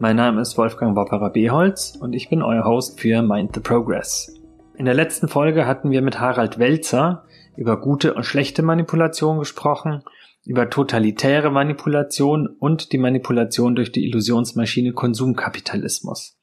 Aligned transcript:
Mein 0.00 0.14
Name 0.14 0.40
ist 0.42 0.56
Wolfgang 0.56 0.94
Wapperer 0.94 1.30
Beholz 1.30 1.98
und 2.00 2.12
ich 2.12 2.28
bin 2.28 2.40
euer 2.40 2.64
Host 2.64 3.00
für 3.00 3.20
Mind 3.20 3.52
the 3.52 3.60
Progress. 3.60 4.32
In 4.76 4.84
der 4.84 4.94
letzten 4.94 5.26
Folge 5.26 5.66
hatten 5.66 5.90
wir 5.90 6.02
mit 6.02 6.20
Harald 6.20 6.60
Welzer 6.60 7.24
über 7.56 7.80
gute 7.80 8.14
und 8.14 8.22
schlechte 8.22 8.62
Manipulation 8.62 9.40
gesprochen, 9.40 10.04
über 10.44 10.70
totalitäre 10.70 11.50
Manipulation 11.50 12.46
und 12.46 12.92
die 12.92 12.98
Manipulation 12.98 13.74
durch 13.74 13.90
die 13.90 14.06
Illusionsmaschine 14.06 14.92
Konsumkapitalismus. 14.92 16.38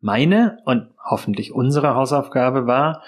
Meine 0.00 0.58
und 0.66 0.90
hoffentlich 1.02 1.54
unsere 1.54 1.94
Hausaufgabe 1.94 2.66
war, 2.66 3.02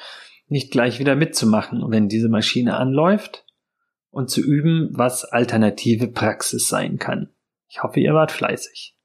nicht 0.49 0.73
gleich 0.73 1.01
wieder 1.01 1.17
mitzumachen, 1.17 1.85
wenn 1.89 2.09
diese 2.09 2.31
Maschine 2.31 2.79
anläuft 2.79 3.45
und 4.09 4.31
zu 4.31 4.41
üben, 4.41 4.89
was 4.93 5.27
alternative 5.27 6.09
Praxis 6.09 6.67
sein 6.67 6.97
kann. 6.97 7.29
Ich 7.69 7.83
hoffe, 7.83 8.01
ihr 8.01 8.15
wart 8.15 8.33
fleißig. 8.33 8.96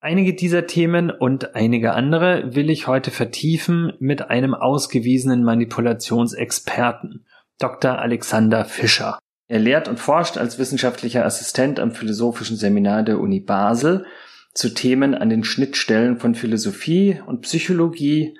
Einige 0.00 0.34
dieser 0.34 0.66
Themen 0.66 1.10
und 1.10 1.54
einige 1.54 1.94
andere 1.94 2.54
will 2.54 2.68
ich 2.68 2.86
heute 2.86 3.10
vertiefen 3.10 3.94
mit 3.98 4.30
einem 4.30 4.54
ausgewiesenen 4.54 5.42
Manipulationsexperten, 5.42 7.26
Dr. 7.58 7.98
Alexander 7.98 8.66
Fischer. 8.66 9.18
Er 9.48 9.58
lehrt 9.58 9.88
und 9.88 9.98
forscht 9.98 10.36
als 10.36 10.58
wissenschaftlicher 10.58 11.24
Assistent 11.24 11.80
am 11.80 11.92
Philosophischen 11.92 12.56
Seminar 12.56 13.04
der 13.04 13.18
Uni 13.20 13.40
Basel 13.40 14.04
zu 14.52 14.74
Themen 14.74 15.14
an 15.14 15.30
den 15.30 15.44
Schnittstellen 15.44 16.18
von 16.18 16.34
Philosophie 16.34 17.20
und 17.26 17.42
Psychologie, 17.42 18.38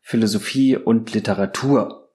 Philosophie 0.00 0.76
und 0.76 1.12
Literatur. 1.12 2.12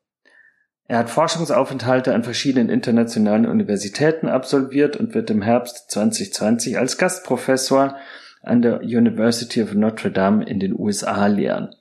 Er 0.85 0.97
hat 0.97 1.11
Forschungsaufenthalte 1.11 2.15
an 2.15 2.23
verschiedenen 2.23 2.69
internationalen 2.69 3.45
Universitäten 3.45 4.27
absolviert 4.27 4.97
und 4.97 5.13
wird 5.13 5.29
im 5.29 5.43
Herbst 5.43 5.91
2020 5.91 6.79
als 6.79 6.97
Gastprofessor 6.97 7.95
an 8.41 8.61
der 8.61 8.81
University 8.81 9.61
of 9.61 9.73
Notre 9.73 10.11
Dame 10.11 10.45
in 10.45 10.59
den 10.59 10.77
USA 10.77 11.27
lehren. 11.27 11.75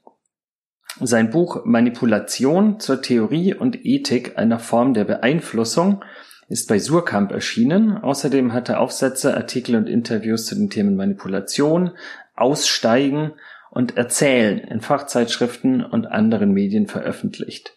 Sein 1.00 1.30
Buch 1.30 1.64
Manipulation 1.64 2.80
zur 2.80 3.02
Theorie 3.02 3.54
und 3.54 3.84
Ethik 3.84 4.36
einer 4.36 4.58
Form 4.58 4.94
der 4.94 5.04
Beeinflussung 5.04 6.04
ist 6.48 6.68
bei 6.68 6.78
Surkamp 6.78 7.30
erschienen. 7.30 7.98
Außerdem 7.98 8.52
hat 8.52 8.68
er 8.68 8.80
Aufsätze, 8.80 9.36
Artikel 9.36 9.76
und 9.76 9.88
Interviews 9.88 10.46
zu 10.46 10.54
den 10.56 10.70
Themen 10.70 10.96
Manipulation, 10.96 11.92
Aussteigen 12.34 13.32
und 13.70 13.96
Erzählen 13.96 14.58
in 14.58 14.80
Fachzeitschriften 14.80 15.84
und 15.84 16.06
anderen 16.06 16.52
Medien 16.52 16.86
veröffentlicht. 16.86 17.74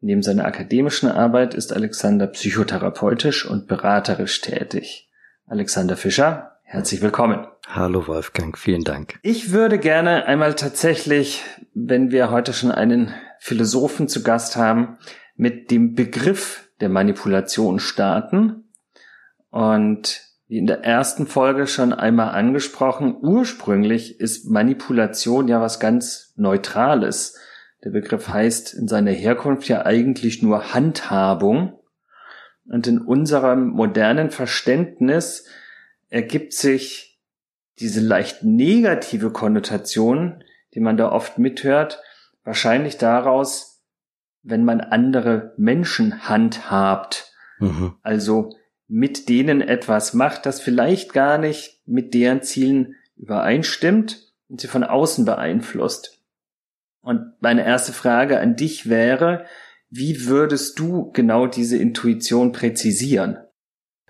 Neben 0.00 0.22
seiner 0.22 0.44
akademischen 0.44 1.10
Arbeit 1.10 1.54
ist 1.54 1.72
Alexander 1.72 2.26
psychotherapeutisch 2.26 3.46
und 3.46 3.66
beraterisch 3.66 4.40
tätig. 4.40 5.10
Alexander 5.46 5.96
Fischer, 5.96 6.58
herzlich 6.62 7.02
willkommen. 7.02 7.46
Hallo 7.72 8.08
Wolfgang, 8.08 8.58
vielen 8.58 8.82
Dank. 8.82 9.20
Ich 9.22 9.52
würde 9.52 9.78
gerne 9.78 10.26
einmal 10.26 10.56
tatsächlich, 10.56 11.44
wenn 11.72 12.10
wir 12.10 12.32
heute 12.32 12.52
schon 12.52 12.72
einen 12.72 13.14
Philosophen 13.38 14.08
zu 14.08 14.24
Gast 14.24 14.56
haben, 14.56 14.98
mit 15.36 15.70
dem 15.70 15.94
Begriff 15.94 16.68
der 16.80 16.88
Manipulation 16.88 17.78
starten. 17.78 18.64
Und 19.50 20.20
wie 20.48 20.58
in 20.58 20.66
der 20.66 20.82
ersten 20.82 21.28
Folge 21.28 21.68
schon 21.68 21.92
einmal 21.92 22.30
angesprochen, 22.30 23.16
ursprünglich 23.22 24.18
ist 24.18 24.50
Manipulation 24.50 25.46
ja 25.46 25.60
was 25.60 25.78
ganz 25.78 26.34
Neutrales. 26.36 27.38
Der 27.84 27.90
Begriff 27.90 28.30
heißt 28.30 28.74
in 28.74 28.88
seiner 28.88 29.12
Herkunft 29.12 29.68
ja 29.68 29.86
eigentlich 29.86 30.42
nur 30.42 30.74
Handhabung. 30.74 31.78
Und 32.64 32.88
in 32.88 32.98
unserem 32.98 33.68
modernen 33.68 34.32
Verständnis 34.32 35.46
ergibt 36.08 36.52
sich 36.52 37.09
diese 37.80 38.00
leicht 38.00 38.44
negative 38.44 39.30
Konnotation, 39.30 40.44
die 40.74 40.80
man 40.80 40.96
da 40.96 41.10
oft 41.10 41.38
mithört, 41.38 42.00
wahrscheinlich 42.44 42.98
daraus, 42.98 43.82
wenn 44.42 44.64
man 44.64 44.80
andere 44.80 45.54
Menschen 45.56 46.28
handhabt. 46.28 47.32
Mhm. 47.58 47.94
Also 48.02 48.54
mit 48.86 49.28
denen 49.28 49.60
etwas 49.60 50.14
macht, 50.14 50.46
das 50.46 50.60
vielleicht 50.60 51.12
gar 51.12 51.38
nicht 51.38 51.80
mit 51.86 52.14
deren 52.14 52.42
Zielen 52.42 52.96
übereinstimmt 53.16 54.32
und 54.48 54.60
sie 54.60 54.68
von 54.68 54.84
außen 54.84 55.24
beeinflusst. 55.24 56.20
Und 57.02 57.34
meine 57.40 57.64
erste 57.64 57.92
Frage 57.92 58.40
an 58.40 58.56
dich 58.56 58.88
wäre, 58.88 59.46
wie 59.88 60.26
würdest 60.26 60.78
du 60.78 61.10
genau 61.12 61.46
diese 61.46 61.76
Intuition 61.76 62.52
präzisieren? 62.52 63.38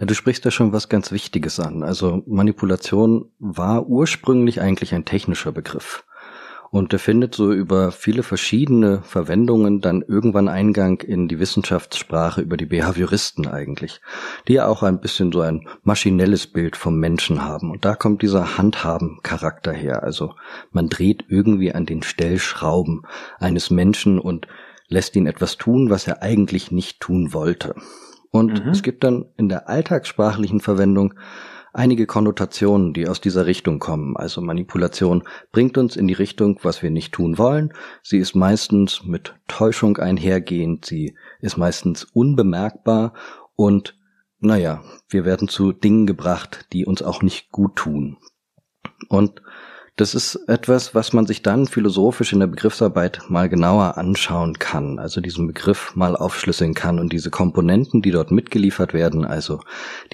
Ja, 0.00 0.06
du 0.06 0.14
sprichst 0.14 0.46
da 0.46 0.50
schon 0.50 0.72
was 0.72 0.88
ganz 0.88 1.12
Wichtiges 1.12 1.60
an. 1.60 1.82
Also 1.82 2.22
Manipulation 2.26 3.30
war 3.38 3.86
ursprünglich 3.86 4.62
eigentlich 4.62 4.94
ein 4.94 5.04
technischer 5.04 5.52
Begriff. 5.52 6.04
Und 6.70 6.92
der 6.92 6.98
findet 6.98 7.34
so 7.34 7.52
über 7.52 7.90
viele 7.92 8.22
verschiedene 8.22 9.02
Verwendungen 9.02 9.82
dann 9.82 10.02
irgendwann 10.02 10.48
Eingang 10.48 11.00
in 11.00 11.28
die 11.28 11.38
Wissenschaftssprache 11.38 12.40
über 12.40 12.56
die 12.56 12.64
Behavioristen 12.64 13.46
eigentlich, 13.46 14.00
die 14.48 14.54
ja 14.54 14.68
auch 14.68 14.82
ein 14.82 15.00
bisschen 15.00 15.32
so 15.32 15.42
ein 15.42 15.68
maschinelles 15.82 16.46
Bild 16.46 16.76
vom 16.76 16.98
Menschen 16.98 17.44
haben. 17.44 17.70
Und 17.70 17.84
da 17.84 17.94
kommt 17.94 18.22
dieser 18.22 18.56
Handhaben-Charakter 18.56 19.72
her. 19.72 20.02
Also 20.02 20.34
man 20.70 20.88
dreht 20.88 21.24
irgendwie 21.28 21.74
an 21.74 21.84
den 21.84 22.02
Stellschrauben 22.02 23.02
eines 23.38 23.70
Menschen 23.70 24.18
und 24.18 24.46
lässt 24.88 25.14
ihn 25.14 25.26
etwas 25.26 25.58
tun, 25.58 25.90
was 25.90 26.06
er 26.06 26.22
eigentlich 26.22 26.70
nicht 26.70 27.00
tun 27.00 27.34
wollte. 27.34 27.74
Und 28.30 28.64
mhm. 28.64 28.70
es 28.70 28.82
gibt 28.82 29.04
dann 29.04 29.26
in 29.36 29.48
der 29.48 29.68
alltagssprachlichen 29.68 30.60
Verwendung 30.60 31.14
einige 31.72 32.06
Konnotationen, 32.06 32.92
die 32.92 33.08
aus 33.08 33.20
dieser 33.20 33.46
Richtung 33.46 33.78
kommen. 33.78 34.16
Also 34.16 34.40
Manipulation 34.40 35.24
bringt 35.52 35.78
uns 35.78 35.96
in 35.96 36.08
die 36.08 36.14
Richtung, 36.14 36.58
was 36.62 36.82
wir 36.82 36.90
nicht 36.90 37.12
tun 37.12 37.38
wollen. 37.38 37.72
Sie 38.02 38.18
ist 38.18 38.34
meistens 38.34 39.04
mit 39.04 39.34
Täuschung 39.48 39.96
einhergehend, 39.98 40.84
sie 40.84 41.16
ist 41.40 41.56
meistens 41.56 42.04
unbemerkbar 42.04 43.14
und 43.56 43.96
naja, 44.40 44.82
wir 45.08 45.24
werden 45.24 45.48
zu 45.48 45.72
Dingen 45.72 46.06
gebracht, 46.06 46.66
die 46.72 46.86
uns 46.86 47.02
auch 47.02 47.22
nicht 47.22 47.50
gut 47.50 47.76
tun. 47.76 48.16
Und 49.08 49.42
das 50.00 50.14
ist 50.14 50.36
etwas, 50.48 50.94
was 50.94 51.12
man 51.12 51.26
sich 51.26 51.42
dann 51.42 51.66
philosophisch 51.66 52.32
in 52.32 52.40
der 52.40 52.46
Begriffsarbeit 52.46 53.20
mal 53.28 53.50
genauer 53.50 53.98
anschauen 53.98 54.58
kann, 54.58 54.98
also 54.98 55.20
diesen 55.20 55.46
Begriff 55.46 55.94
mal 55.94 56.16
aufschlüsseln 56.16 56.72
kann 56.72 56.98
und 56.98 57.12
diese 57.12 57.28
Komponenten, 57.28 58.00
die 58.00 58.10
dort 58.10 58.30
mitgeliefert 58.30 58.94
werden, 58.94 59.26
also 59.26 59.60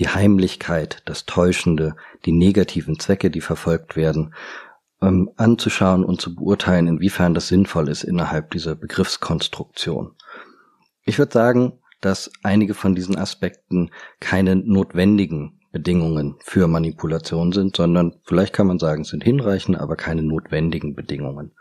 die 0.01 0.09
Heimlichkeit, 0.09 1.03
das 1.05 1.25
Täuschende, 1.25 1.95
die 2.25 2.33
negativen 2.33 2.99
Zwecke, 2.99 3.31
die 3.31 3.41
verfolgt 3.41 3.95
werden, 3.95 4.35
ähm, 5.01 5.31
anzuschauen 5.37 6.05
und 6.05 6.21
zu 6.21 6.35
beurteilen, 6.35 6.89
inwiefern 6.89 7.33
das 7.33 7.47
sinnvoll 7.47 7.89
ist 7.89 8.03
innerhalb 8.03 8.51
dieser 8.51 8.75
Begriffskonstruktion. 8.75 10.17
Ich 11.05 11.19
würde 11.19 11.33
sagen, 11.33 11.79
dass 12.01 12.33
einige 12.43 12.75
von 12.75 12.97
diesen 12.97 13.17
Aspekten 13.17 13.91
keine 14.19 14.57
notwendigen 14.57 15.56
Bedingungen 15.73 16.37
für 16.41 16.69
Manipulation 16.69 17.53
sind, 17.53 17.77
sondern 17.77 18.15
vielleicht 18.25 18.53
kann 18.53 18.67
man 18.67 18.79
sagen, 18.79 19.05
sind 19.05 19.25
hinreichende, 19.25 19.81
aber 19.81 19.97
keine 19.97 20.23
notwendigen 20.23 20.95
Bedingungen. 20.95 21.53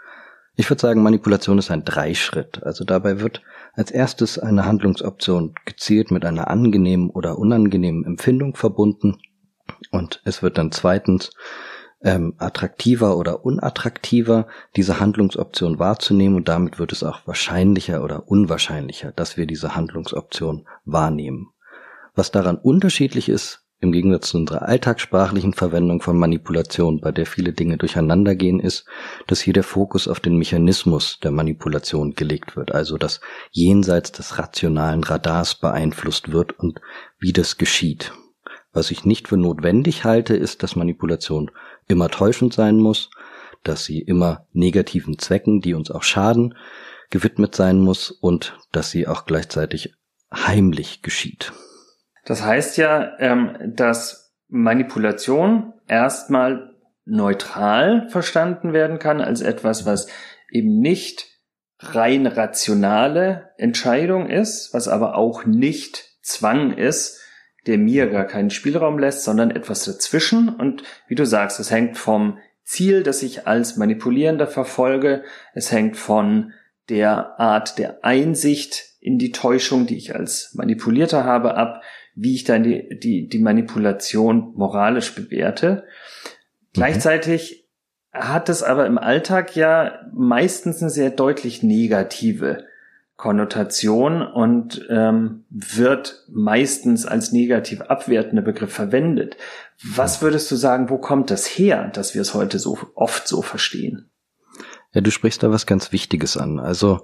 Ich 0.55 0.69
würde 0.69 0.81
sagen, 0.81 1.03
Manipulation 1.03 1.57
ist 1.57 1.69
ein 1.69 1.83
Dreischritt. 1.83 2.63
Also 2.63 2.85
dabei 2.85 3.19
wird 3.19 3.41
als 3.73 3.91
erstes 3.91 4.39
eine 4.39 4.65
Handlungsoption 4.65 5.53
gezielt 5.65 6.11
mit 6.11 6.25
einer 6.25 6.49
angenehmen 6.49 7.09
oder 7.09 7.37
unangenehmen 7.37 8.05
Empfindung 8.05 8.55
verbunden 8.55 9.17
und 9.91 10.21
es 10.23 10.41
wird 10.41 10.57
dann 10.57 10.71
zweitens 10.71 11.31
ähm, 12.01 12.35
attraktiver 12.37 13.17
oder 13.17 13.45
unattraktiver, 13.45 14.47
diese 14.75 14.99
Handlungsoption 14.99 15.79
wahrzunehmen 15.79 16.37
und 16.37 16.47
damit 16.47 16.77
wird 16.79 16.91
es 16.91 17.03
auch 17.03 17.25
wahrscheinlicher 17.25 18.03
oder 18.03 18.27
unwahrscheinlicher, 18.27 19.11
dass 19.11 19.37
wir 19.37 19.47
diese 19.47 19.75
Handlungsoption 19.75 20.67
wahrnehmen. 20.85 21.49
Was 22.13 22.31
daran 22.31 22.57
unterschiedlich 22.57 23.27
ist, 23.27 23.64
im 23.80 23.92
Gegensatz 23.92 24.30
zu 24.30 24.38
unserer 24.38 24.63
alltagssprachlichen 24.63 25.54
Verwendung 25.54 26.01
von 26.01 26.18
Manipulation, 26.18 27.01
bei 27.01 27.12
der 27.12 27.25
viele 27.25 27.54
Dinge 27.54 27.77
durcheinandergehen, 27.77 28.60
ist, 28.60 28.86
dass 29.27 29.42
hier 29.42 29.54
der 29.54 29.63
Fokus 29.63 30.07
auf 30.07 30.19
den 30.19 30.38
Mechanismus 30.38 31.19
der 31.22 31.31
Manipulation 31.31 32.13
gelegt 32.13 32.56
wird, 32.56 32.74
also 32.74 32.98
dass 32.98 33.19
jenseits 33.51 34.12
des 34.12 34.39
rationalen 34.39 35.04
Radars 35.04 35.56
beeinflusst 35.56 36.31
wird 36.31 36.57
und 36.57 36.80
wie 37.19 37.33
das 37.33 37.57
geschieht. 37.57 38.13
Was 38.72 38.92
ich 38.92 39.06
nicht 39.06 39.27
für 39.27 39.38
notwendig 39.38 40.04
halte, 40.04 40.36
ist, 40.36 40.63
dass 40.63 40.75
Manipulation 40.75 41.51
immer 41.88 42.10
täuschend 42.10 42.54
sein 42.54 42.77
muss, 42.77 43.10
dass 43.63 43.86
sie 43.86 44.00
immer 44.00 44.48
negativen 44.54 45.18
Zwecken, 45.18 45.62
die 45.62 45.74
uns 45.74 45.92
auch 45.92 46.04
schaden, 46.04 46.56
gewidmet 47.10 47.56
sein 47.56 47.80
muss 47.80 48.12
und 48.12 48.57
dass 48.72 48.92
sie 48.92 49.07
auch 49.07 49.25
gleichzeitig 49.25 49.94
heimlich 50.33 51.01
geschieht. 51.01 51.54
Das 52.25 52.44
heißt 52.44 52.77
ja, 52.77 53.18
ähm, 53.19 53.74
dass 53.75 54.33
Manipulation 54.48 55.74
erstmal 55.88 56.75
neutral 57.06 58.10
verstanden 58.10 58.74
werden 58.74 59.00
kann 59.00 59.22
als 59.22 59.42
etwas, 59.42 59.86
was 59.86 60.07
eben 60.51 60.80
nicht 60.80 61.27
rein 61.80 62.25
rationale 62.25 63.51
Entscheidung 63.57 64.30
ist, 64.30 64.74
was 64.74 64.88
aber 64.88 65.16
auch 65.16 65.45
nicht 65.45 66.18
Zwang 66.22 66.75
ist, 66.75 67.22
der 67.68 67.77
mir 67.77 68.07
gar 68.10 68.25
keinen 68.25 68.50
Spielraum 68.50 68.98
lässt, 68.98 69.24
sondern 69.24 69.51
etwas 69.51 69.86
dazwischen. 69.86 70.50
Und 70.50 70.83
wie 71.07 71.16
du 71.16 71.25
sagst, 71.25 71.60
es 71.60 71.72
hängt 71.72 71.98
vom 71.98 72.39
Ziel, 72.63 73.04
das 73.04 73.22
ich 73.22 73.48
als 73.48 73.77
Manipulierender 73.77 74.48
verfolge. 74.48 75.24
Es 75.54 75.72
hängt 75.72 75.98
von 75.98 76.54
der 76.89 77.39
Art 77.39 77.77
der 77.77 78.04
Einsicht 78.04 78.95
in 79.00 79.19
die 79.19 79.31
Täuschung, 79.31 79.86
die 79.86 79.98
ich 79.98 80.16
als 80.16 80.54
Manipulierter 80.56 81.24
habe, 81.24 81.56
ab, 81.56 81.83
wie 82.15 82.35
ich 82.35 82.44
dann 82.44 82.63
die, 82.63 82.97
die, 83.00 83.27
die 83.27 83.39
Manipulation 83.39 84.53
moralisch 84.56 85.13
bewerte. 85.13 85.83
Mhm. 85.83 86.29
Gleichzeitig 86.73 87.67
hat 88.12 88.50
es 88.50 88.63
aber 88.63 88.85
im 88.85 88.97
Alltag 88.97 89.56
ja 89.56 90.00
meistens 90.13 90.81
eine 90.81 90.89
sehr 90.89 91.09
deutlich 91.09 91.63
negative 91.63 92.65
Konnotation 93.17 94.21
und 94.21 94.85
ähm, 94.89 95.45
wird 95.50 96.25
meistens 96.29 97.06
als 97.06 97.31
negativ 97.31 97.81
abwertender 97.81 98.41
Begriff 98.41 98.73
verwendet. 98.73 99.38
Was 99.83 100.21
würdest 100.21 100.51
du 100.51 100.56
sagen, 100.56 100.89
wo 100.89 100.97
kommt 100.97 101.31
das 101.31 101.45
her, 101.45 101.89
dass 101.94 102.13
wir 102.13 102.21
es 102.21 102.33
heute 102.33 102.59
so 102.59 102.77
oft 102.94 103.27
so 103.27 103.41
verstehen? 103.41 104.09
Ja, 104.94 105.01
du 105.01 105.12
sprichst 105.12 105.44
da 105.44 105.51
was 105.51 105.65
ganz 105.65 105.91
Wichtiges 105.91 106.35
an. 106.35 106.59
Also 106.59 107.01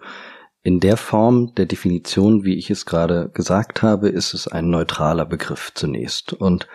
in 0.63 0.80
der 0.80 0.98
Form 0.98 1.56
der 1.56 1.66
Definition, 1.66 2.44
wie 2.44 2.56
ich 2.56 2.69
es 2.69 2.86
gerade 2.86 3.30
gesagt 3.34 3.81
habe, 3.81 4.10
ist 4.10 4.34
es 4.34 4.48
ein 4.48 4.69
neutraler 4.69 5.25
Begriff 5.25 5.72
zunächst. 5.74 6.34
Und 6.34 6.68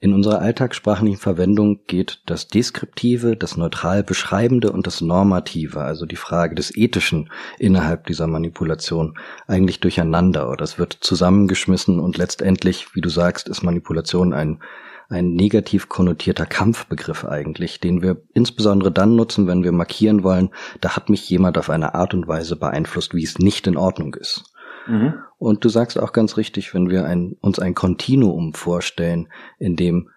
in 0.00 0.12
unserer 0.12 0.40
alltagssprachlichen 0.40 1.18
Verwendung 1.18 1.80
geht 1.86 2.22
das 2.26 2.48
Deskriptive, 2.48 3.36
das 3.36 3.56
neutral 3.56 4.02
Beschreibende 4.02 4.72
und 4.72 4.86
das 4.86 5.00
Normative, 5.00 5.80
also 5.80 6.06
die 6.06 6.16
Frage 6.16 6.54
des 6.54 6.76
Ethischen 6.76 7.30
innerhalb 7.58 8.06
dieser 8.06 8.26
Manipulation, 8.26 9.18
eigentlich 9.46 9.80
durcheinander 9.80 10.50
oder 10.50 10.64
es 10.64 10.78
wird 10.78 10.98
zusammengeschmissen 11.00 12.00
und 12.00 12.16
letztendlich, 12.16 12.94
wie 12.94 13.00
du 13.00 13.08
sagst, 13.08 13.48
ist 13.48 13.62
Manipulation 13.62 14.32
ein 14.32 14.60
ein 15.08 15.32
negativ 15.32 15.88
konnotierter 15.88 16.46
Kampfbegriff 16.46 17.24
eigentlich, 17.24 17.80
den 17.80 18.02
wir 18.02 18.22
insbesondere 18.34 18.92
dann 18.92 19.16
nutzen, 19.16 19.46
wenn 19.46 19.64
wir 19.64 19.72
markieren 19.72 20.22
wollen, 20.22 20.50
da 20.80 20.96
hat 20.96 21.08
mich 21.08 21.28
jemand 21.30 21.56
auf 21.56 21.70
eine 21.70 21.94
Art 21.94 22.12
und 22.12 22.28
Weise 22.28 22.56
beeinflusst, 22.56 23.14
wie 23.14 23.24
es 23.24 23.38
nicht 23.38 23.66
in 23.66 23.76
Ordnung 23.76 24.14
ist. 24.14 24.52
Mhm. 24.86 25.14
Und 25.38 25.64
du 25.64 25.68
sagst 25.68 25.98
auch 25.98 26.12
ganz 26.12 26.36
richtig, 26.36 26.74
wenn 26.74 26.90
wir 26.90 27.06
ein, 27.06 27.36
uns 27.40 27.58
ein 27.58 27.74
Kontinuum 27.74 28.52
vorstellen, 28.52 29.28
in 29.58 29.76
dem 29.76 30.10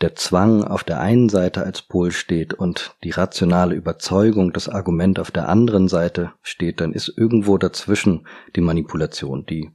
der 0.00 0.14
Zwang 0.14 0.64
auf 0.64 0.82
der 0.84 1.00
einen 1.00 1.28
Seite 1.28 1.62
als 1.62 1.82
Pol 1.82 2.10
steht 2.10 2.54
und 2.54 2.96
die 3.04 3.10
rationale 3.10 3.74
Überzeugung, 3.74 4.52
das 4.52 4.68
Argument 4.68 5.18
auf 5.18 5.30
der 5.30 5.48
anderen 5.50 5.88
Seite 5.88 6.32
steht, 6.40 6.80
dann 6.80 6.94
ist 6.94 7.12
irgendwo 7.14 7.58
dazwischen 7.58 8.26
die 8.56 8.62
Manipulation, 8.62 9.44
die 9.44 9.70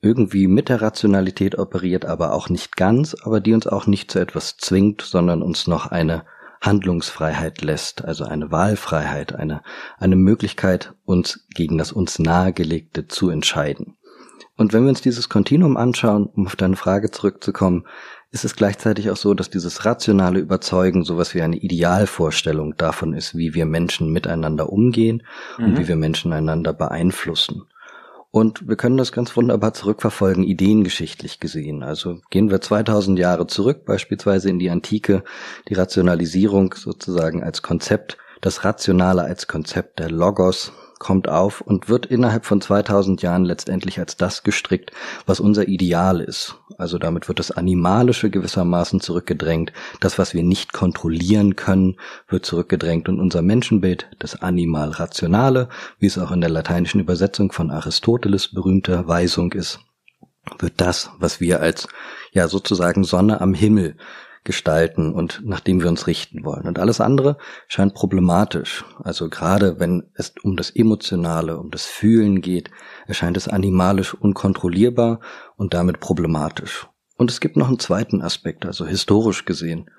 irgendwie 0.00 0.46
mit 0.46 0.68
der 0.68 0.80
Rationalität 0.80 1.58
operiert, 1.58 2.04
aber 2.04 2.32
auch 2.32 2.48
nicht 2.48 2.76
ganz, 2.76 3.16
aber 3.22 3.40
die 3.40 3.54
uns 3.54 3.66
auch 3.66 3.86
nicht 3.86 4.10
zu 4.10 4.20
etwas 4.20 4.56
zwingt, 4.56 5.02
sondern 5.02 5.42
uns 5.42 5.66
noch 5.66 5.86
eine 5.86 6.24
Handlungsfreiheit 6.60 7.62
lässt, 7.62 8.04
also 8.04 8.24
eine 8.24 8.50
Wahlfreiheit, 8.50 9.34
eine, 9.34 9.62
eine 9.98 10.16
Möglichkeit, 10.16 10.94
uns 11.04 11.46
gegen 11.54 11.78
das 11.78 11.92
uns 11.92 12.18
nahegelegte 12.18 13.06
zu 13.06 13.30
entscheiden. 13.30 13.96
Und 14.56 14.72
wenn 14.72 14.82
wir 14.82 14.88
uns 14.88 15.00
dieses 15.00 15.28
Kontinuum 15.28 15.76
anschauen, 15.76 16.26
um 16.26 16.46
auf 16.46 16.56
deine 16.56 16.74
Frage 16.74 17.12
zurückzukommen, 17.12 17.86
ist 18.30 18.44
es 18.44 18.56
gleichzeitig 18.56 19.10
auch 19.10 19.16
so, 19.16 19.32
dass 19.34 19.50
dieses 19.50 19.84
rationale 19.84 20.40
Überzeugen 20.40 21.04
sowas 21.04 21.32
wie 21.34 21.42
eine 21.42 21.56
Idealvorstellung 21.56 22.76
davon 22.76 23.14
ist, 23.14 23.36
wie 23.36 23.54
wir 23.54 23.66
Menschen 23.66 24.12
miteinander 24.12 24.70
umgehen 24.70 25.22
mhm. 25.58 25.64
und 25.64 25.78
wie 25.78 25.88
wir 25.88 25.96
Menschen 25.96 26.32
einander 26.32 26.72
beeinflussen. 26.72 27.62
Und 28.30 28.68
wir 28.68 28.76
können 28.76 28.98
das 28.98 29.12
ganz 29.12 29.34
wunderbar 29.36 29.72
zurückverfolgen, 29.72 30.44
ideengeschichtlich 30.44 31.40
gesehen. 31.40 31.82
Also 31.82 32.20
gehen 32.30 32.50
wir 32.50 32.60
2000 32.60 33.18
Jahre 33.18 33.46
zurück, 33.46 33.86
beispielsweise 33.86 34.50
in 34.50 34.58
die 34.58 34.70
Antike, 34.70 35.24
die 35.68 35.74
Rationalisierung 35.74 36.74
sozusagen 36.74 37.42
als 37.42 37.62
Konzept, 37.62 38.18
das 38.42 38.64
Rationale 38.64 39.22
als 39.22 39.46
Konzept 39.46 39.98
der 39.98 40.10
Logos, 40.10 40.72
kommt 40.98 41.28
auf 41.28 41.60
und 41.60 41.88
wird 41.88 42.06
innerhalb 42.06 42.44
von 42.44 42.60
2000 42.60 43.22
Jahren 43.22 43.44
letztendlich 43.44 43.98
als 43.98 44.16
das 44.16 44.42
gestrickt, 44.42 44.92
was 45.26 45.40
unser 45.40 45.68
Ideal 45.68 46.20
ist. 46.20 46.56
Also 46.76 46.98
damit 46.98 47.28
wird 47.28 47.38
das 47.38 47.50
Animalische 47.50 48.30
gewissermaßen 48.30 49.00
zurückgedrängt. 49.00 49.72
Das, 50.00 50.18
was 50.18 50.34
wir 50.34 50.42
nicht 50.42 50.72
kontrollieren 50.72 51.56
können, 51.56 51.96
wird 52.28 52.46
zurückgedrängt 52.46 53.08
und 53.08 53.20
unser 53.20 53.42
Menschenbild, 53.42 54.06
das 54.18 54.40
Animal-Rationale, 54.42 55.68
wie 55.98 56.06
es 56.06 56.18
auch 56.18 56.30
in 56.30 56.40
der 56.40 56.50
lateinischen 56.50 57.00
Übersetzung 57.00 57.52
von 57.52 57.70
Aristoteles 57.70 58.48
berühmter 58.48 59.08
Weisung 59.08 59.52
ist, 59.52 59.80
wird 60.58 60.74
das, 60.76 61.10
was 61.18 61.40
wir 61.40 61.60
als 61.60 61.88
ja 62.32 62.48
sozusagen 62.48 63.04
Sonne 63.04 63.40
am 63.40 63.54
Himmel 63.54 63.96
gestalten 64.48 65.12
und 65.12 65.42
nach 65.44 65.60
dem 65.60 65.82
wir 65.82 65.88
uns 65.88 66.06
richten 66.06 66.42
wollen. 66.42 66.66
Und 66.66 66.78
alles 66.78 67.02
andere 67.02 67.36
scheint 67.68 67.92
problematisch. 67.92 68.82
Also 69.04 69.28
gerade 69.28 69.78
wenn 69.78 70.04
es 70.14 70.32
um 70.42 70.56
das 70.56 70.70
Emotionale, 70.70 71.58
um 71.58 71.70
das 71.70 71.84
Fühlen 71.84 72.40
geht, 72.40 72.70
erscheint 73.06 73.36
es 73.36 73.46
animalisch 73.46 74.14
unkontrollierbar 74.14 75.20
und 75.56 75.74
damit 75.74 76.00
problematisch. 76.00 76.88
Und 77.18 77.30
es 77.30 77.40
gibt 77.40 77.58
noch 77.58 77.68
einen 77.68 77.78
zweiten 77.78 78.22
Aspekt, 78.22 78.64
also 78.64 78.86
historisch 78.86 79.44
gesehen. 79.44 79.90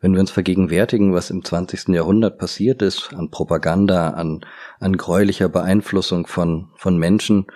Wenn 0.00 0.12
wir 0.12 0.20
uns 0.20 0.30
vergegenwärtigen, 0.30 1.12
was 1.12 1.30
im 1.30 1.44
20. 1.44 1.88
Jahrhundert 1.88 2.38
passiert 2.38 2.82
ist, 2.82 3.12
an 3.14 3.30
Propaganda, 3.30 4.10
an, 4.10 4.42
an 4.78 4.96
gräulicher 4.96 5.48
Beeinflussung 5.48 6.28
von, 6.28 6.68
von 6.76 6.96
Menschen, 6.96 7.48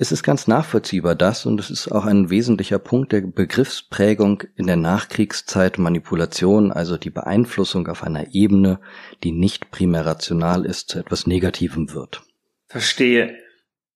es 0.00 0.12
ist 0.12 0.22
ganz 0.22 0.46
nachvollziehbar 0.46 1.14
das, 1.14 1.44
und 1.44 1.60
es 1.60 1.68
ist 1.68 1.92
auch 1.92 2.06
ein 2.06 2.30
wesentlicher 2.30 2.78
Punkt 2.78 3.12
der 3.12 3.20
Begriffsprägung 3.20 4.44
in 4.56 4.66
der 4.66 4.76
Nachkriegszeit 4.76 5.76
Manipulation, 5.76 6.72
also 6.72 6.96
die 6.96 7.10
Beeinflussung 7.10 7.86
auf 7.86 8.02
einer 8.02 8.34
Ebene, 8.34 8.80
die 9.22 9.30
nicht 9.30 9.70
primär 9.70 10.06
rational 10.06 10.64
ist, 10.64 10.88
zu 10.88 10.98
etwas 10.98 11.26
Negativem 11.26 11.92
wird. 11.92 12.22
Verstehe. 12.66 13.36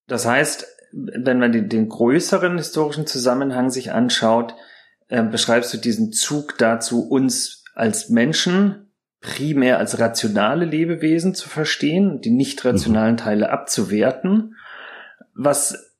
Das 0.07 0.27
heißt, 0.27 0.67
wenn 0.93 1.39
man 1.39 1.53
den, 1.53 1.71
den 1.71 1.89
größeren 1.89 2.59
historischen 2.59 3.07
Zusammenhang 3.07 3.71
sich 3.71 3.91
anschaut, 3.91 4.55
äh, 5.09 5.23
beschreibst 5.23 5.73
du 5.73 5.79
diesen 5.79 6.13
Zug 6.13 6.59
dazu, 6.59 7.09
uns 7.09 7.65
als 7.75 8.11
Menschen 8.11 8.93
primär 9.23 9.79
als 9.79 9.99
rationale 9.99 10.67
Lebewesen 10.67 11.35
zu 11.35 11.49
verstehen, 11.49 12.21
die 12.21 12.31
nicht 12.31 12.63
rationalen 12.67 13.15
mhm. 13.15 13.21
Teile 13.21 13.51
abzuwerten. 13.51 14.57
Was 15.35 15.93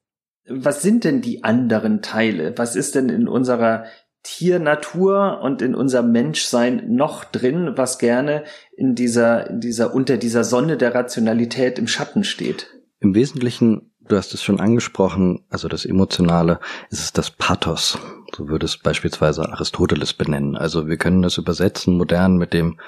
was 0.49 0.83
sind 0.83 1.05
denn 1.05 1.21
die 1.21 1.45
anderen 1.45 2.03
Teile? 2.03 2.57
Was 2.57 2.77
ist 2.77 2.95
denn 2.95 3.09
in 3.09 3.29
unserer 3.29 3.85
Tiernatur 4.23 5.41
und 5.43 5.63
in 5.63 5.75
unserem 5.75 6.11
Menschsein 6.13 6.95
noch 6.95 7.25
drin, 7.25 7.73
was 7.77 7.99
gerne 7.99 8.45
in 8.77 8.95
dieser, 8.95 9.51
in 9.51 9.61
dieser, 9.61 9.95
unter 9.95 10.17
dieser 10.17 10.45
Sonne 10.45 10.77
der 10.77 10.95
Rationalität 10.95 11.79
im 11.79 11.87
Schatten 11.87 12.25
steht? 12.25 12.69
Im 13.01 13.15
Wesentlichen 13.15 13.91
du 14.09 14.17
hast 14.17 14.35
es 14.35 14.43
schon 14.43 14.61
angesprochen, 14.61 15.45
also 15.49 15.69
das 15.69 15.85
Emotionale 15.85 16.61
ist 16.91 17.01
es 17.01 17.13
das 17.13 17.31
Pathos. 17.31 17.99
So 18.35 18.49
würde 18.49 18.67
es 18.67 18.79
beispielsweise 18.79 19.49
Aristoteles 19.49 20.13
benennen. 20.13 20.57
Also 20.57 20.89
wir 20.89 20.97
können 20.97 21.23
das 21.23 21.39
übersetzen 21.39 21.97
modern 21.97 22.37
mit 22.37 22.53
dem 22.53 22.79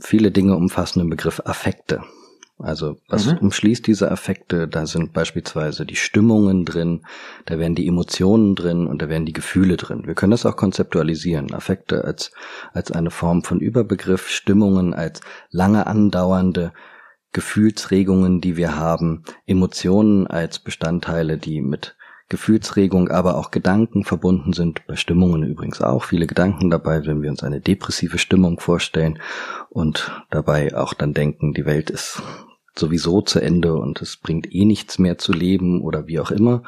viele 0.00 0.30
Dinge 0.30 0.56
umfassenden 0.56 1.10
Begriff 1.10 1.42
Affekte. 1.44 2.02
Also 2.58 2.98
was 3.08 3.26
mhm. 3.26 3.38
umschließt 3.38 3.86
diese 3.86 4.10
Affekte? 4.10 4.66
Da 4.66 4.86
sind 4.86 5.12
beispielsweise 5.12 5.86
die 5.86 5.96
Stimmungen 5.96 6.64
drin, 6.64 7.06
da 7.46 7.58
werden 7.58 7.76
die 7.76 7.86
Emotionen 7.86 8.56
drin 8.56 8.88
und 8.88 9.00
da 9.00 9.08
werden 9.08 9.26
die 9.26 9.32
Gefühle 9.32 9.76
drin. 9.76 10.06
Wir 10.06 10.14
können 10.14 10.32
das 10.32 10.44
auch 10.44 10.56
konzeptualisieren. 10.56 11.54
Affekte 11.54 12.04
als, 12.04 12.32
als 12.72 12.90
eine 12.90 13.10
Form 13.10 13.44
von 13.44 13.60
Überbegriff, 13.60 14.28
Stimmungen 14.28 14.92
als 14.92 15.20
lange 15.50 15.86
andauernde 15.86 16.72
Gefühlsregungen, 17.32 18.40
die 18.40 18.56
wir 18.56 18.76
haben, 18.76 19.22
Emotionen 19.46 20.26
als 20.26 20.58
Bestandteile, 20.58 21.38
die 21.38 21.60
mit 21.60 21.96
Gefühlsregung, 22.28 23.08
aber 23.08 23.36
auch 23.36 23.50
Gedanken 23.50 24.04
verbunden 24.04 24.52
sind, 24.52 24.86
bei 24.86 24.96
Stimmungen 24.96 25.44
übrigens 25.44 25.80
auch 25.80 26.04
viele 26.04 26.26
Gedanken 26.26 26.70
dabei, 26.70 27.06
wenn 27.06 27.22
wir 27.22 27.30
uns 27.30 27.42
eine 27.42 27.60
depressive 27.60 28.18
Stimmung 28.18 28.60
vorstellen 28.60 29.18
und 29.70 30.10
dabei 30.30 30.76
auch 30.76 30.92
dann 30.92 31.14
denken, 31.14 31.54
die 31.54 31.64
Welt 31.64 31.88
ist 31.88 32.22
sowieso 32.78 33.20
zu 33.20 33.40
Ende 33.40 33.74
und 33.74 34.00
es 34.02 34.16
bringt 34.16 34.54
eh 34.54 34.64
nichts 34.64 34.98
mehr 34.98 35.18
zu 35.18 35.32
leben 35.32 35.82
oder 35.82 36.06
wie 36.06 36.20
auch 36.20 36.30
immer. 36.30 36.62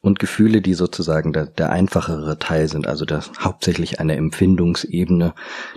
Und 0.00 0.18
Gefühle, 0.18 0.62
die 0.62 0.74
sozusagen 0.74 1.32
der, 1.32 1.46
der 1.46 1.70
einfachere 1.70 2.36
Teil 2.40 2.66
sind, 2.66 2.88
also 2.88 3.04
das 3.04 3.30
hauptsächlich 3.38 4.00
eine 4.00 4.16
Empfindungsebene, 4.16 5.32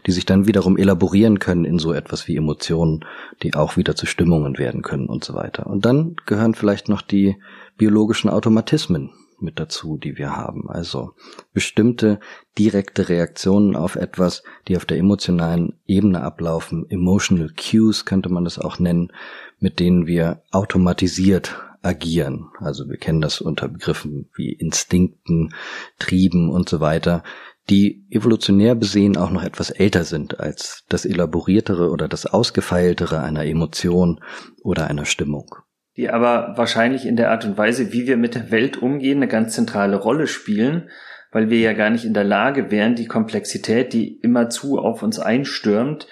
die 0.07 0.11
sich 0.11 0.25
dann 0.25 0.47
wiederum 0.47 0.77
elaborieren 0.77 1.37
können 1.37 1.63
in 1.63 1.77
so 1.77 1.93
etwas 1.93 2.27
wie 2.27 2.35
Emotionen, 2.35 3.05
die 3.43 3.53
auch 3.53 3.77
wieder 3.77 3.95
zu 3.95 4.07
Stimmungen 4.07 4.57
werden 4.57 4.81
können 4.81 5.05
und 5.05 5.23
so 5.23 5.35
weiter. 5.35 5.67
Und 5.67 5.85
dann 5.85 6.15
gehören 6.25 6.55
vielleicht 6.55 6.89
noch 6.89 7.03
die 7.03 7.35
biologischen 7.77 8.31
Automatismen 8.31 9.11
mit 9.45 9.59
dazu, 9.59 9.97
die 9.97 10.17
wir 10.17 10.35
haben. 10.35 10.69
Also 10.69 11.13
bestimmte 11.53 12.19
direkte 12.57 13.07
Reaktionen 13.07 13.77
auf 13.77 13.95
etwas, 13.95 14.43
die 14.67 14.75
auf 14.75 14.85
der 14.85 14.97
emotionalen 14.97 15.79
Ebene 15.85 16.21
ablaufen. 16.21 16.85
Emotional 16.89 17.49
Cues 17.55 18.03
könnte 18.03 18.29
man 18.29 18.43
das 18.43 18.59
auch 18.59 18.79
nennen, 18.79 19.13
mit 19.59 19.79
denen 19.79 20.07
wir 20.07 20.41
automatisiert 20.51 21.55
agieren. 21.81 22.49
Also 22.59 22.89
wir 22.89 22.97
kennen 22.97 23.21
das 23.21 23.39
unter 23.39 23.69
Begriffen 23.69 24.27
wie 24.35 24.51
Instinkten, 24.51 25.53
Trieben 25.99 26.49
und 26.49 26.67
so 26.67 26.79
weiter, 26.79 27.23
die 27.69 28.05
evolutionär 28.11 28.75
besehen 28.75 29.17
auch 29.17 29.31
noch 29.31 29.43
etwas 29.43 29.71
älter 29.71 30.03
sind 30.03 30.39
als 30.39 30.83
das 30.87 31.05
elaboriertere 31.05 31.89
oder 31.89 32.07
das 32.07 32.27
ausgefeiltere 32.27 33.21
einer 33.21 33.45
Emotion 33.45 34.19
oder 34.61 34.87
einer 34.87 35.05
Stimmung. 35.05 35.55
Die 35.97 36.09
aber 36.09 36.53
wahrscheinlich 36.57 37.05
in 37.05 37.15
der 37.15 37.31
Art 37.31 37.45
und 37.45 37.57
Weise, 37.57 37.93
wie 37.93 38.07
wir 38.07 38.17
mit 38.17 38.35
der 38.35 38.51
Welt 38.51 38.77
umgehen, 38.81 39.17
eine 39.19 39.27
ganz 39.27 39.53
zentrale 39.53 39.95
Rolle 39.95 40.27
spielen, 40.27 40.89
weil 41.31 41.49
wir 41.49 41.59
ja 41.59 41.73
gar 41.73 41.89
nicht 41.89 42.05
in 42.05 42.13
der 42.13 42.23
Lage 42.23 42.71
wären, 42.71 42.95
die 42.95 43.07
Komplexität, 43.07 43.93
die 43.93 44.19
immerzu 44.21 44.77
auf 44.77 45.03
uns 45.03 45.19
einstürmt, 45.19 46.07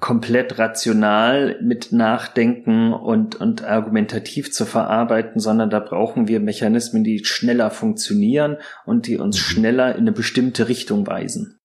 komplett 0.00 0.58
rational 0.58 1.58
mit 1.62 1.92
Nachdenken 1.92 2.92
und, 2.92 3.36
und 3.36 3.64
argumentativ 3.64 4.52
zu 4.52 4.64
verarbeiten, 4.64 5.40
sondern 5.40 5.70
da 5.70 5.80
brauchen 5.80 6.28
wir 6.28 6.40
Mechanismen, 6.40 7.04
die 7.04 7.24
schneller 7.24 7.70
funktionieren 7.70 8.58
und 8.84 9.06
die 9.06 9.18
uns 9.18 9.38
schneller 9.38 9.94
in 9.94 10.02
eine 10.02 10.12
bestimmte 10.12 10.68
Richtung 10.68 11.06
weisen. 11.06 11.58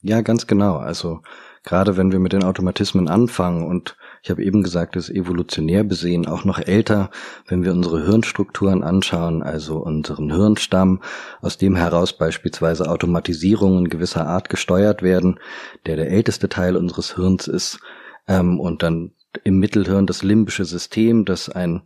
Ja, 0.00 0.20
ganz 0.20 0.46
genau. 0.46 0.76
Also 0.76 1.20
gerade 1.64 1.96
wenn 1.96 2.12
wir 2.12 2.20
mit 2.20 2.32
den 2.32 2.44
Automatismen 2.44 3.08
anfangen 3.08 3.66
und 3.66 3.96
ich 4.22 4.30
habe 4.30 4.44
eben 4.44 4.62
gesagt, 4.62 4.96
es 4.96 5.08
ist 5.08 5.16
evolutionär 5.16 5.84
besehen 5.84 6.26
auch 6.26 6.44
noch 6.44 6.58
älter, 6.58 7.10
wenn 7.46 7.64
wir 7.64 7.72
unsere 7.72 8.04
Hirnstrukturen 8.04 8.82
anschauen, 8.82 9.42
also 9.42 9.78
unseren 9.78 10.30
Hirnstamm, 10.30 11.02
aus 11.40 11.58
dem 11.58 11.76
heraus 11.76 12.12
beispielsweise 12.12 12.90
Automatisierungen 12.90 13.88
gewisser 13.88 14.26
Art 14.26 14.48
gesteuert 14.48 15.02
werden, 15.02 15.38
der 15.86 15.96
der 15.96 16.10
älteste 16.10 16.48
Teil 16.48 16.76
unseres 16.76 17.14
Hirns 17.14 17.48
ist, 17.48 17.80
ähm, 18.26 18.60
und 18.60 18.82
dann 18.82 19.12
im 19.44 19.58
Mittelhirn 19.58 20.06
das 20.06 20.22
limbische 20.22 20.64
System, 20.64 21.24
das 21.24 21.48
ein 21.48 21.82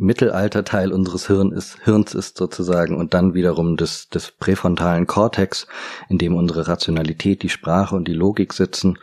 Mittelalterteil 0.00 0.92
unseres 0.92 1.26
Hirn 1.26 1.50
ist, 1.50 1.78
Hirns 1.82 2.14
ist 2.14 2.38
sozusagen 2.38 2.96
und 2.96 3.14
dann 3.14 3.34
wiederum 3.34 3.76
des, 3.76 4.08
des 4.08 4.30
präfrontalen 4.30 5.08
Kortex, 5.08 5.66
in 6.08 6.18
dem 6.18 6.36
unsere 6.36 6.68
Rationalität, 6.68 7.42
die 7.42 7.48
Sprache 7.48 7.96
und 7.96 8.06
die 8.06 8.14
Logik 8.14 8.52
sitzen 8.52 8.98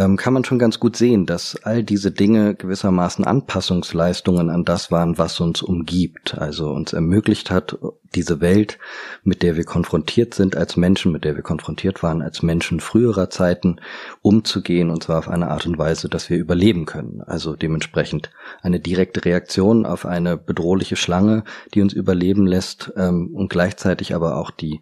ähm, 0.00 0.16
kann 0.16 0.32
man 0.32 0.44
schon 0.44 0.58
ganz 0.58 0.80
gut 0.80 0.96
sehen, 0.96 1.26
dass 1.26 1.56
all 1.62 1.84
diese 1.84 2.10
Dinge 2.10 2.54
gewissermaßen 2.54 3.22
Anpassungsleistungen 3.26 4.48
an 4.48 4.64
das 4.64 4.90
waren, 4.90 5.18
was 5.18 5.38
uns 5.40 5.60
umgibt, 5.60 6.38
also 6.38 6.70
uns 6.70 6.94
ermöglicht 6.94 7.50
hat, 7.50 7.76
diese 8.14 8.40
Welt, 8.40 8.78
mit 9.24 9.42
der 9.42 9.56
wir 9.56 9.64
konfrontiert 9.64 10.32
sind 10.32 10.56
als 10.56 10.78
Menschen, 10.78 11.12
mit 11.12 11.24
der 11.24 11.36
wir 11.36 11.42
konfrontiert 11.42 12.02
waren 12.02 12.22
als 12.22 12.42
Menschen 12.42 12.80
früherer 12.80 13.28
Zeiten, 13.28 13.76
umzugehen, 14.22 14.88
und 14.88 15.02
zwar 15.02 15.18
auf 15.18 15.28
eine 15.28 15.48
Art 15.48 15.66
und 15.66 15.76
Weise, 15.76 16.08
dass 16.08 16.30
wir 16.30 16.38
überleben 16.38 16.86
können. 16.86 17.20
Also 17.20 17.54
dementsprechend 17.54 18.30
eine 18.62 18.80
direkte 18.80 19.26
Reaktion 19.26 19.84
auf 19.84 20.06
eine 20.06 20.38
bedrohliche 20.38 20.96
Schlange, 20.96 21.44
die 21.74 21.82
uns 21.82 21.92
überleben 21.92 22.46
lässt, 22.46 22.90
ähm, 22.96 23.34
und 23.34 23.50
gleichzeitig 23.50 24.14
aber 24.14 24.38
auch 24.38 24.50
die 24.50 24.80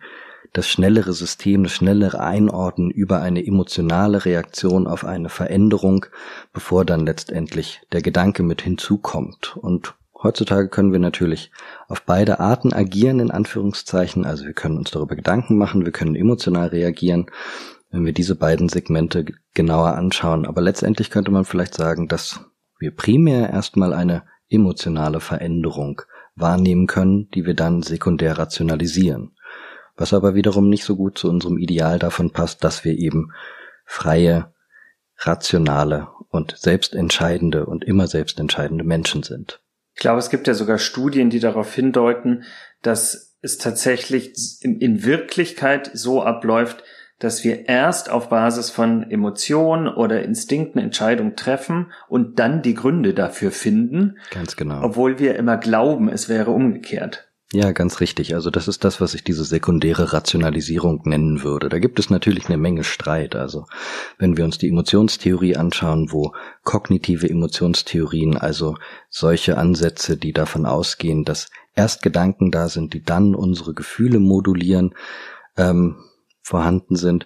das 0.52 0.68
schnellere 0.68 1.12
System, 1.12 1.64
das 1.64 1.72
schnellere 1.72 2.20
Einordnen 2.20 2.90
über 2.90 3.20
eine 3.20 3.46
emotionale 3.46 4.24
Reaktion 4.24 4.86
auf 4.86 5.04
eine 5.04 5.28
Veränderung, 5.28 6.06
bevor 6.52 6.84
dann 6.84 7.06
letztendlich 7.06 7.82
der 7.92 8.02
Gedanke 8.02 8.42
mit 8.42 8.62
hinzukommt. 8.62 9.56
Und 9.56 9.94
heutzutage 10.22 10.68
können 10.68 10.92
wir 10.92 10.98
natürlich 10.98 11.50
auf 11.86 12.02
beide 12.02 12.40
Arten 12.40 12.72
agieren, 12.72 13.20
in 13.20 13.30
Anführungszeichen. 13.30 14.24
Also 14.24 14.46
wir 14.46 14.54
können 14.54 14.78
uns 14.78 14.90
darüber 14.90 15.16
Gedanken 15.16 15.56
machen, 15.56 15.84
wir 15.84 15.92
können 15.92 16.16
emotional 16.16 16.68
reagieren, 16.68 17.26
wenn 17.90 18.04
wir 18.04 18.12
diese 18.12 18.34
beiden 18.34 18.68
Segmente 18.68 19.26
genauer 19.54 19.94
anschauen. 19.94 20.46
Aber 20.46 20.60
letztendlich 20.60 21.10
könnte 21.10 21.30
man 21.30 21.44
vielleicht 21.44 21.74
sagen, 21.74 22.08
dass 22.08 22.40
wir 22.78 22.94
primär 22.94 23.50
erstmal 23.50 23.92
eine 23.92 24.22
emotionale 24.48 25.20
Veränderung 25.20 26.02
wahrnehmen 26.34 26.86
können, 26.86 27.28
die 27.34 27.44
wir 27.44 27.54
dann 27.54 27.82
sekundär 27.82 28.38
rationalisieren 28.38 29.32
was 29.98 30.14
aber 30.14 30.34
wiederum 30.34 30.68
nicht 30.70 30.84
so 30.84 30.96
gut 30.96 31.18
zu 31.18 31.28
unserem 31.28 31.58
Ideal 31.58 31.98
davon 31.98 32.30
passt, 32.30 32.64
dass 32.64 32.84
wir 32.84 32.96
eben 32.96 33.32
freie, 33.84 34.52
rationale 35.18 36.08
und 36.30 36.56
selbstentscheidende 36.56 37.66
und 37.66 37.84
immer 37.84 38.06
selbstentscheidende 38.06 38.84
Menschen 38.84 39.24
sind. 39.24 39.60
Ich 39.94 40.00
glaube, 40.00 40.20
es 40.20 40.30
gibt 40.30 40.46
ja 40.46 40.54
sogar 40.54 40.78
Studien, 40.78 41.28
die 41.28 41.40
darauf 41.40 41.74
hindeuten, 41.74 42.44
dass 42.82 43.36
es 43.42 43.58
tatsächlich 43.58 44.34
in 44.62 45.04
Wirklichkeit 45.04 45.90
so 45.92 46.22
abläuft, 46.22 46.84
dass 47.18 47.42
wir 47.42 47.68
erst 47.68 48.10
auf 48.10 48.28
Basis 48.28 48.70
von 48.70 49.10
Emotionen 49.10 49.88
oder 49.88 50.22
Instinkten 50.22 50.80
Entscheidungen 50.80 51.34
treffen 51.34 51.92
und 52.08 52.38
dann 52.38 52.62
die 52.62 52.74
Gründe 52.74 53.12
dafür 53.12 53.50
finden. 53.50 54.18
Ganz 54.30 54.54
genau. 54.54 54.82
Obwohl 54.84 55.18
wir 55.18 55.34
immer 55.34 55.56
glauben, 55.56 56.08
es 56.08 56.28
wäre 56.28 56.52
umgekehrt. 56.52 57.27
Ja, 57.54 57.72
ganz 57.72 58.00
richtig. 58.00 58.34
Also 58.34 58.50
das 58.50 58.68
ist 58.68 58.84
das, 58.84 59.00
was 59.00 59.14
ich 59.14 59.24
diese 59.24 59.42
sekundäre 59.42 60.12
Rationalisierung 60.12 61.00
nennen 61.04 61.42
würde. 61.42 61.70
Da 61.70 61.78
gibt 61.78 61.98
es 61.98 62.10
natürlich 62.10 62.46
eine 62.46 62.58
Menge 62.58 62.84
Streit. 62.84 63.34
Also 63.34 63.64
wenn 64.18 64.36
wir 64.36 64.44
uns 64.44 64.58
die 64.58 64.68
Emotionstheorie 64.68 65.56
anschauen, 65.56 66.12
wo 66.12 66.34
kognitive 66.62 67.28
Emotionstheorien, 67.28 68.36
also 68.36 68.76
solche 69.08 69.56
Ansätze, 69.56 70.18
die 70.18 70.34
davon 70.34 70.66
ausgehen, 70.66 71.24
dass 71.24 71.48
erst 71.74 72.02
Gedanken 72.02 72.50
da 72.50 72.68
sind, 72.68 72.92
die 72.92 73.02
dann 73.02 73.34
unsere 73.34 73.72
Gefühle 73.72 74.20
modulieren, 74.20 74.94
ähm, 75.56 76.04
vorhanden 76.42 76.96
sind, 76.96 77.24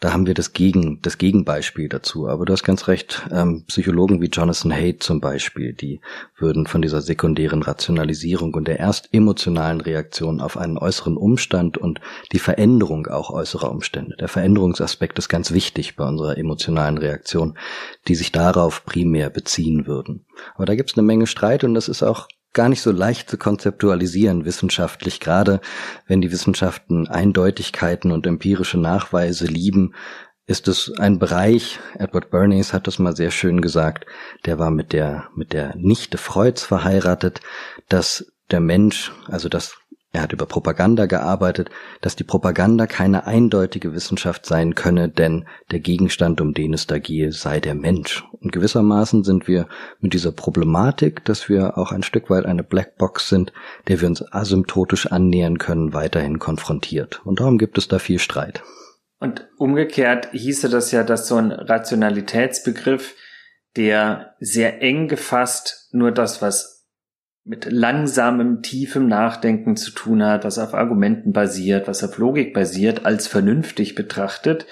da 0.00 0.12
haben 0.12 0.26
wir 0.26 0.34
das 0.34 0.52
Gegen, 0.52 1.02
das 1.02 1.18
Gegenbeispiel 1.18 1.88
dazu. 1.88 2.28
Aber 2.28 2.44
du 2.44 2.52
hast 2.52 2.62
ganz 2.62 2.86
recht, 2.86 3.26
ähm, 3.32 3.64
Psychologen 3.66 4.20
wie 4.20 4.28
Jonathan 4.28 4.72
Haidt 4.72 5.02
zum 5.02 5.20
Beispiel, 5.20 5.72
die 5.72 6.00
würden 6.36 6.66
von 6.66 6.82
dieser 6.82 7.02
sekundären 7.02 7.62
Rationalisierung 7.62 8.54
und 8.54 8.68
der 8.68 8.78
erst 8.78 9.08
emotionalen 9.12 9.80
Reaktion 9.80 10.40
auf 10.40 10.56
einen 10.56 10.78
äußeren 10.78 11.16
Umstand 11.16 11.78
und 11.78 12.00
die 12.32 12.38
Veränderung 12.38 13.08
auch 13.08 13.30
äußerer 13.30 13.70
Umstände. 13.72 14.16
Der 14.16 14.28
Veränderungsaspekt 14.28 15.18
ist 15.18 15.28
ganz 15.28 15.52
wichtig 15.52 15.96
bei 15.96 16.06
unserer 16.06 16.38
emotionalen 16.38 16.98
Reaktion, 16.98 17.58
die 18.06 18.14
sich 18.14 18.30
darauf 18.30 18.84
primär 18.84 19.30
beziehen 19.30 19.88
würden. 19.88 20.26
Aber 20.54 20.66
da 20.66 20.76
gibt 20.76 20.90
es 20.90 20.96
eine 20.96 21.06
Menge 21.06 21.26
Streit 21.26 21.64
und 21.64 21.74
das 21.74 21.88
ist 21.88 22.04
auch 22.04 22.28
gar 22.52 22.68
nicht 22.68 22.82
so 22.82 22.90
leicht 22.90 23.30
zu 23.30 23.38
konzeptualisieren 23.38 24.44
wissenschaftlich, 24.44 25.20
gerade 25.20 25.60
wenn 26.06 26.20
die 26.20 26.32
Wissenschaften 26.32 27.06
Eindeutigkeiten 27.08 28.12
und 28.12 28.26
empirische 28.26 28.78
Nachweise 28.78 29.46
lieben, 29.46 29.94
ist 30.46 30.66
es 30.66 30.92
ein 30.98 31.18
Bereich, 31.18 31.78
Edward 31.98 32.30
Bernays 32.30 32.72
hat 32.72 32.86
das 32.86 32.98
mal 32.98 33.14
sehr 33.14 33.30
schön 33.30 33.60
gesagt, 33.60 34.06
der 34.46 34.58
war 34.58 34.70
mit 34.70 34.94
der, 34.94 35.28
mit 35.34 35.52
der 35.52 35.76
Nichte 35.76 36.16
Freuds 36.16 36.62
verheiratet, 36.62 37.42
dass 37.88 38.32
der 38.50 38.60
Mensch, 38.60 39.12
also 39.26 39.50
dass 39.50 39.77
er 40.10 40.22
hat 40.22 40.32
über 40.32 40.46
Propaganda 40.46 41.04
gearbeitet, 41.04 41.68
dass 42.00 42.16
die 42.16 42.24
Propaganda 42.24 42.86
keine 42.86 43.26
eindeutige 43.26 43.92
Wissenschaft 43.92 44.46
sein 44.46 44.74
könne, 44.74 45.10
denn 45.10 45.46
der 45.70 45.80
Gegenstand, 45.80 46.40
um 46.40 46.54
den 46.54 46.72
es 46.72 46.86
da 46.86 46.98
gehe, 46.98 47.30
sei 47.30 47.60
der 47.60 47.74
Mensch. 47.74 48.24
Und 48.40 48.52
gewissermaßen 48.52 49.22
sind 49.22 49.48
wir 49.48 49.68
mit 50.00 50.14
dieser 50.14 50.32
Problematik, 50.32 51.24
dass 51.26 51.50
wir 51.50 51.76
auch 51.76 51.92
ein 51.92 52.02
Stück 52.02 52.30
weit 52.30 52.46
eine 52.46 52.62
Blackbox 52.62 53.28
sind, 53.28 53.52
der 53.86 54.00
wir 54.00 54.08
uns 54.08 54.24
asymptotisch 54.32 55.06
annähern 55.12 55.58
können, 55.58 55.92
weiterhin 55.92 56.38
konfrontiert. 56.38 57.20
Und 57.26 57.40
darum 57.40 57.58
gibt 57.58 57.76
es 57.76 57.88
da 57.88 57.98
viel 57.98 58.18
Streit. 58.18 58.62
Und 59.20 59.46
umgekehrt 59.58 60.28
hieße 60.32 60.70
das 60.70 60.90
ja, 60.90 61.02
dass 61.02 61.28
so 61.28 61.36
ein 61.36 61.52
Rationalitätsbegriff, 61.52 63.14
der 63.76 64.34
sehr 64.40 64.80
eng 64.80 65.08
gefasst 65.08 65.88
nur 65.92 66.12
das, 66.12 66.40
was 66.40 66.77
mit 67.48 67.64
langsamem, 67.70 68.60
tiefem 68.60 69.08
Nachdenken 69.08 69.74
zu 69.76 69.90
tun 69.90 70.22
hat, 70.22 70.44
was 70.44 70.58
auf 70.58 70.74
Argumenten 70.74 71.32
basiert, 71.32 71.88
was 71.88 72.04
auf 72.04 72.18
Logik 72.18 72.52
basiert, 72.52 73.06
als 73.06 73.26
vernünftig 73.26 73.94
betrachtet, 73.94 74.66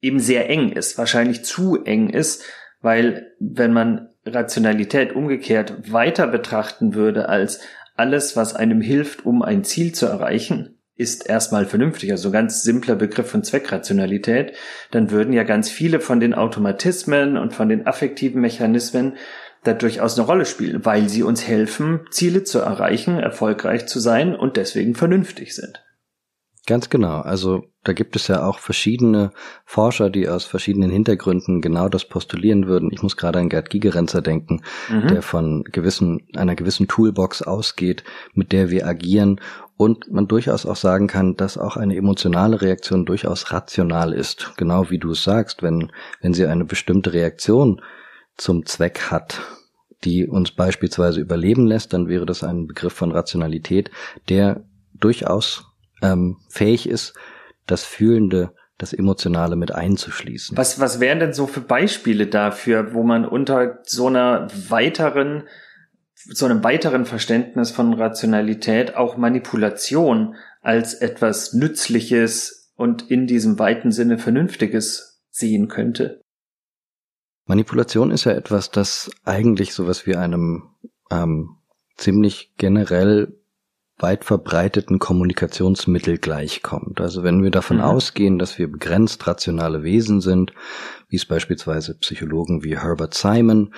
eben 0.00 0.18
sehr 0.18 0.50
eng 0.50 0.72
ist, 0.72 0.98
wahrscheinlich 0.98 1.44
zu 1.44 1.84
eng 1.84 2.10
ist, 2.10 2.44
weil 2.80 3.32
wenn 3.38 3.72
man 3.72 4.08
Rationalität 4.26 5.14
umgekehrt 5.14 5.92
weiter 5.92 6.26
betrachten 6.26 6.94
würde 6.94 7.28
als 7.28 7.60
alles, 7.94 8.36
was 8.36 8.54
einem 8.54 8.80
hilft, 8.80 9.24
um 9.24 9.42
ein 9.42 9.62
Ziel 9.62 9.92
zu 9.92 10.06
erreichen, 10.06 10.78
ist 10.96 11.28
erstmal 11.28 11.64
vernünftig, 11.64 12.10
also 12.10 12.32
ganz 12.32 12.64
simpler 12.64 12.96
Begriff 12.96 13.30
von 13.30 13.44
Zweckrationalität, 13.44 14.54
dann 14.90 15.12
würden 15.12 15.32
ja 15.32 15.44
ganz 15.44 15.70
viele 15.70 16.00
von 16.00 16.18
den 16.18 16.34
Automatismen 16.34 17.36
und 17.36 17.54
von 17.54 17.68
den 17.68 17.86
affektiven 17.86 18.40
Mechanismen 18.40 19.16
da 19.64 19.74
durchaus 19.74 20.18
eine 20.18 20.26
Rolle 20.26 20.46
spielen, 20.46 20.84
weil 20.84 21.08
sie 21.08 21.22
uns 21.22 21.46
helfen, 21.46 22.00
Ziele 22.10 22.44
zu 22.44 22.58
erreichen, 22.60 23.18
erfolgreich 23.18 23.86
zu 23.86 24.00
sein 24.00 24.34
und 24.34 24.56
deswegen 24.56 24.94
vernünftig 24.94 25.54
sind. 25.54 25.82
Ganz 26.68 26.90
genau. 26.90 27.20
Also 27.20 27.64
da 27.82 27.94
gibt 27.94 28.14
es 28.14 28.28
ja 28.28 28.44
auch 28.44 28.58
verschiedene 28.58 29.30
Forscher, 29.64 30.10
die 30.10 30.28
aus 30.28 30.44
verschiedenen 30.44 30.90
Hintergründen 30.90 31.62
genau 31.62 31.88
das 31.88 32.04
postulieren 32.04 32.66
würden. 32.66 32.90
Ich 32.92 33.02
muss 33.02 33.16
gerade 33.16 33.38
an 33.38 33.48
Gerd 33.48 33.70
Gigerenzer 33.70 34.20
denken, 34.20 34.60
mhm. 34.90 35.08
der 35.08 35.22
von 35.22 35.64
gewissen, 35.64 36.28
einer 36.36 36.56
gewissen 36.56 36.86
Toolbox 36.86 37.40
ausgeht, 37.40 38.04
mit 38.34 38.52
der 38.52 38.68
wir 38.68 38.86
agieren 38.86 39.40
und 39.78 40.12
man 40.12 40.28
durchaus 40.28 40.66
auch 40.66 40.76
sagen 40.76 41.06
kann, 41.06 41.36
dass 41.36 41.56
auch 41.56 41.78
eine 41.78 41.96
emotionale 41.96 42.60
Reaktion 42.60 43.06
durchaus 43.06 43.50
rational 43.50 44.12
ist. 44.12 44.52
Genau 44.58 44.90
wie 44.90 44.98
du 44.98 45.12
es 45.12 45.24
sagst, 45.24 45.62
wenn, 45.62 45.90
wenn 46.20 46.34
sie 46.34 46.44
eine 46.44 46.66
bestimmte 46.66 47.14
Reaktion 47.14 47.80
zum 48.38 48.64
Zweck 48.64 49.10
hat, 49.10 49.40
die 50.04 50.26
uns 50.26 50.52
beispielsweise 50.52 51.20
überleben 51.20 51.66
lässt, 51.66 51.92
dann 51.92 52.08
wäre 52.08 52.24
das 52.24 52.42
ein 52.42 52.66
Begriff 52.66 52.94
von 52.94 53.12
Rationalität, 53.12 53.90
der 54.28 54.64
durchaus 54.94 55.66
ähm, 56.00 56.38
fähig 56.48 56.88
ist, 56.88 57.14
das 57.66 57.84
Fühlende, 57.84 58.54
das 58.78 58.92
Emotionale 58.92 59.56
mit 59.56 59.72
einzuschließen. 59.72 60.56
Was, 60.56 60.78
was 60.78 61.00
wären 61.00 61.18
denn 61.18 61.32
so 61.32 61.46
für 61.46 61.60
Beispiele 61.60 62.28
dafür, 62.28 62.94
wo 62.94 63.02
man 63.02 63.24
unter 63.24 63.80
so 63.82 64.06
einer 64.06 64.46
weiteren, 64.68 65.48
so 66.14 66.46
einem 66.46 66.62
weiteren 66.62 67.04
Verständnis 67.04 67.72
von 67.72 67.92
Rationalität 67.92 68.94
auch 68.94 69.16
Manipulation 69.16 70.36
als 70.62 70.94
etwas 70.94 71.54
Nützliches 71.54 72.72
und 72.76 73.10
in 73.10 73.26
diesem 73.26 73.58
weiten 73.58 73.90
Sinne 73.90 74.18
Vernünftiges 74.18 75.20
sehen 75.30 75.66
könnte? 75.66 76.22
Manipulation 77.48 78.10
ist 78.10 78.24
ja 78.24 78.32
etwas, 78.32 78.70
das 78.70 79.10
eigentlich 79.24 79.72
sowas 79.72 80.06
wie 80.06 80.16
einem 80.16 80.64
ähm, 81.10 81.56
ziemlich 81.96 82.52
generell 82.58 83.34
weit 83.96 84.24
verbreiteten 84.24 84.98
Kommunikationsmittel 84.98 86.18
gleichkommt. 86.18 87.00
Also 87.00 87.24
wenn 87.24 87.42
wir 87.42 87.50
davon 87.50 87.78
mhm. 87.78 87.84
ausgehen, 87.84 88.38
dass 88.38 88.58
wir 88.58 88.70
begrenzt 88.70 89.26
rationale 89.26 89.82
Wesen 89.82 90.20
sind, 90.20 90.52
wie 91.08 91.16
es 91.16 91.24
beispielsweise 91.24 91.94
Psychologen 91.94 92.62
wie 92.64 92.78
Herbert 92.78 93.14
Simon 93.14 93.72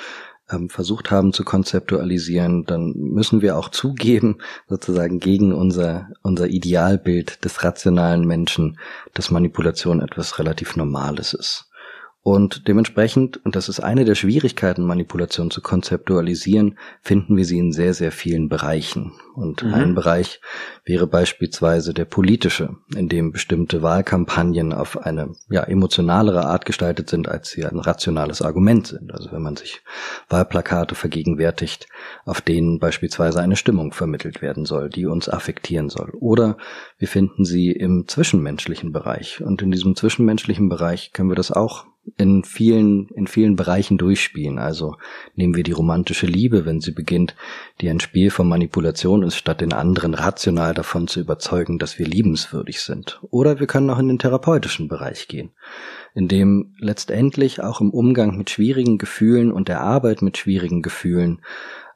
ähm, 0.51 0.68
versucht 0.68 1.12
haben 1.12 1.33
zu 1.33 1.45
konzeptualisieren, 1.45 2.64
dann 2.64 2.92
müssen 2.97 3.40
wir 3.40 3.57
auch 3.57 3.68
zugeben, 3.68 4.38
sozusagen 4.68 5.21
gegen 5.21 5.55
unser, 5.55 6.09
unser 6.23 6.49
Idealbild 6.49 7.45
des 7.45 7.62
rationalen 7.62 8.27
Menschen, 8.27 8.81
dass 9.14 9.31
Manipulation 9.31 10.03
etwas 10.03 10.40
relativ 10.40 10.75
Normales 10.75 11.35
ist. 11.35 11.70
Und 12.23 12.69
dementsprechend, 12.69 13.43
und 13.47 13.57
das 13.57 13.71
ist 13.71 13.81
eine 13.81 14.05
der 14.05 14.15
Schwierigkeiten, 14.15 14.85
Manipulation 14.85 15.51
zu 15.51 15.63
konzeptualisieren, 15.63 16.79
finden 17.01 17.39
wir 17.39 17.47
sie 17.47 17.57
in 17.57 17.73
sehr, 17.73 17.95
sehr 17.95 18.13
vielen 18.13 18.51
Bereichen. 18.51 19.13
Und 19.35 19.63
mhm. 19.63 19.73
ein 19.73 19.95
Bereich 19.95 20.43
wäre 20.85 21.07
beispielsweise 21.07 21.95
der 21.95 22.05
politische, 22.05 22.77
in 22.95 23.09
dem 23.09 23.33
bestimmte 23.33 23.81
Wahlkampagnen 23.81 24.75
auf 24.75 24.99
eine 24.99 25.35
ja, 25.49 25.63
emotionalere 25.63 26.45
Art 26.45 26.67
gestaltet 26.67 27.09
sind, 27.09 27.27
als 27.27 27.49
sie 27.51 27.65
ein 27.65 27.79
rationales 27.79 28.43
Argument 28.43 28.87
sind. 28.87 29.15
Also 29.15 29.33
wenn 29.33 29.43
man 29.43 29.57
sich 29.57 29.81
Wahlplakate 30.29 30.95
vergegenwärtigt, 30.95 31.89
auf 32.27 32.43
denen 32.43 32.81
beispielsweise 32.81 33.41
eine 33.41 33.57
Stimmung 33.57 33.95
vermittelt 33.95 34.43
werden 34.43 34.67
soll, 34.67 34.91
die 34.91 35.07
uns 35.07 35.31
affektieren 35.31 35.89
soll. 35.89 36.11
Oder 36.21 36.59
wir 36.99 37.09
finden 37.09 37.47
sie 37.47 37.73
im 37.73 38.07
zwischenmenschlichen 38.09 38.93
Bereich. 38.93 39.41
Und 39.41 39.63
in 39.63 39.71
diesem 39.71 39.97
zwischenmenschlichen 39.97 40.69
Bereich 40.69 41.13
können 41.13 41.31
wir 41.31 41.37
das 41.37 41.51
auch 41.51 41.87
in 42.17 42.45
vielen, 42.45 43.09
in 43.09 43.27
vielen 43.27 43.57
Bereichen 43.57 43.99
durchspielen. 43.99 44.59
Also 44.59 44.97
nehmen 45.35 45.55
wir 45.55 45.63
die 45.63 45.73
romantische 45.73 46.27
Liebe, 46.27 46.65
wenn 46.65 46.81
sie 46.81 46.93
beginnt, 46.93 47.35
die 47.81 47.89
ein 47.89 48.01
Spiel 48.01 48.31
von 48.31 48.49
Manipulation 48.49 49.23
ist, 49.23 49.37
statt 49.37 49.61
den 49.61 49.73
anderen 49.73 50.15
rational 50.15 50.75
davon 50.75 51.09
zu 51.09 51.21
überzeugen, 51.21 51.79
dass 51.79 51.99
wir 51.99 52.07
liebenswürdig 52.07 52.81
sind. 52.81 53.21
Oder 53.31 53.61
wir 53.61 53.67
können 53.67 53.91
auch 53.91 53.99
in 53.99 54.09
den 54.09 54.19
therapeutischen 54.19 54.89
Bereich 54.89 55.29
gehen, 55.29 55.51
in 56.15 56.29
dem 56.29 56.75
letztendlich 56.79 57.63
auch 57.63 57.81
im 57.81 57.91
Umgang 57.91 58.37
mit 58.37 58.51
schwierigen 58.51 58.99
Gefühlen 58.99 59.53
und 59.53 59.69
der 59.69 59.81
Arbeit 59.81 60.23
mit 60.23 60.39
schwierigen 60.39 60.83
Gefühlen 60.83 61.41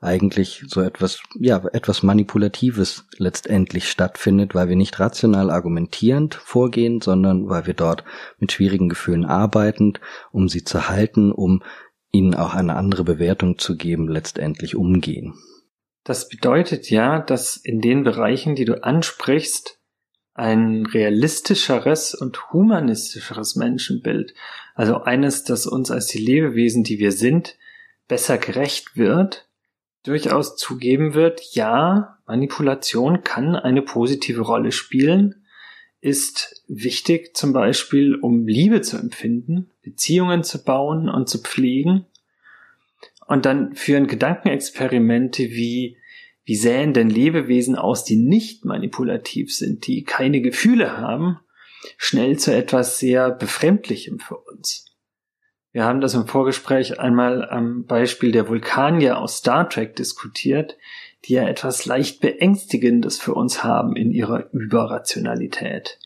eigentlich 0.05 0.65
so 0.67 0.81
etwas, 0.81 1.21
ja, 1.39 1.65
etwas 1.73 2.03
Manipulatives 2.03 3.07
letztendlich 3.19 3.89
stattfindet, 3.89 4.55
weil 4.55 4.69
wir 4.69 4.77
nicht 4.77 5.01
rational 5.01 5.51
argumentierend 5.51 6.35
vorgehen, 6.35 7.01
sondern 7.01 7.49
weil 7.49 7.67
wir 7.67 7.75
dort 7.75 8.05
mit 8.39 8.53
schwierigen 8.53 8.89
Gefühlen 8.89 9.25
arbeitend, 9.25 10.01
um 10.31 10.49
sie 10.49 10.65
zu 10.65 10.89
halten, 10.89 11.33
um 11.33 11.63
ihnen 12.13 12.35
auch 12.35 12.55
eine 12.55 12.77
andere 12.77 13.05
Bewertung 13.05 13.59
zu 13.59 13.77
geben, 13.77 14.09
letztendlich 14.09 14.77
umgehen. 14.77 15.35
Das 16.05 16.29
bedeutet 16.29 16.91
ja, 16.91 17.19
dass 17.19 17.57
in 17.57 17.81
den 17.81 18.05
Bereichen, 18.05 18.55
die 18.55 18.67
du 18.67 18.85
ansprichst, 18.85 19.81
ein 20.35 20.85
realistischeres 20.87 22.15
und 22.15 22.53
humanistischeres 22.53 23.57
Menschenbild, 23.57 24.35
also 24.75 25.03
eines, 25.03 25.45
das 25.45 25.67
uns 25.67 25.91
als 25.91 26.07
die 26.07 26.19
Lebewesen, 26.19 26.83
die 26.83 26.99
wir 26.99 27.13
sind, 27.13 27.57
besser 28.09 28.39
gerecht 28.39 28.97
wird, 28.97 29.49
durchaus 30.05 30.57
zugeben 30.57 31.15
wird, 31.15 31.41
ja, 31.55 32.19
Manipulation 32.27 33.25
kann 33.25 33.57
eine 33.57 33.83
positive 33.83 34.43
Rolle 34.43 34.71
spielen, 34.71 35.45
ist 36.01 36.63
wichtig 36.69 37.35
zum 37.35 37.53
Beispiel, 37.53 38.15
um 38.15 38.47
Liebe 38.47 38.83
zu 38.83 38.99
empfinden, 38.99 39.71
Beziehungen 39.83 40.45
zu 40.45 40.63
bauen 40.63 41.09
und 41.09 41.29
zu 41.29 41.39
pflegen. 41.39 42.07
Und 43.27 43.47
dann 43.47 43.75
führen 43.75 44.07
Gedankenexperimente 44.07 45.45
wie, 45.45 45.97
wie 46.45 46.57
sähen 46.57 46.93
denn 46.93 47.09
Lebewesen 47.09 47.75
aus, 47.75 48.05
die 48.05 48.17
nicht 48.17 48.67
manipulativ 48.67 49.55
sind, 49.55 49.87
die 49.87 50.05
keine 50.05 50.43
Gefühle 50.43 50.99
haben, 50.99 51.41
schnell 51.97 52.39
zu 52.39 52.55
etwas 52.55 52.99
sehr 52.99 53.31
Befremdlichem 53.31 54.19
für 54.19 54.37
uns. 54.37 54.84
Wir 55.75 55.87
haben 55.87 56.01
das 56.01 56.15
im 56.15 56.29
Vorgespräch 56.29 57.01
einmal 57.01 57.51
am 57.51 57.85
Beispiel 57.85 58.31
der 58.31 58.49
Vulkanier 58.49 59.19
aus 59.19 59.39
Star 59.39 59.69
Trek 59.69 59.97
diskutiert, 59.97 60.77
die 61.25 61.33
ja 61.33 61.49
etwas 61.49 61.85
leicht 61.85 62.21
Beängstigendes 62.21 63.19
für 63.19 63.35
uns 63.35 63.65
haben 63.65 63.97
in 63.97 64.13
ihrer 64.13 64.53
Überrationalität. 64.53 65.99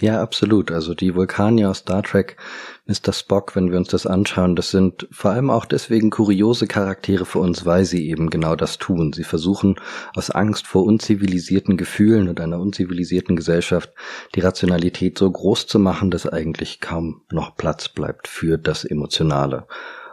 Ja, 0.00 0.20
absolut. 0.20 0.72
Also 0.72 0.92
die 0.92 1.14
Vulkanier 1.14 1.70
aus 1.70 1.78
Star 1.78 2.02
Trek, 2.02 2.36
Mr. 2.86 3.12
Spock, 3.12 3.54
wenn 3.54 3.70
wir 3.70 3.78
uns 3.78 3.88
das 3.88 4.08
anschauen, 4.08 4.56
das 4.56 4.72
sind 4.72 5.06
vor 5.12 5.30
allem 5.30 5.50
auch 5.50 5.66
deswegen 5.66 6.10
kuriose 6.10 6.66
Charaktere 6.66 7.24
für 7.24 7.38
uns, 7.38 7.64
weil 7.64 7.84
sie 7.84 8.10
eben 8.10 8.28
genau 8.28 8.56
das 8.56 8.78
tun. 8.78 9.12
Sie 9.12 9.22
versuchen 9.22 9.76
aus 10.16 10.30
Angst 10.30 10.66
vor 10.66 10.82
unzivilisierten 10.82 11.76
Gefühlen 11.76 12.28
und 12.28 12.40
einer 12.40 12.58
unzivilisierten 12.58 13.36
Gesellschaft 13.36 13.92
die 14.34 14.40
Rationalität 14.40 15.16
so 15.16 15.30
groß 15.30 15.68
zu 15.68 15.78
machen, 15.78 16.10
dass 16.10 16.26
eigentlich 16.26 16.80
kaum 16.80 17.22
noch 17.30 17.56
Platz 17.56 17.88
bleibt 17.88 18.26
für 18.26 18.58
das 18.58 18.84
Emotionale. 18.84 19.68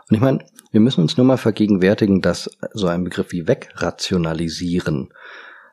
Und 0.09 0.15
ich 0.15 0.21
meine, 0.21 0.45
wir 0.71 0.79
müssen 0.79 1.01
uns 1.01 1.17
nur 1.17 1.25
mal 1.25 1.37
vergegenwärtigen, 1.37 2.21
dass 2.21 2.51
so 2.73 2.85
ein 2.85 3.03
Begriff 3.03 3.31
wie 3.31 3.47
wegrationalisieren 3.47 5.09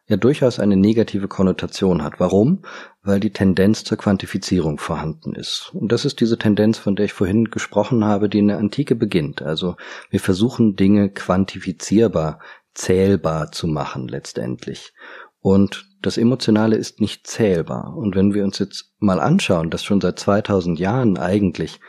ja 0.08 0.16
durchaus 0.16 0.58
eine 0.58 0.76
negative 0.76 1.28
Konnotation 1.28 2.02
hat. 2.02 2.14
Warum? 2.18 2.62
Weil 3.08 3.20
die 3.20 3.32
Tendenz 3.32 3.84
zur 3.84 3.96
Quantifizierung 3.96 4.76
vorhanden 4.76 5.34
ist. 5.34 5.70
Und 5.72 5.92
das 5.92 6.04
ist 6.04 6.20
diese 6.20 6.36
Tendenz, 6.36 6.76
von 6.76 6.94
der 6.94 7.06
ich 7.06 7.14
vorhin 7.14 7.46
gesprochen 7.46 8.04
habe, 8.04 8.28
die 8.28 8.40
in 8.40 8.48
der 8.48 8.58
Antike 8.58 8.94
beginnt. 8.94 9.40
Also 9.40 9.76
wir 10.10 10.20
versuchen 10.20 10.76
Dinge 10.76 11.08
quantifizierbar, 11.08 12.38
zählbar 12.74 13.50
zu 13.50 13.66
machen 13.66 14.08
letztendlich. 14.08 14.92
Und 15.40 15.88
das 16.02 16.18
Emotionale 16.18 16.76
ist 16.76 17.00
nicht 17.00 17.26
zählbar. 17.26 17.96
Und 17.96 18.14
wenn 18.14 18.34
wir 18.34 18.44
uns 18.44 18.58
jetzt 18.58 18.92
mal 18.98 19.20
anschauen, 19.20 19.70
dass 19.70 19.84
schon 19.84 20.02
seit 20.02 20.18
2000 20.18 20.78
Jahren 20.78 21.16
eigentlich 21.16 21.80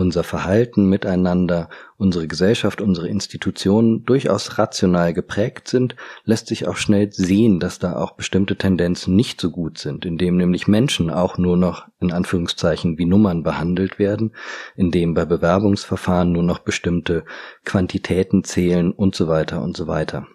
unser 0.00 0.24
Verhalten 0.24 0.88
miteinander, 0.88 1.68
unsere 1.98 2.26
Gesellschaft, 2.26 2.80
unsere 2.80 3.08
Institutionen 3.08 4.04
durchaus 4.04 4.58
rational 4.58 5.12
geprägt 5.12 5.68
sind, 5.68 5.94
lässt 6.24 6.46
sich 6.46 6.66
auch 6.66 6.76
schnell 6.76 7.12
sehen, 7.12 7.60
dass 7.60 7.78
da 7.78 7.96
auch 7.96 8.12
bestimmte 8.12 8.56
Tendenzen 8.56 9.14
nicht 9.14 9.40
so 9.40 9.50
gut 9.50 9.78
sind, 9.78 10.06
indem 10.06 10.38
nämlich 10.38 10.66
Menschen 10.66 11.10
auch 11.10 11.36
nur 11.38 11.56
noch 11.56 11.86
in 12.00 12.12
Anführungszeichen 12.12 12.98
wie 12.98 13.04
Nummern 13.04 13.42
behandelt 13.42 13.98
werden, 13.98 14.32
indem 14.74 15.14
bei 15.14 15.26
Bewerbungsverfahren 15.26 16.32
nur 16.32 16.42
noch 16.42 16.60
bestimmte 16.60 17.24
Quantitäten 17.64 18.42
zählen 18.42 18.92
und 18.92 19.14
so 19.14 19.28
weiter 19.28 19.62
und 19.62 19.76
so 19.76 19.86
weiter. 19.86 20.26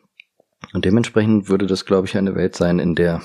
Und 0.74 0.86
dementsprechend 0.86 1.50
würde 1.50 1.66
das, 1.66 1.86
glaube 1.86 2.08
ich, 2.08 2.18
eine 2.18 2.36
Welt 2.36 2.56
sein, 2.56 2.80
in 2.80 2.96
der 2.96 3.22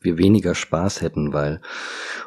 wir 0.00 0.18
weniger 0.18 0.54
Spaß 0.54 1.02
hätten, 1.02 1.32
weil, 1.32 1.60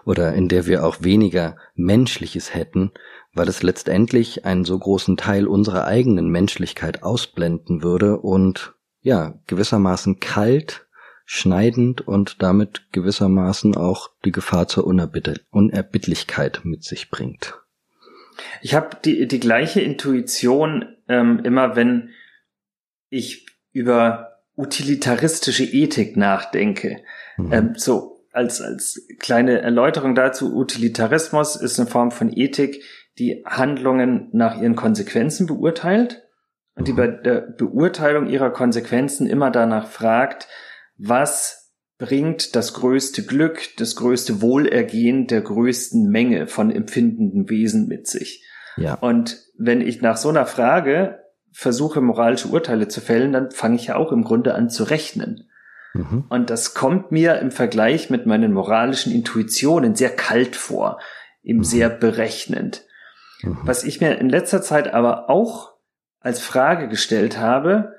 oder 0.06 0.34
in 0.34 0.48
der 0.48 0.68
wir 0.68 0.86
auch 0.86 0.98
weniger 1.02 1.58
Menschliches 1.76 2.54
hätten, 2.54 2.92
weil 3.34 3.48
es 3.48 3.64
letztendlich 3.64 4.46
einen 4.46 4.64
so 4.64 4.78
großen 4.78 5.18
Teil 5.18 5.48
unserer 5.48 5.86
eigenen 5.86 6.30
Menschlichkeit 6.30 7.04
ausblenden 7.04 7.84
würde 7.84 8.20
und 8.20 8.74
ja, 9.02 9.40
gewissermaßen 9.48 10.20
kalt, 10.20 10.86
schneidend 11.26 12.02
und 12.02 12.42
damit 12.42 12.88
gewissermaßen 12.92 13.76
auch 13.76 14.12
die 14.24 14.32
Gefahr 14.32 14.68
zur 14.68 14.86
Unerbittlichkeit 14.86 16.62
mit 16.64 16.84
sich 16.84 17.10
bringt. 17.10 17.56
Ich 18.62 18.74
habe 18.74 18.98
die, 19.04 19.28
die 19.28 19.40
gleiche 19.40 19.82
Intuition 19.82 20.96
ähm, 21.08 21.42
immer, 21.44 21.76
wenn 21.76 22.10
ich 23.10 23.46
über 23.72 24.42
utilitaristische 24.56 25.66
Ethik 25.66 26.18
nachdenke. 26.18 27.04
Mhm. 27.38 27.54
Ähm, 27.54 27.74
so 27.76 28.26
als, 28.32 28.62
als 28.62 29.06
kleine 29.20 29.62
Erläuterung 29.62 30.16
dazu, 30.16 30.56
Utilitarismus 30.56 31.56
ist 31.56 31.80
eine 31.80 31.90
Form 31.90 32.12
von 32.12 32.36
Ethik, 32.36 32.84
die 33.20 33.44
Handlungen 33.46 34.30
nach 34.32 34.60
ihren 34.60 34.76
Konsequenzen 34.76 35.48
beurteilt 35.48 36.24
und 36.76 36.88
die 36.88 36.94
mhm. 36.94 36.98
bei 36.98 37.08
der 37.08 37.42
Beurteilung 37.42 38.28
ihrer 38.28 38.50
Konsequenzen 38.50 39.28
immer 39.28 39.52
danach 39.52 39.88
fragt, 39.88 40.48
was 40.98 41.72
bringt 41.98 42.56
das 42.56 42.74
größte 42.74 43.24
Glück, 43.24 43.62
das 43.78 43.96
größte 43.96 44.42
Wohlergehen 44.42 45.28
der 45.28 45.42
größten 45.42 46.10
Menge 46.10 46.48
von 46.48 46.72
empfindenden 46.72 47.50
Wesen 47.50 47.88
mit 47.88 48.08
sich. 48.08 48.44
Ja. 48.78 48.96
Und 48.96 49.44
wenn 49.58 49.82
ich 49.82 50.02
nach 50.02 50.18
so 50.18 50.30
einer 50.30 50.46
Frage 50.46 51.20
versuche, 51.52 52.02
moralische 52.02 52.48
Urteile 52.48 52.88
zu 52.88 53.00
fällen, 53.00 53.32
dann 53.32 53.52
fange 53.52 53.76
ich 53.76 53.88
ja 53.88 53.96
auch 53.96 54.12
im 54.12 54.24
Grunde 54.24 54.56
an 54.56 54.70
zu 54.70 54.84
rechnen. 54.84 55.50
Mhm. 55.94 56.26
Und 56.30 56.50
das 56.50 56.74
kommt 56.74 57.12
mir 57.12 57.38
im 57.40 57.52
Vergleich 57.52 58.10
mit 58.10 58.26
meinen 58.26 58.52
moralischen 58.52 59.14
Intuitionen 59.14 59.94
sehr 59.96 60.10
kalt 60.10 60.56
vor, 60.56 61.00
eben 61.44 61.60
mhm. 61.60 61.64
sehr 61.64 61.90
berechnend. 61.90 62.86
Mhm. 63.44 63.60
Was 63.64 63.84
ich 63.84 64.02
mir 64.02 64.18
in 64.18 64.30
letzter 64.30 64.62
Zeit 64.62 64.94
aber 64.94 65.30
auch 65.30 65.74
als 66.20 66.40
Frage 66.40 66.88
gestellt 66.88 67.38
habe, 67.38 67.96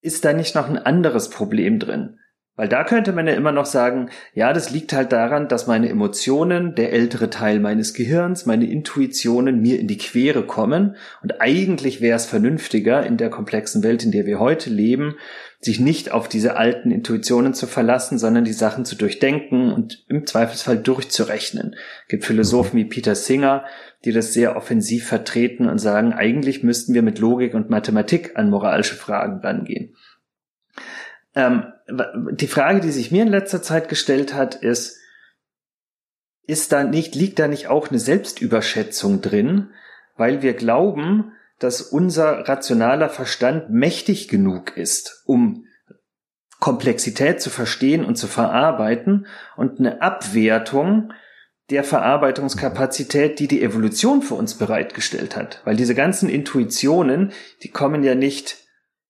ist 0.00 0.24
da 0.24 0.32
nicht 0.32 0.54
noch 0.54 0.68
ein 0.68 0.78
anderes 0.78 1.30
Problem 1.30 1.78
drin? 1.78 2.20
Weil 2.56 2.68
da 2.68 2.84
könnte 2.84 3.12
man 3.12 3.26
ja 3.26 3.34
immer 3.34 3.52
noch 3.52 3.66
sagen, 3.66 4.08
ja, 4.32 4.54
das 4.54 4.70
liegt 4.70 4.94
halt 4.94 5.12
daran, 5.12 5.46
dass 5.46 5.66
meine 5.66 5.90
Emotionen, 5.90 6.74
der 6.74 6.90
ältere 6.90 7.28
Teil 7.28 7.60
meines 7.60 7.92
Gehirns, 7.92 8.46
meine 8.46 8.64
Intuitionen 8.64 9.60
mir 9.60 9.78
in 9.78 9.88
die 9.88 9.98
Quere 9.98 10.46
kommen. 10.46 10.96
Und 11.22 11.42
eigentlich 11.42 12.00
wäre 12.00 12.16
es 12.16 12.24
vernünftiger 12.24 13.04
in 13.04 13.18
der 13.18 13.28
komplexen 13.28 13.82
Welt, 13.82 14.04
in 14.04 14.10
der 14.10 14.24
wir 14.24 14.40
heute 14.40 14.70
leben, 14.70 15.16
sich 15.60 15.80
nicht 15.80 16.12
auf 16.12 16.28
diese 16.28 16.56
alten 16.56 16.90
Intuitionen 16.90 17.52
zu 17.52 17.66
verlassen, 17.66 18.18
sondern 18.18 18.44
die 18.44 18.52
Sachen 18.54 18.86
zu 18.86 18.96
durchdenken 18.96 19.72
und 19.72 20.04
im 20.08 20.26
Zweifelsfall 20.26 20.78
durchzurechnen. 20.78 21.74
Es 22.04 22.08
gibt 22.08 22.24
Philosophen 22.24 22.78
wie 22.78 22.84
Peter 22.86 23.14
Singer, 23.14 23.64
die 24.06 24.12
das 24.12 24.32
sehr 24.32 24.56
offensiv 24.56 25.06
vertreten 25.06 25.68
und 25.68 25.78
sagen, 25.78 26.14
eigentlich 26.14 26.62
müssten 26.62 26.94
wir 26.94 27.02
mit 27.02 27.18
Logik 27.18 27.52
und 27.52 27.68
Mathematik 27.68 28.32
an 28.36 28.48
moralische 28.48 28.94
Fragen 28.94 29.40
rangehen. 29.40 29.94
Ähm, 31.36 31.72
die 32.32 32.48
Frage, 32.48 32.80
die 32.80 32.90
sich 32.90 33.12
mir 33.12 33.22
in 33.22 33.28
letzter 33.28 33.62
Zeit 33.62 33.88
gestellt 33.88 34.34
hat, 34.34 34.56
ist, 34.56 34.98
ist 36.46 36.72
da 36.72 36.82
nicht, 36.82 37.14
liegt 37.14 37.38
da 37.38 37.46
nicht 37.46 37.68
auch 37.68 37.88
eine 37.90 37.98
Selbstüberschätzung 37.98 39.20
drin, 39.20 39.70
weil 40.16 40.42
wir 40.42 40.54
glauben, 40.54 41.32
dass 41.58 41.82
unser 41.82 42.48
rationaler 42.48 43.08
Verstand 43.08 43.70
mächtig 43.70 44.28
genug 44.28 44.76
ist, 44.76 45.22
um 45.26 45.66
Komplexität 46.58 47.40
zu 47.40 47.50
verstehen 47.50 48.04
und 48.04 48.16
zu 48.16 48.26
verarbeiten 48.26 49.26
und 49.56 49.78
eine 49.78 50.00
Abwertung 50.00 51.12
der 51.70 51.84
Verarbeitungskapazität, 51.84 53.38
die 53.40 53.48
die 53.48 53.62
Evolution 53.62 54.22
für 54.22 54.34
uns 54.34 54.54
bereitgestellt 54.54 55.36
hat. 55.36 55.60
Weil 55.64 55.76
diese 55.76 55.94
ganzen 55.94 56.28
Intuitionen, 56.28 57.32
die 57.62 57.70
kommen 57.70 58.02
ja 58.04 58.14
nicht 58.14 58.65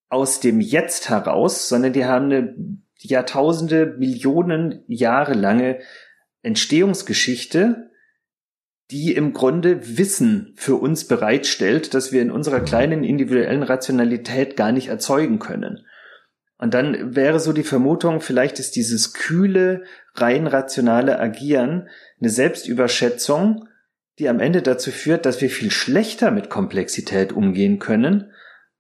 aus 0.09 0.41
dem 0.41 0.61
Jetzt 0.61 1.11
heraus, 1.11 1.69
sondern 1.69 1.93
die 1.93 2.05
haben 2.05 2.27
eine 2.27 2.55
Jahrtausende, 2.99 3.95
Millionen 3.99 4.83
Jahre 4.87 5.35
lange 5.35 5.81
Entstehungsgeschichte, 6.43 7.91
die 8.91 9.15
im 9.15 9.33
Grunde 9.33 9.99
Wissen 9.99 10.53
für 10.57 10.77
uns 10.77 11.09
bereitstellt, 11.09 11.93
das 11.93 12.13
wir 12.13 12.23
in 12.23 12.31
unserer 12.31 12.61
kleinen 12.61 13.03
individuellen 13.03 13.65
Rationalität 13.65 14.57
gar 14.57 14.71
nicht 14.71 14.89
erzeugen 14.89 15.39
können. 15.39 15.85
Und 16.59 16.73
dann 16.73 17.15
wäre 17.15 17.41
so 17.41 17.53
die 17.53 17.65
Vermutung, 17.65 18.21
vielleicht 18.21 18.59
ist 18.61 18.77
dieses 18.77 19.13
kühle, 19.13 19.85
rein 20.15 20.47
rationale 20.47 21.19
Agieren 21.19 21.89
eine 22.21 22.31
Selbstüberschätzung, 22.31 23.69
die 24.19 24.29
am 24.29 24.41
Ende 24.41 24.63
dazu 24.63 24.91
führt, 24.91 25.27
dass 25.27 25.41
wir 25.43 25.51
viel 25.51 25.71
schlechter 25.71 26.31
mit 26.31 26.49
Komplexität 26.49 27.33
umgehen 27.33 27.79
können, 27.79 28.33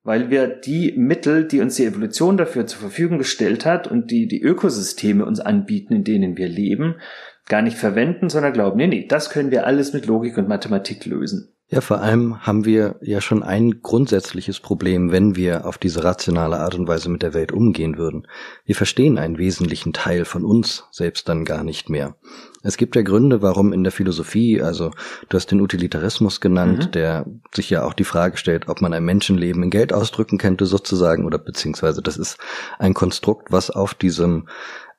weil 0.07 0.31
wir 0.31 0.47
die 0.47 0.93
Mittel, 0.97 1.49
die 1.49 1.61
uns 1.61 1.75
die 1.75 1.85
Evolution 1.85 2.37
dafür 2.37 2.67
zur 2.67 2.79
Verfügung 2.79 3.19
gestellt 3.19 3.67
hat 3.67 3.89
und 3.89 4.13
die 4.13 4.29
die 4.29 4.41
Ökosysteme 4.41 5.27
uns 5.27 5.41
anbieten, 5.41 5.95
in 5.95 6.05
denen 6.05 6.37
wir 6.37 6.49
leben, 6.49 6.95
gar 7.49 7.61
nicht 7.61 7.77
verwenden, 7.77 8.29
sondern 8.29 8.53
glauben, 8.53 8.77
nee, 8.77 8.87
nee, 8.87 9.07
das 9.09 9.31
können 9.31 9.51
wir 9.51 9.67
alles 9.67 9.93
mit 9.93 10.07
Logik 10.07 10.39
und 10.39 10.49
Mathematik 10.49 11.07
lösen. 11.07 11.56
Ja, 11.69 11.81
vor 11.81 12.01
allem 12.01 12.47
haben 12.47 12.65
wir 12.65 12.95
ja 13.01 13.21
schon 13.21 13.43
ein 13.43 13.83
grundsätzliches 13.83 14.61
Problem, 14.61 15.11
wenn 15.11 15.35
wir 15.35 15.67
auf 15.67 15.79
diese 15.79 16.05
rationale 16.05 16.61
Art 16.61 16.77
und 16.77 16.87
Weise 16.87 17.09
mit 17.09 17.25
der 17.25 17.35
Welt 17.35 17.51
umgehen 17.51 17.99
würden. 17.99 18.29
Wir 18.65 18.77
verstehen 18.77 19.19
einen 19.19 19.37
wesentlichen 19.37 19.93
Teil 19.93 20.25
von 20.25 20.45
uns 20.45 20.85
selbst 20.93 21.29
dann 21.29 21.45
gar 21.45 21.65
nicht 21.65 21.91
mehr. 21.91 22.15
Es 22.63 22.77
gibt 22.77 22.95
ja 22.95 23.03
Gründe, 23.03 23.43
warum 23.43 23.73
in 23.73 23.83
der 23.83 23.93
Philosophie, 23.93 24.63
also 24.63 24.93
du 25.29 25.37
hast 25.37 25.51
den 25.51 25.61
Utilitarismus 25.61 26.41
genannt, 26.41 26.87
mhm. 26.87 26.91
der 26.93 27.27
sich 27.53 27.69
ja 27.69 27.85
auch 27.85 27.95
die 27.95 28.05
Frage 28.05 28.37
stellt, 28.37 28.69
ob 28.69 28.81
man 28.81 28.93
ein 28.93 29.05
Menschenleben 29.05 29.65
in 29.65 29.71
Geld 29.71 29.93
ausdrücken 29.93 30.39
könnte 30.39 30.67
sozusagen, 30.67 31.25
oder 31.25 31.39
beziehungsweise 31.39 32.01
das 32.01 32.17
ist 32.17 32.39
ein 32.79 32.95
Konstrukt, 32.95 33.51
was 33.51 33.71
auf 33.71 33.95
diesem 33.95 34.47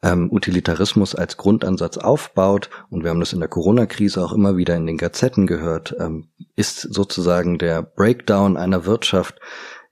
ähm, 0.03 0.31
Utilitarismus 0.31 1.15
als 1.15 1.37
Grundansatz 1.37 1.97
aufbaut, 1.97 2.69
und 2.89 3.03
wir 3.03 3.09
haben 3.09 3.19
das 3.19 3.33
in 3.33 3.39
der 3.39 3.49
Corona-Krise 3.49 4.23
auch 4.23 4.33
immer 4.33 4.57
wieder 4.57 4.75
in 4.75 4.85
den 4.85 4.97
Gazetten 4.97 5.47
gehört, 5.47 5.95
ähm, 5.99 6.29
ist 6.55 6.81
sozusagen 6.81 7.57
der 7.57 7.81
Breakdown 7.81 8.57
einer 8.57 8.85
Wirtschaft 8.85 9.39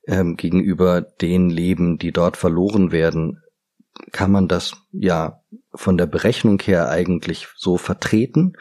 ähm, 0.07 0.37
gegenüber 0.37 1.01
den 1.01 1.49
Leben, 1.49 1.97
die 1.97 2.11
dort 2.11 2.37
verloren 2.37 2.91
werden, 2.91 3.41
kann 4.11 4.31
man 4.31 4.47
das 4.47 4.75
ja 4.91 5.41
von 5.73 5.97
der 5.97 6.05
Berechnung 6.05 6.59
her 6.61 6.89
eigentlich 6.89 7.47
so 7.55 7.77
vertreten. 7.77 8.53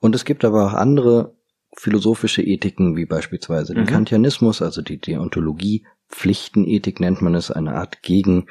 Und 0.00 0.14
es 0.14 0.24
gibt 0.24 0.44
aber 0.44 0.66
auch 0.66 0.74
andere 0.74 1.34
philosophische 1.76 2.42
Ethiken, 2.42 2.96
wie 2.96 3.06
beispielsweise 3.06 3.72
mhm. 3.72 3.78
den 3.78 3.86
Kantianismus, 3.86 4.62
also 4.62 4.82
die 4.82 5.00
Deontologie, 5.00 5.86
Pflichtenethik 6.08 7.00
nennt 7.00 7.22
man 7.22 7.34
es, 7.34 7.50
eine 7.50 7.74
Art 7.74 8.02
Gegen, 8.02 8.46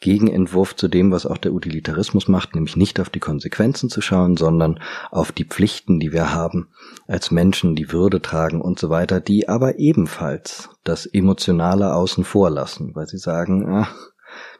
Gegenentwurf 0.00 0.76
zu 0.76 0.86
dem, 0.86 1.10
was 1.10 1.26
auch 1.26 1.38
der 1.38 1.52
Utilitarismus 1.52 2.28
macht, 2.28 2.54
nämlich 2.54 2.76
nicht 2.76 3.00
auf 3.00 3.10
die 3.10 3.18
Konsequenzen 3.18 3.90
zu 3.90 4.00
schauen, 4.00 4.36
sondern 4.36 4.80
auf 5.10 5.32
die 5.32 5.44
Pflichten, 5.44 5.98
die 5.98 6.12
wir 6.12 6.32
haben 6.32 6.68
als 7.06 7.30
Menschen, 7.30 7.74
die 7.74 7.92
Würde 7.92 8.22
tragen 8.22 8.60
und 8.60 8.78
so 8.78 8.90
weiter, 8.90 9.20
die 9.20 9.48
aber 9.48 9.78
ebenfalls 9.78 10.70
das 10.84 11.06
Emotionale 11.06 11.94
außen 11.94 12.24
vor 12.24 12.50
lassen, 12.50 12.94
weil 12.94 13.08
sie 13.08 13.18
sagen, 13.18 13.66
ach, 13.68 13.94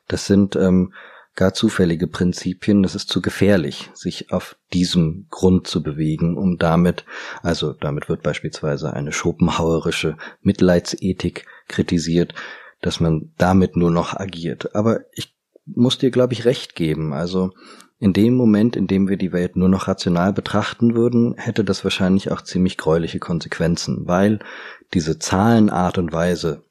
das 0.08 0.26
sind 0.26 0.56
ähm, 0.56 0.92
gar 1.38 1.54
zufällige 1.54 2.08
Prinzipien, 2.08 2.82
das 2.82 2.96
ist 2.96 3.08
zu 3.08 3.22
gefährlich, 3.22 3.90
sich 3.94 4.32
auf 4.32 4.56
diesem 4.72 5.28
Grund 5.30 5.68
zu 5.68 5.84
bewegen, 5.84 6.36
um 6.36 6.58
damit, 6.58 7.04
also 7.44 7.74
damit 7.74 8.08
wird 8.08 8.24
beispielsweise 8.24 8.92
eine 8.92 9.12
schopenhauerische 9.12 10.16
Mitleidsethik 10.42 11.46
kritisiert, 11.68 12.34
dass 12.80 13.00
man 13.00 13.32
damit 13.36 13.76
nur 13.76 13.90
noch 13.90 14.14
agiert. 14.14 14.74
Aber 14.74 15.00
ich 15.12 15.34
muss 15.66 15.98
dir, 15.98 16.10
glaube 16.10 16.32
ich, 16.32 16.44
recht 16.44 16.74
geben. 16.74 17.12
Also 17.12 17.52
in 17.98 18.12
dem 18.12 18.34
Moment, 18.34 18.76
in 18.76 18.86
dem 18.86 19.08
wir 19.08 19.16
die 19.16 19.32
Welt 19.32 19.56
nur 19.56 19.68
noch 19.68 19.88
rational 19.88 20.32
betrachten 20.32 20.94
würden, 20.94 21.34
hätte 21.36 21.64
das 21.64 21.82
wahrscheinlich 21.82 22.30
auch 22.30 22.42
ziemlich 22.42 22.76
gräuliche 22.76 23.18
Konsequenzen, 23.18 24.06
weil 24.06 24.38
diese 24.94 25.18
Zahlenart 25.18 25.98
und 25.98 26.12
Weise, 26.12 26.62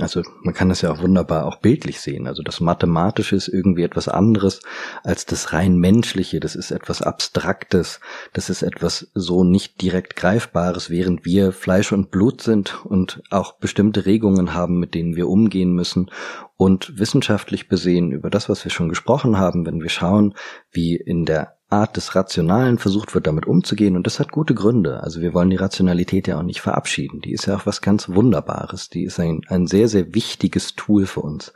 Also 0.00 0.22
man 0.42 0.54
kann 0.54 0.68
das 0.68 0.82
ja 0.82 0.92
auch 0.92 1.02
wunderbar 1.02 1.46
auch 1.46 1.56
bildlich 1.56 2.00
sehen. 2.00 2.26
Also 2.26 2.42
das 2.42 2.60
Mathematische 2.60 3.36
ist 3.36 3.48
irgendwie 3.48 3.82
etwas 3.82 4.08
anderes 4.08 4.60
als 5.02 5.24
das 5.26 5.52
rein 5.52 5.78
Menschliche. 5.78 6.40
Das 6.40 6.56
ist 6.56 6.70
etwas 6.70 7.02
Abstraktes. 7.02 8.00
Das 8.32 8.50
ist 8.50 8.62
etwas 8.62 9.10
so 9.14 9.44
nicht 9.44 9.80
direkt 9.82 10.16
Greifbares, 10.16 10.90
während 10.90 11.24
wir 11.24 11.52
Fleisch 11.52 11.92
und 11.92 12.10
Blut 12.10 12.40
sind 12.40 12.84
und 12.84 13.22
auch 13.30 13.54
bestimmte 13.58 14.06
Regungen 14.06 14.54
haben, 14.54 14.78
mit 14.78 14.94
denen 14.94 15.16
wir 15.16 15.28
umgehen 15.28 15.72
müssen. 15.72 16.10
Und 16.56 16.98
wissenschaftlich 16.98 17.68
besehen 17.68 18.12
über 18.12 18.30
das, 18.30 18.48
was 18.48 18.64
wir 18.64 18.70
schon 18.70 18.88
gesprochen 18.88 19.38
haben, 19.38 19.66
wenn 19.66 19.82
wir 19.82 19.90
schauen, 19.90 20.34
wie 20.70 20.96
in 20.96 21.24
der 21.24 21.53
Art 21.70 21.96
des 21.96 22.14
Rationalen 22.14 22.78
versucht 22.78 23.14
wird, 23.14 23.26
damit 23.26 23.46
umzugehen. 23.46 23.96
Und 23.96 24.06
das 24.06 24.20
hat 24.20 24.30
gute 24.30 24.54
Gründe. 24.54 25.02
Also 25.02 25.20
wir 25.20 25.34
wollen 25.34 25.50
die 25.50 25.56
Rationalität 25.56 26.28
ja 26.28 26.38
auch 26.38 26.42
nicht 26.42 26.60
verabschieden. 26.60 27.20
Die 27.20 27.32
ist 27.32 27.46
ja 27.46 27.56
auch 27.56 27.66
was 27.66 27.80
ganz 27.80 28.08
Wunderbares. 28.08 28.90
Die 28.90 29.04
ist 29.04 29.18
ein, 29.18 29.42
ein 29.48 29.66
sehr, 29.66 29.88
sehr 29.88 30.14
wichtiges 30.14 30.74
Tool 30.74 31.06
für 31.06 31.20
uns. 31.20 31.52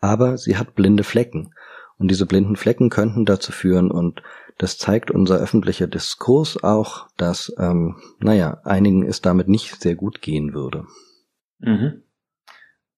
Aber 0.00 0.36
sie 0.36 0.56
hat 0.56 0.74
blinde 0.74 1.04
Flecken. 1.04 1.54
Und 1.96 2.10
diese 2.10 2.26
blinden 2.26 2.56
Flecken 2.56 2.90
könnten 2.90 3.24
dazu 3.24 3.52
führen, 3.52 3.90
und 3.90 4.22
das 4.58 4.78
zeigt 4.78 5.10
unser 5.10 5.36
öffentlicher 5.36 5.86
Diskurs 5.86 6.62
auch, 6.62 7.08
dass, 7.16 7.52
ähm, 7.58 7.96
naja, 8.18 8.60
einigen 8.64 9.06
es 9.06 9.20
damit 9.20 9.48
nicht 9.48 9.80
sehr 9.80 9.94
gut 9.94 10.20
gehen 10.20 10.54
würde. 10.54 10.86
Mhm. 11.58 12.02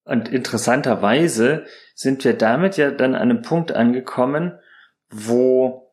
Und 0.04 0.28
interessanterweise 0.28 1.64
sind 1.94 2.24
wir 2.24 2.34
damit 2.34 2.76
ja 2.76 2.90
dann 2.90 3.14
an 3.14 3.30
einem 3.30 3.42
Punkt 3.42 3.72
angekommen, 3.72 4.58
wo 5.10 5.85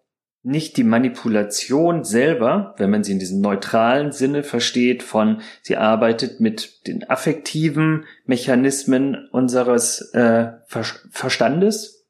nicht 0.43 0.75
die 0.75 0.83
Manipulation 0.83 2.03
selber, 2.03 2.75
wenn 2.77 2.89
man 2.89 3.03
sie 3.03 3.13
in 3.13 3.19
diesem 3.19 3.39
neutralen 3.39 4.11
Sinne 4.11 4.43
versteht, 4.43 5.01
von 5.01 5.41
sie 5.61 5.77
arbeitet 5.77 6.41
mit 6.41 6.85
den 6.85 7.09
affektiven 7.09 8.05
Mechanismen 8.25 9.29
unseres 9.31 10.01
äh, 10.13 10.51
Ver 10.67 10.83
Verstandes, 11.09 12.05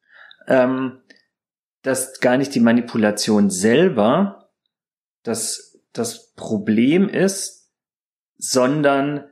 ähm, 0.47 1.03
dass 1.83 2.19
gar 2.21 2.37
nicht 2.37 2.55
die 2.55 2.59
Manipulation 2.59 3.51
selber 3.51 4.49
das, 5.21 5.79
das 5.93 6.33
Problem 6.33 7.07
ist, 7.07 7.69
sondern 8.37 9.25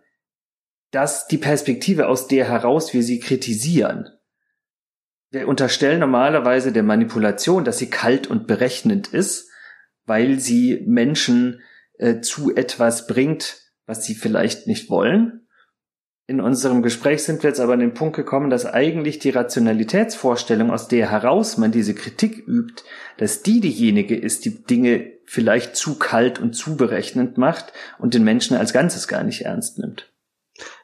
dass 0.92 1.28
die 1.28 1.38
Perspektive, 1.38 2.08
aus 2.08 2.28
der 2.28 2.48
heraus 2.48 2.94
wir 2.94 3.02
sie 3.02 3.20
kritisieren, 3.20 4.10
wir 5.32 5.48
unterstellen 5.48 6.02
normalerweise 6.02 6.72
der 6.72 6.84
Manipulation, 6.84 7.64
dass 7.64 7.78
sie 7.78 7.90
kalt 7.90 8.28
und 8.28 8.48
berechnend 8.48 9.08
ist, 9.08 9.50
weil 10.06 10.40
sie 10.40 10.84
Menschen 10.86 11.62
äh, 11.98 12.20
zu 12.20 12.54
etwas 12.54 13.08
bringt, 13.08 13.62
was 13.86 14.04
sie 14.04 14.14
vielleicht 14.14 14.68
nicht 14.68 14.90
wollen. 14.90 15.48
In 16.28 16.42
unserem 16.42 16.82
Gespräch 16.82 17.24
sind 17.24 17.44
wir 17.44 17.50
jetzt 17.50 17.60
aber 17.60 17.74
an 17.74 17.80
den 17.80 17.94
Punkt 17.94 18.16
gekommen, 18.16 18.50
dass 18.50 18.66
eigentlich 18.66 19.20
die 19.20 19.32
Rationalitätsvorstellung, 19.32 20.70
aus 20.70 20.88
der 20.88 21.10
heraus 21.10 21.58
man 21.58 21.72
diese 21.72 21.94
Kritik 21.94 22.46
übt, 22.48 22.84
dass 23.18 23.42
die 23.42 23.60
diejenige 23.60 24.16
ist, 24.16 24.46
die 24.46 24.64
Dinge 24.64 25.12
vielleicht 25.26 25.76
zu 25.76 25.98
kalt 25.98 26.40
und 26.40 26.54
zu 26.54 26.78
berechnend 26.78 27.38
macht 27.38 27.74
und 28.00 28.14
den 28.14 28.24
Menschen 28.24 28.56
als 28.56 28.74
Ganzes 28.74 29.08
gar 29.08 29.24
nicht 29.24 29.42
ernst 29.42 29.80
nimmt. 29.80 30.12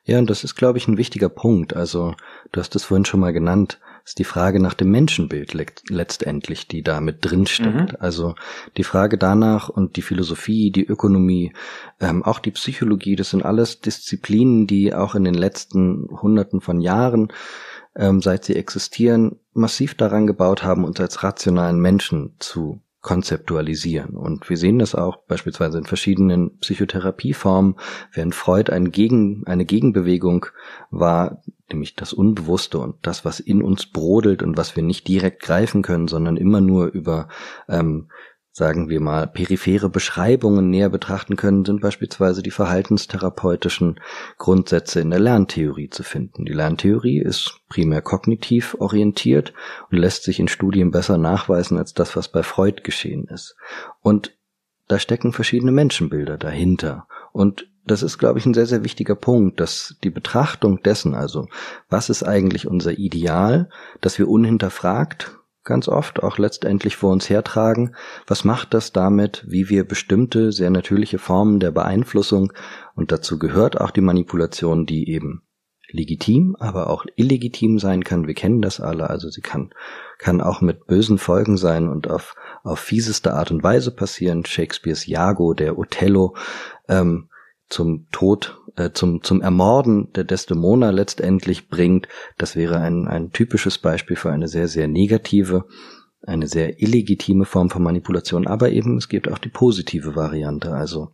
Ja, 0.04 0.20
und 0.20 0.30
das 0.30 0.44
ist, 0.44 0.56
glaube 0.56 0.78
ich, 0.78 0.88
ein 0.88 0.98
wichtiger 0.98 1.30
Punkt. 1.30 1.76
Also, 1.76 2.16
du 2.52 2.60
hast 2.60 2.76
es 2.76 2.86
vorhin 2.86 3.06
schon 3.06 3.20
mal 3.20 3.34
genannt 3.34 3.80
ist 4.08 4.20
die 4.20 4.24
Frage 4.24 4.62
nach 4.62 4.74
dem 4.74 4.90
Menschenbild 4.90 5.54
letztendlich, 5.90 6.70
die 6.70 6.82
da 6.82 7.02
mit 7.02 7.18
drin 7.26 7.46
steckt. 7.46 7.92
Mhm. 7.92 7.98
Also 8.00 8.36
die 8.78 8.86
Frage 8.86 9.18
danach 9.18 9.68
und 9.68 9.98
die 9.98 10.02
Philosophie, 10.02 10.72
die 10.72 10.86
Ökonomie, 10.86 11.52
ähm, 12.00 12.24
auch 12.24 12.40
die 12.40 12.52
Psychologie, 12.52 13.18
das 13.18 13.32
sind 13.32 13.44
alles 13.44 13.82
Disziplinen, 13.82 14.66
die 14.66 14.94
auch 14.94 15.14
in 15.14 15.26
den 15.26 15.34
letzten 15.34 16.08
Hunderten 16.10 16.62
von 16.62 16.80
Jahren, 16.80 17.34
ähm, 17.98 18.22
seit 18.22 18.46
sie 18.46 18.56
existieren, 18.56 19.42
massiv 19.52 19.94
daran 19.96 20.26
gebaut 20.26 20.64
haben, 20.64 20.86
uns 20.86 21.02
als 21.02 21.24
rationalen 21.24 21.82
Menschen 21.82 22.38
zu 22.40 22.82
konzeptualisieren. 23.08 24.18
Und 24.18 24.50
wir 24.50 24.58
sehen 24.58 24.80
das 24.80 24.94
auch 24.94 25.16
beispielsweise 25.30 25.78
in 25.78 25.86
verschiedenen 25.86 26.58
Psychotherapieformen, 26.58 27.76
während 28.12 28.36
Freud 28.36 28.70
ein 28.70 28.92
Gegen, 28.92 29.48
eine 29.48 29.64
Gegenbewegung 29.64 30.48
war, 30.92 31.42
nämlich 31.72 31.96
das 31.96 32.12
Unbewusste 32.12 32.80
und 32.80 32.98
das, 33.04 33.24
was 33.24 33.40
in 33.40 33.62
uns 33.64 33.86
brodelt 33.86 34.44
und 34.44 34.58
was 34.58 34.76
wir 34.76 34.84
nicht 34.84 35.08
direkt 35.08 35.42
greifen 35.42 35.84
können, 35.84 36.10
sondern 36.10 36.36
immer 36.36 36.60
nur 36.60 36.88
über 36.88 37.30
ähm, 37.70 38.10
sagen 38.58 38.90
wir 38.90 39.00
mal, 39.00 39.28
periphere 39.28 39.88
Beschreibungen 39.88 40.72
näher 40.72 40.90
betrachten 40.90 41.36
können, 41.36 41.64
sind 41.64 41.80
beispielsweise 41.80 42.42
die 42.42 42.50
verhaltenstherapeutischen 42.50 44.00
Grundsätze 44.40 45.00
in 45.00 45.12
der 45.12 45.20
Lerntheorie 45.20 45.92
zu 45.92 46.02
finden. 46.02 46.44
Die 46.44 46.54
Lerntheorie 46.54 47.20
ist 47.20 47.60
primär 47.70 48.02
kognitiv 48.02 48.76
orientiert 48.80 49.54
und 49.92 50.00
lässt 50.00 50.24
sich 50.24 50.40
in 50.40 50.48
Studien 50.48 50.90
besser 50.90 51.20
nachweisen 51.20 51.78
als 51.78 51.94
das, 51.94 52.16
was 52.16 52.30
bei 52.30 52.42
Freud 52.42 52.82
geschehen 52.82 53.26
ist. 53.26 53.56
Und 54.02 54.36
da 54.88 54.98
stecken 54.98 55.34
verschiedene 55.34 55.72
Menschenbilder 55.72 56.40
dahinter. 56.40 57.08
Und 57.34 57.70
das 57.86 58.02
ist, 58.02 58.18
glaube 58.18 58.40
ich, 58.40 58.48
ein 58.48 58.56
sehr, 58.56 58.66
sehr 58.66 58.84
wichtiger 58.84 59.16
Punkt, 59.16 59.60
dass 59.60 59.98
die 60.04 60.10
Betrachtung 60.10 60.82
dessen, 60.82 61.14
also 61.14 61.48
was 61.90 62.10
ist 62.10 62.24
eigentlich 62.24 62.66
unser 62.66 62.98
Ideal, 62.98 63.70
dass 64.02 64.18
wir 64.18 64.28
unhinterfragt 64.28 65.37
ganz 65.68 65.88
oft 65.88 66.24
auch 66.24 66.40
letztendlich 66.40 66.96
vor 66.96 67.12
uns 67.12 67.30
hertragen. 67.30 67.96
Was 68.26 68.44
macht 68.44 68.74
das 68.74 68.92
damit, 68.92 69.46
wie 69.48 69.70
wir 69.70 69.88
bestimmte 69.88 70.52
sehr 70.52 70.72
natürliche 70.72 71.20
Formen 71.20 71.60
der 71.60 71.70
Beeinflussung 71.70 72.52
und 72.96 73.12
dazu 73.12 73.38
gehört 73.38 73.80
auch 73.80 73.92
die 73.92 74.02
Manipulation, 74.02 74.88
die 74.88 75.08
eben 75.12 75.44
legitim, 75.90 76.56
aber 76.60 76.90
auch 76.90 77.06
illegitim 77.16 77.80
sein 77.80 78.04
kann. 78.04 78.28
Wir 78.28 78.34
kennen 78.34 78.62
das 78.62 78.80
alle, 78.80 79.10
also 79.10 79.30
sie 79.30 79.42
kann, 79.42 79.70
kann 80.18 80.42
auch 80.42 80.62
mit 80.62 80.88
bösen 80.88 81.18
Folgen 81.18 81.58
sein 81.58 81.88
und 81.88 82.10
auf, 82.10 82.36
auf 82.64 82.80
fieseste 82.80 83.34
Art 83.34 83.52
und 83.52 83.64
Weise 83.64 83.92
passieren. 83.92 84.46
Shakespeares 84.46 85.06
Jago, 85.06 85.54
der 85.54 85.78
Othello, 85.78 86.36
ähm, 86.90 87.30
zum 87.70 88.08
Tod, 88.12 88.60
äh, 88.76 88.92
zum, 88.92 89.24
zum 89.24 89.42
Ermorden 89.42 90.12
der 90.14 90.24
Desdemona 90.24 90.90
letztendlich 90.92 91.70
bringt. 91.70 92.08
Das 92.38 92.56
wäre 92.56 92.80
ein, 92.80 93.08
ein 93.08 93.32
typisches 93.32 93.78
Beispiel 93.78 94.16
für 94.16 94.32
eine 94.32 94.48
sehr, 94.48 94.68
sehr 94.68 94.88
negative, 94.88 95.66
eine 96.22 96.48
sehr 96.48 96.82
illegitime 96.82 97.46
Form 97.46 97.70
von 97.70 97.84
Manipulation. 97.84 98.48
Aber 98.48 98.70
eben, 98.70 98.98
es 98.98 99.10
gibt 99.10 99.32
auch 99.32 99.38
die 99.38 99.50
positive 99.50 100.16
Variante, 100.16 100.74
also 100.74 101.10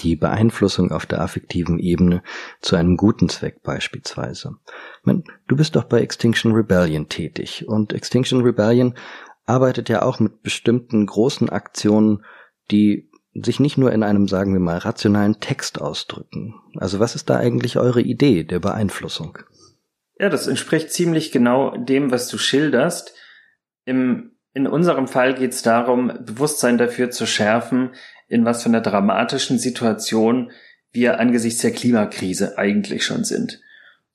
die 0.00 0.16
Beeinflussung 0.16 0.90
auf 0.90 1.06
der 1.06 1.20
affektiven 1.20 1.78
Ebene 1.78 2.22
zu 2.60 2.76
einem 2.76 2.96
guten 2.96 3.28
Zweck 3.28 3.62
beispielsweise. 3.62 4.56
Meine, 5.04 5.22
du 5.48 5.56
bist 5.56 5.76
doch 5.76 5.84
bei 5.84 6.00
Extinction 6.00 6.52
Rebellion 6.52 7.08
tätig 7.08 7.68
und 7.68 7.92
Extinction 7.92 8.42
Rebellion 8.42 8.94
arbeitet 9.44 9.88
ja 9.88 10.02
auch 10.02 10.18
mit 10.18 10.42
bestimmten 10.42 11.06
großen 11.06 11.50
Aktionen, 11.50 12.24
die 12.70 13.10
sich 13.34 13.60
nicht 13.60 13.78
nur 13.78 13.92
in 13.92 14.02
einem, 14.02 14.28
sagen 14.28 14.52
wir 14.52 14.60
mal, 14.60 14.78
rationalen 14.78 15.40
Text 15.40 15.80
ausdrücken. 15.80 16.54
Also 16.76 17.00
was 17.00 17.14
ist 17.14 17.30
da 17.30 17.36
eigentlich 17.36 17.78
eure 17.78 18.02
Idee 18.02 18.44
der 18.44 18.60
Beeinflussung? 18.60 19.38
Ja, 20.18 20.28
das 20.28 20.46
entspricht 20.46 20.92
ziemlich 20.92 21.32
genau 21.32 21.76
dem, 21.76 22.10
was 22.10 22.28
du 22.28 22.36
schilderst. 22.36 23.14
Im, 23.84 24.32
in 24.52 24.66
unserem 24.66 25.08
Fall 25.08 25.34
geht 25.34 25.52
es 25.52 25.62
darum, 25.62 26.12
Bewusstsein 26.20 26.76
dafür 26.76 27.10
zu 27.10 27.26
schärfen, 27.26 27.90
in 28.28 28.44
was 28.44 28.62
für 28.62 28.68
einer 28.68 28.82
dramatischen 28.82 29.58
Situation 29.58 30.52
wir 30.92 31.18
angesichts 31.18 31.62
der 31.62 31.72
Klimakrise 31.72 32.58
eigentlich 32.58 33.04
schon 33.04 33.24
sind. 33.24 33.60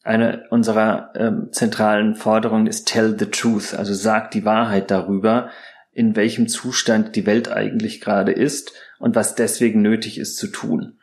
Eine 0.03 0.45
unserer 0.51 1.12
ähm, 1.15 1.49
zentralen 1.51 2.15
Forderungen 2.15 2.67
ist 2.67 2.88
Tell 2.88 3.17
the 3.17 3.25
Truth, 3.25 3.73
also 3.73 3.93
sag 3.93 4.32
die 4.32 4.45
Wahrheit 4.45 4.91
darüber, 4.91 5.49
in 5.91 6.15
welchem 6.15 6.47
Zustand 6.47 7.15
die 7.15 7.25
Welt 7.25 7.51
eigentlich 7.51 7.99
gerade 7.99 8.32
ist 8.32 8.73
und 8.99 9.15
was 9.15 9.36
deswegen 9.36 9.81
nötig 9.81 10.17
ist 10.17 10.38
zu 10.38 10.47
tun. 10.47 10.99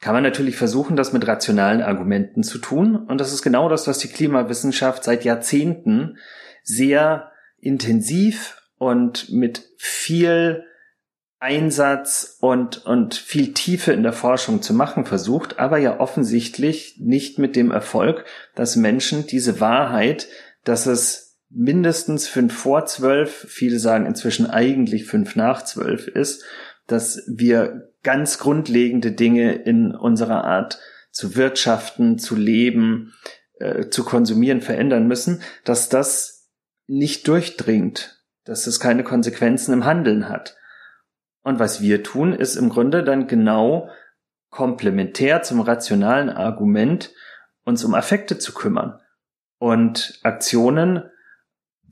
Kann 0.00 0.14
man 0.14 0.24
natürlich 0.24 0.56
versuchen, 0.56 0.96
das 0.96 1.12
mit 1.12 1.26
rationalen 1.26 1.80
Argumenten 1.80 2.42
zu 2.42 2.58
tun. 2.58 2.96
Und 2.96 3.20
das 3.20 3.32
ist 3.32 3.42
genau 3.42 3.68
das, 3.68 3.86
was 3.86 3.98
die 3.98 4.08
Klimawissenschaft 4.08 5.04
seit 5.04 5.24
Jahrzehnten 5.24 6.18
sehr 6.64 7.30
intensiv 7.58 8.60
und 8.78 9.30
mit 9.30 9.70
viel 9.78 10.64
Einsatz 11.38 12.36
und, 12.40 12.84
und 12.86 13.14
viel 13.14 13.52
Tiefe 13.52 13.92
in 13.92 14.02
der 14.02 14.12
Forschung 14.12 14.62
zu 14.62 14.74
machen 14.74 15.04
versucht, 15.04 15.58
aber 15.58 15.78
ja 15.78 15.98
offensichtlich 15.98 16.98
nicht 17.00 17.38
mit 17.38 17.56
dem 17.56 17.70
Erfolg, 17.70 18.24
dass 18.54 18.76
Menschen 18.76 19.26
diese 19.26 19.60
Wahrheit, 19.60 20.28
dass 20.64 20.86
es 20.86 21.40
mindestens 21.48 22.28
fünf 22.28 22.54
vor 22.54 22.86
zwölf, 22.86 23.46
viele 23.48 23.78
sagen 23.78 24.06
inzwischen 24.06 24.48
eigentlich 24.48 25.04
fünf 25.04 25.36
nach 25.36 25.64
zwölf 25.64 26.06
ist, 26.06 26.44
dass 26.92 27.24
wir 27.26 27.90
ganz 28.02 28.38
grundlegende 28.38 29.12
Dinge 29.12 29.52
in 29.54 29.94
unserer 29.94 30.44
Art 30.44 30.78
zu 31.10 31.36
wirtschaften, 31.36 32.18
zu 32.18 32.36
leben, 32.36 33.14
äh, 33.58 33.88
zu 33.88 34.04
konsumieren 34.04 34.60
verändern 34.60 35.06
müssen, 35.06 35.42
dass 35.64 35.88
das 35.88 36.50
nicht 36.86 37.26
durchdringt, 37.28 38.22
dass 38.44 38.66
es 38.66 38.80
keine 38.80 39.04
Konsequenzen 39.04 39.72
im 39.72 39.84
Handeln 39.84 40.28
hat. 40.28 40.56
Und 41.42 41.58
was 41.58 41.80
wir 41.80 42.02
tun, 42.02 42.32
ist 42.32 42.56
im 42.56 42.68
Grunde 42.68 43.02
dann 43.02 43.26
genau 43.26 43.88
komplementär 44.50 45.42
zum 45.42 45.60
rationalen 45.60 46.28
Argument 46.28 47.12
uns 47.64 47.84
um 47.84 47.94
Affekte 47.94 48.38
zu 48.38 48.52
kümmern 48.52 49.00
und 49.58 50.18
Aktionen 50.22 51.04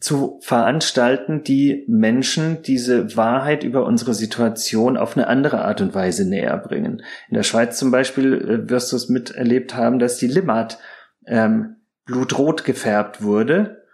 zu 0.00 0.40
veranstalten, 0.42 1.44
die 1.44 1.84
Menschen 1.86 2.62
diese 2.62 3.16
Wahrheit 3.16 3.62
über 3.62 3.84
unsere 3.84 4.14
Situation 4.14 4.96
auf 4.96 5.16
eine 5.16 5.26
andere 5.26 5.62
Art 5.62 5.82
und 5.82 5.94
Weise 5.94 6.26
näher 6.26 6.56
bringen. 6.56 7.02
In 7.28 7.34
der 7.34 7.42
Schweiz 7.42 7.78
zum 7.78 7.90
Beispiel 7.90 8.34
äh, 8.34 8.70
wirst 8.70 8.90
du 8.92 8.96
es 8.96 9.10
miterlebt 9.10 9.74
haben, 9.74 9.98
dass 9.98 10.16
die 10.16 10.26
Limmat 10.26 10.78
ähm, 11.26 11.76
blutrot 12.06 12.64
gefärbt 12.64 13.22
wurde, 13.22 13.84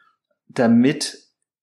damit 0.49 1.19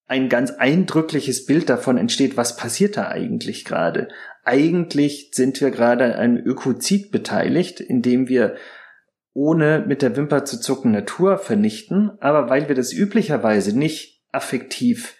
ein 0.07 0.27
ganz 0.27 0.51
eindrückliches 0.51 1.45
Bild 1.45 1.69
davon 1.69 1.97
entsteht, 1.97 2.35
was 2.35 2.57
passiert 2.57 2.97
da 2.97 3.07
eigentlich 3.07 3.63
gerade. 3.63 4.09
Eigentlich 4.43 5.31
sind 5.33 5.61
wir 5.61 5.71
gerade 5.71 6.17
an 6.17 6.37
Ökozid 6.37 7.11
beteiligt, 7.11 7.79
indem 7.79 8.27
wir 8.27 8.55
ohne 9.33 9.83
mit 9.87 10.01
der 10.01 10.15
Wimper 10.17 10.43
zu 10.43 10.59
zucken 10.59 10.91
Natur 10.91 11.37
vernichten, 11.37 12.11
aber 12.19 12.49
weil 12.49 12.67
wir 12.67 12.75
das 12.75 12.93
üblicherweise 12.93 13.75
nicht 13.75 14.12
affektiv 14.33 15.15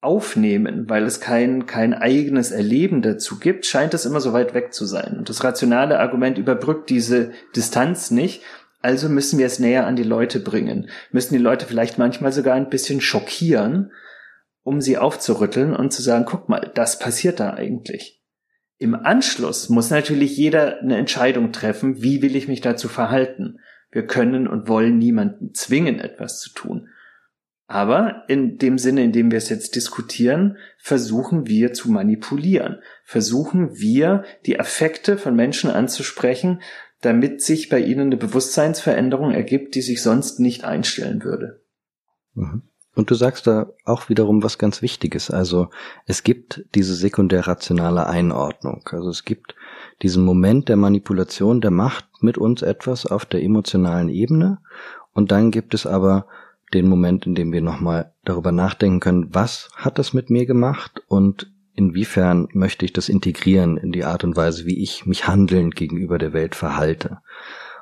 aufnehmen, 0.00 0.88
weil 0.88 1.04
es 1.04 1.20
kein, 1.20 1.66
kein 1.66 1.92
eigenes 1.92 2.52
Erleben 2.52 3.02
dazu 3.02 3.38
gibt, 3.38 3.66
scheint 3.66 3.92
es 3.92 4.06
immer 4.06 4.20
so 4.20 4.32
weit 4.32 4.54
weg 4.54 4.72
zu 4.72 4.86
sein. 4.86 5.18
Und 5.18 5.28
das 5.28 5.44
rationale 5.44 6.00
Argument 6.00 6.38
überbrückt 6.38 6.88
diese 6.88 7.32
Distanz 7.54 8.10
nicht, 8.10 8.42
also 8.80 9.10
müssen 9.10 9.38
wir 9.38 9.44
es 9.44 9.58
näher 9.58 9.86
an 9.86 9.96
die 9.96 10.02
Leute 10.02 10.40
bringen, 10.40 10.88
müssen 11.12 11.34
die 11.34 11.40
Leute 11.40 11.66
vielleicht 11.66 11.98
manchmal 11.98 12.32
sogar 12.32 12.54
ein 12.54 12.70
bisschen 12.70 13.02
schockieren, 13.02 13.92
um 14.62 14.80
sie 14.80 14.96
aufzurütteln 14.96 15.76
und 15.76 15.92
zu 15.92 16.00
sagen, 16.00 16.24
guck 16.26 16.48
mal, 16.48 16.70
das 16.74 16.98
passiert 16.98 17.40
da 17.40 17.52
eigentlich. 17.52 18.22
Im 18.78 18.94
Anschluss 18.94 19.68
muss 19.68 19.90
natürlich 19.90 20.36
jeder 20.38 20.78
eine 20.80 20.96
Entscheidung 20.96 21.52
treffen, 21.52 22.02
wie 22.02 22.22
will 22.22 22.34
ich 22.36 22.48
mich 22.48 22.62
dazu 22.62 22.88
verhalten. 22.88 23.58
Wir 23.90 24.06
können 24.06 24.48
und 24.48 24.68
wollen 24.68 24.96
niemanden 24.96 25.52
zwingen, 25.52 25.98
etwas 26.00 26.40
zu 26.40 26.54
tun. 26.54 26.88
Aber 27.70 28.24
in 28.26 28.58
dem 28.58 28.78
Sinne, 28.78 29.04
in 29.04 29.12
dem 29.12 29.30
wir 29.30 29.38
es 29.38 29.48
jetzt 29.48 29.76
diskutieren, 29.76 30.56
versuchen 30.76 31.46
wir 31.46 31.72
zu 31.72 31.88
manipulieren. 31.88 32.80
Versuchen 33.04 33.78
wir, 33.78 34.24
die 34.44 34.58
Affekte 34.58 35.16
von 35.16 35.36
Menschen 35.36 35.70
anzusprechen, 35.70 36.62
damit 37.00 37.42
sich 37.42 37.68
bei 37.68 37.78
ihnen 37.78 38.06
eine 38.06 38.16
Bewusstseinsveränderung 38.16 39.30
ergibt, 39.30 39.76
die 39.76 39.82
sich 39.82 40.02
sonst 40.02 40.40
nicht 40.40 40.64
einstellen 40.64 41.22
würde. 41.22 41.62
Mhm. 42.34 42.62
Und 42.96 43.12
du 43.12 43.14
sagst 43.14 43.46
da 43.46 43.70
auch 43.84 44.08
wiederum 44.08 44.42
was 44.42 44.58
ganz 44.58 44.82
Wichtiges. 44.82 45.30
Also 45.30 45.70
es 46.06 46.24
gibt 46.24 46.64
diese 46.74 46.96
sekundärrationale 46.96 48.08
Einordnung. 48.08 48.82
Also 48.90 49.10
es 49.10 49.24
gibt 49.24 49.54
diesen 50.02 50.24
Moment 50.24 50.68
der 50.68 50.76
Manipulation, 50.76 51.60
der 51.60 51.70
macht 51.70 52.08
mit 52.20 52.36
uns 52.36 52.62
etwas 52.62 53.06
auf 53.06 53.26
der 53.26 53.44
emotionalen 53.44 54.08
Ebene. 54.08 54.58
Und 55.12 55.30
dann 55.30 55.52
gibt 55.52 55.72
es 55.72 55.86
aber 55.86 56.26
den 56.74 56.88
Moment, 56.88 57.26
in 57.26 57.34
dem 57.34 57.52
wir 57.52 57.62
nochmal 57.62 58.14
darüber 58.24 58.52
nachdenken 58.52 59.00
können, 59.00 59.34
was 59.34 59.70
hat 59.74 59.98
das 59.98 60.12
mit 60.12 60.30
mir 60.30 60.46
gemacht 60.46 61.02
und 61.08 61.52
inwiefern 61.74 62.48
möchte 62.52 62.84
ich 62.84 62.92
das 62.92 63.08
integrieren 63.08 63.76
in 63.76 63.92
die 63.92 64.04
Art 64.04 64.24
und 64.24 64.36
Weise, 64.36 64.66
wie 64.66 64.82
ich 64.82 65.06
mich 65.06 65.26
handelnd 65.26 65.74
gegenüber 65.74 66.18
der 66.18 66.32
Welt 66.32 66.54
verhalte. 66.54 67.18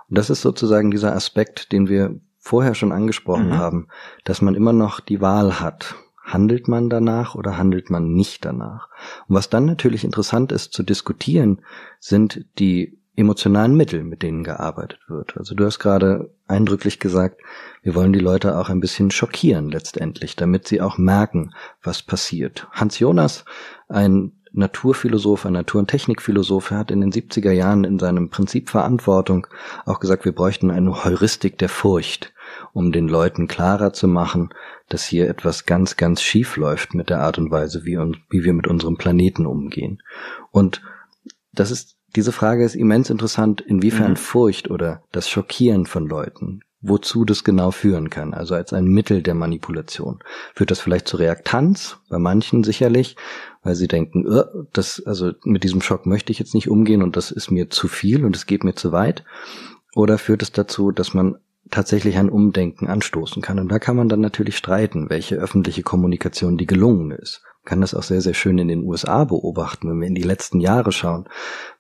Und 0.09 0.17
das 0.17 0.31
ist 0.31 0.43
sozusagen 0.43 0.91
dieser 0.91 1.15
Aspekt, 1.15 1.73
den 1.73 1.89
wir 1.89 2.21
vorher 2.39 2.75
schon 2.75 2.93
angesprochen 2.93 3.49
mhm. 3.49 3.59
haben, 3.59 3.89
dass 4.25 4.41
man 4.41 4.55
immer 4.55 4.73
noch 4.73 5.01
die 5.01 5.21
Wahl 5.21 5.61
hat. 5.61 5.97
Handelt 6.23 6.69
man 6.69 6.91
danach 6.91 7.35
oder 7.35 7.57
handelt 7.57 7.91
man 7.91 8.13
nicht 8.13 8.45
danach? 8.45 8.89
Und 9.29 9.37
was 9.37 9.49
dann 9.49 9.65
natürlich 9.65 10.05
interessant 10.05 10.53
ist 10.53 10.73
zu 10.73 10.83
diskutieren, 10.83 11.63
sind 12.01 12.45
die 12.59 13.01
emotionalen 13.19 13.77
Mittel, 13.77 14.05
mit 14.05 14.23
denen 14.23 14.45
gearbeitet 14.45 15.01
wird. 15.09 15.37
Also 15.37 15.55
du 15.55 15.65
hast 15.65 15.81
gerade 15.81 16.31
eindrücklich 16.47 17.01
gesagt, 17.01 17.41
wir 17.83 17.95
wollen 17.95 18.13
die 18.13 18.21
Leute 18.21 18.57
auch 18.57 18.69
ein 18.69 18.81
bisschen 18.81 19.11
schockieren 19.11 19.71
letztendlich, 19.71 20.37
damit 20.37 20.69
sie 20.69 20.81
auch 20.81 20.99
merken, 20.99 21.53
was 21.83 22.03
passiert. 22.03 22.69
Hans 22.71 22.99
Jonas, 23.01 23.45
ein 23.89 24.33
Naturphilosoph, 24.53 25.47
ein 25.47 25.53
Natur- 25.53 25.81
und 25.81 25.89
Technikphilosoph, 25.89 26.71
hat 26.71 26.91
in 26.91 27.01
den 27.01 27.13
70er 27.13 27.51
Jahren 27.51 27.85
in 27.85 27.99
seinem 27.99 28.31
Prinzip 28.31 28.71
Verantwortung 28.71 29.47
auch 29.85 30.01
gesagt, 30.01 30.25
wir 30.25 30.33
bräuchten 30.33 30.71
eine 30.71 31.05
Heuristik 31.05 31.59
der 31.59 31.69
Furcht, 31.69 32.33
um 32.73 32.93
den 32.93 33.09
Leuten 33.09 33.49
klarer 33.49 33.93
zu 33.93 34.09
machen, 34.09 34.51
dass 34.89 35.05
hier 35.05 35.29
etwas 35.29 35.67
ganz, 35.67 35.97
ganz 35.97 36.23
schief 36.23 36.57
läuft 36.57 36.95
mit 36.95 37.11
der 37.11 37.21
Art 37.21 37.37
und 37.37 37.51
Weise, 37.51 37.85
wie, 37.85 37.97
uns, 37.97 38.17
wie 38.31 38.45
wir 38.45 38.55
mit 38.55 38.69
unserem 38.69 38.97
Planeten 38.97 39.45
umgehen. 39.45 40.03
Und 40.51 40.83
das 41.53 41.71
ist 41.71 41.98
diese 42.17 42.33
Frage 42.33 42.65
ist 42.65 42.75
immens 42.75 43.11
interessant, 43.11 43.61
inwiefern 43.61 44.13
mhm. 44.13 44.17
Furcht 44.17 44.71
oder 44.71 45.03
das 45.13 45.29
Schockieren 45.29 45.87
von 45.87 46.07
Leuten, 46.07 46.61
wozu 46.81 47.25
das 47.25 47.45
genau 47.45 47.71
führen 47.71 48.09
kann, 48.09 48.35
also 48.35 48.55
als 48.55 48.73
ein 48.73 48.87
Mittel 48.87 49.23
der 49.23 49.35
Manipulation. 49.35 50.21
Führt 50.55 50.71
das 50.71 50.81
vielleicht 50.81 51.09
zu 51.09 51.17
Reaktanz? 51.17 51.99
Bei 52.09 52.19
manchen 52.19 52.65
sicherlich, 52.65 53.17
weil 53.63 53.75
sie 53.75 53.89
denken, 53.89 54.27
oh, 54.27 54.45
das, 54.73 55.03
also 55.05 55.33
mit 55.45 55.65
diesem 55.65 55.83
Schock 55.83 56.07
möchte 56.07 56.33
ich 56.33 56.39
jetzt 56.39 56.55
nicht 56.55 56.69
umgehen 56.69 57.03
und 57.03 57.17
das 57.17 57.31
ist 57.31 57.51
mir 57.51 57.69
zu 57.69 57.89
viel 57.89 58.25
und 58.25 58.35
es 58.35 58.47
geht 58.47 58.65
mir 58.65 58.75
zu 58.75 58.93
weit. 58.93 59.25
Oder 59.95 60.19
führt 60.19 60.43
es 60.43 60.53
dazu, 60.53 60.93
dass 60.93 61.15
man 61.15 61.37
tatsächlich 61.71 62.17
ein 62.17 62.31
Umdenken 62.31 62.87
anstoßen 62.87 63.43
kann. 63.43 63.59
Und 63.59 63.71
da 63.71 63.79
kann 63.79 63.97
man 63.97 64.09
dann 64.09 64.21
natürlich 64.21 64.57
streiten, 64.57 65.11
welche 65.11 65.37
öffentliche 65.37 65.83
Kommunikation 65.83 66.57
die 66.57 66.67
gelungen 66.67 67.11
ist 67.11 67.43
kann 67.69 67.83
das 67.83 67.93
auch 67.95 68.03
sehr, 68.03 68.23
sehr 68.23 68.33
schön 68.33 68.57
in 68.57 68.69
den 68.69 68.83
USA 68.83 69.25
beobachten, 69.25 69.91
wenn 69.91 70.01
wir 70.01 70.07
in 70.07 70.15
die 70.15 70.23
letzten 70.23 70.59
Jahre 70.59 70.91
schauen. 70.91 71.29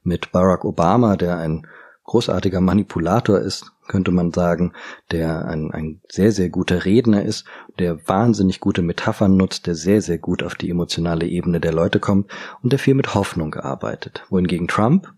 Mit 0.03 0.33
Barack 0.33 0.67
Obama, 0.67 1.17
der 1.17 1.39
ein 1.39 1.67
großartiger 2.05 2.61
Manipulator 2.61 3.39
ist, 3.39 3.73
könnte 3.87 4.11
man 4.11 4.31
sagen, 4.31 4.75
der 5.11 5.47
ein, 5.47 5.71
ein 5.71 6.03
sehr, 6.07 6.31
sehr 6.33 6.51
guter 6.51 6.85
Redner 6.85 7.23
ist, 7.23 7.47
der 7.79 8.07
wahnsinnig 8.07 8.61
gute 8.61 8.83
Metaphern 8.83 9.39
nutzt, 9.39 9.67
der 9.67 9.75
sehr, 9.75 10.03
sehr 10.03 10.19
gut 10.19 10.43
auf 10.43 10.57
die 10.57 10.69
emotionale 10.69 11.27
Ebene 11.27 11.59
der 11.59 11.73
Leute 11.73 12.01
kommt 12.01 12.31
und 12.63 12.71
der 12.71 12.79
viel 12.79 12.95
mit 12.95 13.15
Hoffnung 13.15 13.55
arbeitet. 13.55 14.27
Wohingegen 14.29 14.69
Trump 14.69 15.11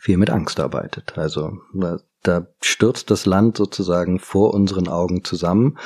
viel 0.00 0.16
mit 0.16 0.30
Angst 0.30 0.58
arbeitet. 0.58 1.16
Also 1.16 1.58
da 2.24 2.48
stürzt 2.60 3.12
das 3.12 3.26
Land 3.26 3.56
sozusagen 3.56 4.18
vor 4.18 4.54
unseren 4.54 4.88
Augen 4.88 5.22
zusammen 5.22 5.78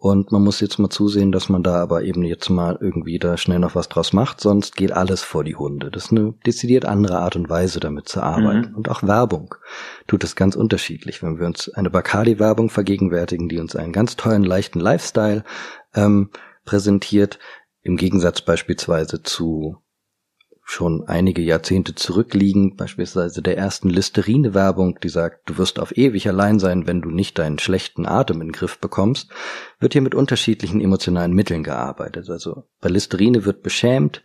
und 0.00 0.30
man 0.30 0.44
muss 0.44 0.60
jetzt 0.60 0.78
mal 0.78 0.90
zusehen, 0.90 1.32
dass 1.32 1.48
man 1.48 1.64
da 1.64 1.82
aber 1.82 2.04
eben 2.04 2.22
jetzt 2.22 2.48
mal 2.50 2.78
irgendwie 2.80 3.18
da 3.18 3.36
schnell 3.36 3.58
noch 3.58 3.74
was 3.74 3.88
draus 3.88 4.12
macht, 4.12 4.40
sonst 4.40 4.76
geht 4.76 4.92
alles 4.92 5.24
vor 5.24 5.42
die 5.42 5.56
Hunde. 5.56 5.90
Das 5.90 6.04
ist 6.04 6.12
eine 6.12 6.34
dezidiert 6.46 6.84
andere 6.84 7.18
Art 7.18 7.34
und 7.34 7.50
Weise, 7.50 7.80
damit 7.80 8.08
zu 8.08 8.22
arbeiten. 8.22 8.70
Mhm. 8.70 8.76
Und 8.76 8.88
auch 8.88 9.02
Werbung 9.02 9.56
tut 10.06 10.22
es 10.22 10.36
ganz 10.36 10.54
unterschiedlich. 10.54 11.20
Wenn 11.20 11.40
wir 11.40 11.46
uns 11.46 11.68
eine 11.70 11.90
Bacardi-Werbung 11.90 12.70
vergegenwärtigen, 12.70 13.48
die 13.48 13.58
uns 13.58 13.74
einen 13.74 13.92
ganz 13.92 14.14
tollen, 14.14 14.44
leichten 14.44 14.78
Lifestyle 14.78 15.42
ähm, 15.94 16.30
präsentiert, 16.64 17.40
im 17.82 17.96
Gegensatz 17.96 18.40
beispielsweise 18.40 19.24
zu 19.24 19.78
schon 20.70 21.08
einige 21.08 21.40
Jahrzehnte 21.40 21.94
zurückliegen, 21.94 22.76
beispielsweise 22.76 23.40
der 23.40 23.56
ersten 23.56 23.88
Listerine-Werbung, 23.88 24.98
die 25.02 25.08
sagt, 25.08 25.48
du 25.48 25.56
wirst 25.56 25.78
auf 25.78 25.96
ewig 25.96 26.28
allein 26.28 26.58
sein, 26.58 26.86
wenn 26.86 27.00
du 27.00 27.10
nicht 27.10 27.38
deinen 27.38 27.58
schlechten 27.58 28.06
Atem 28.06 28.42
in 28.42 28.48
den 28.48 28.52
Griff 28.52 28.78
bekommst, 28.78 29.30
wird 29.80 29.94
hier 29.94 30.02
mit 30.02 30.14
unterschiedlichen 30.14 30.82
emotionalen 30.82 31.32
Mitteln 31.32 31.62
gearbeitet. 31.62 32.28
Also 32.28 32.64
bei 32.82 32.90
Listerine 32.90 33.46
wird 33.46 33.62
beschämt, 33.62 34.22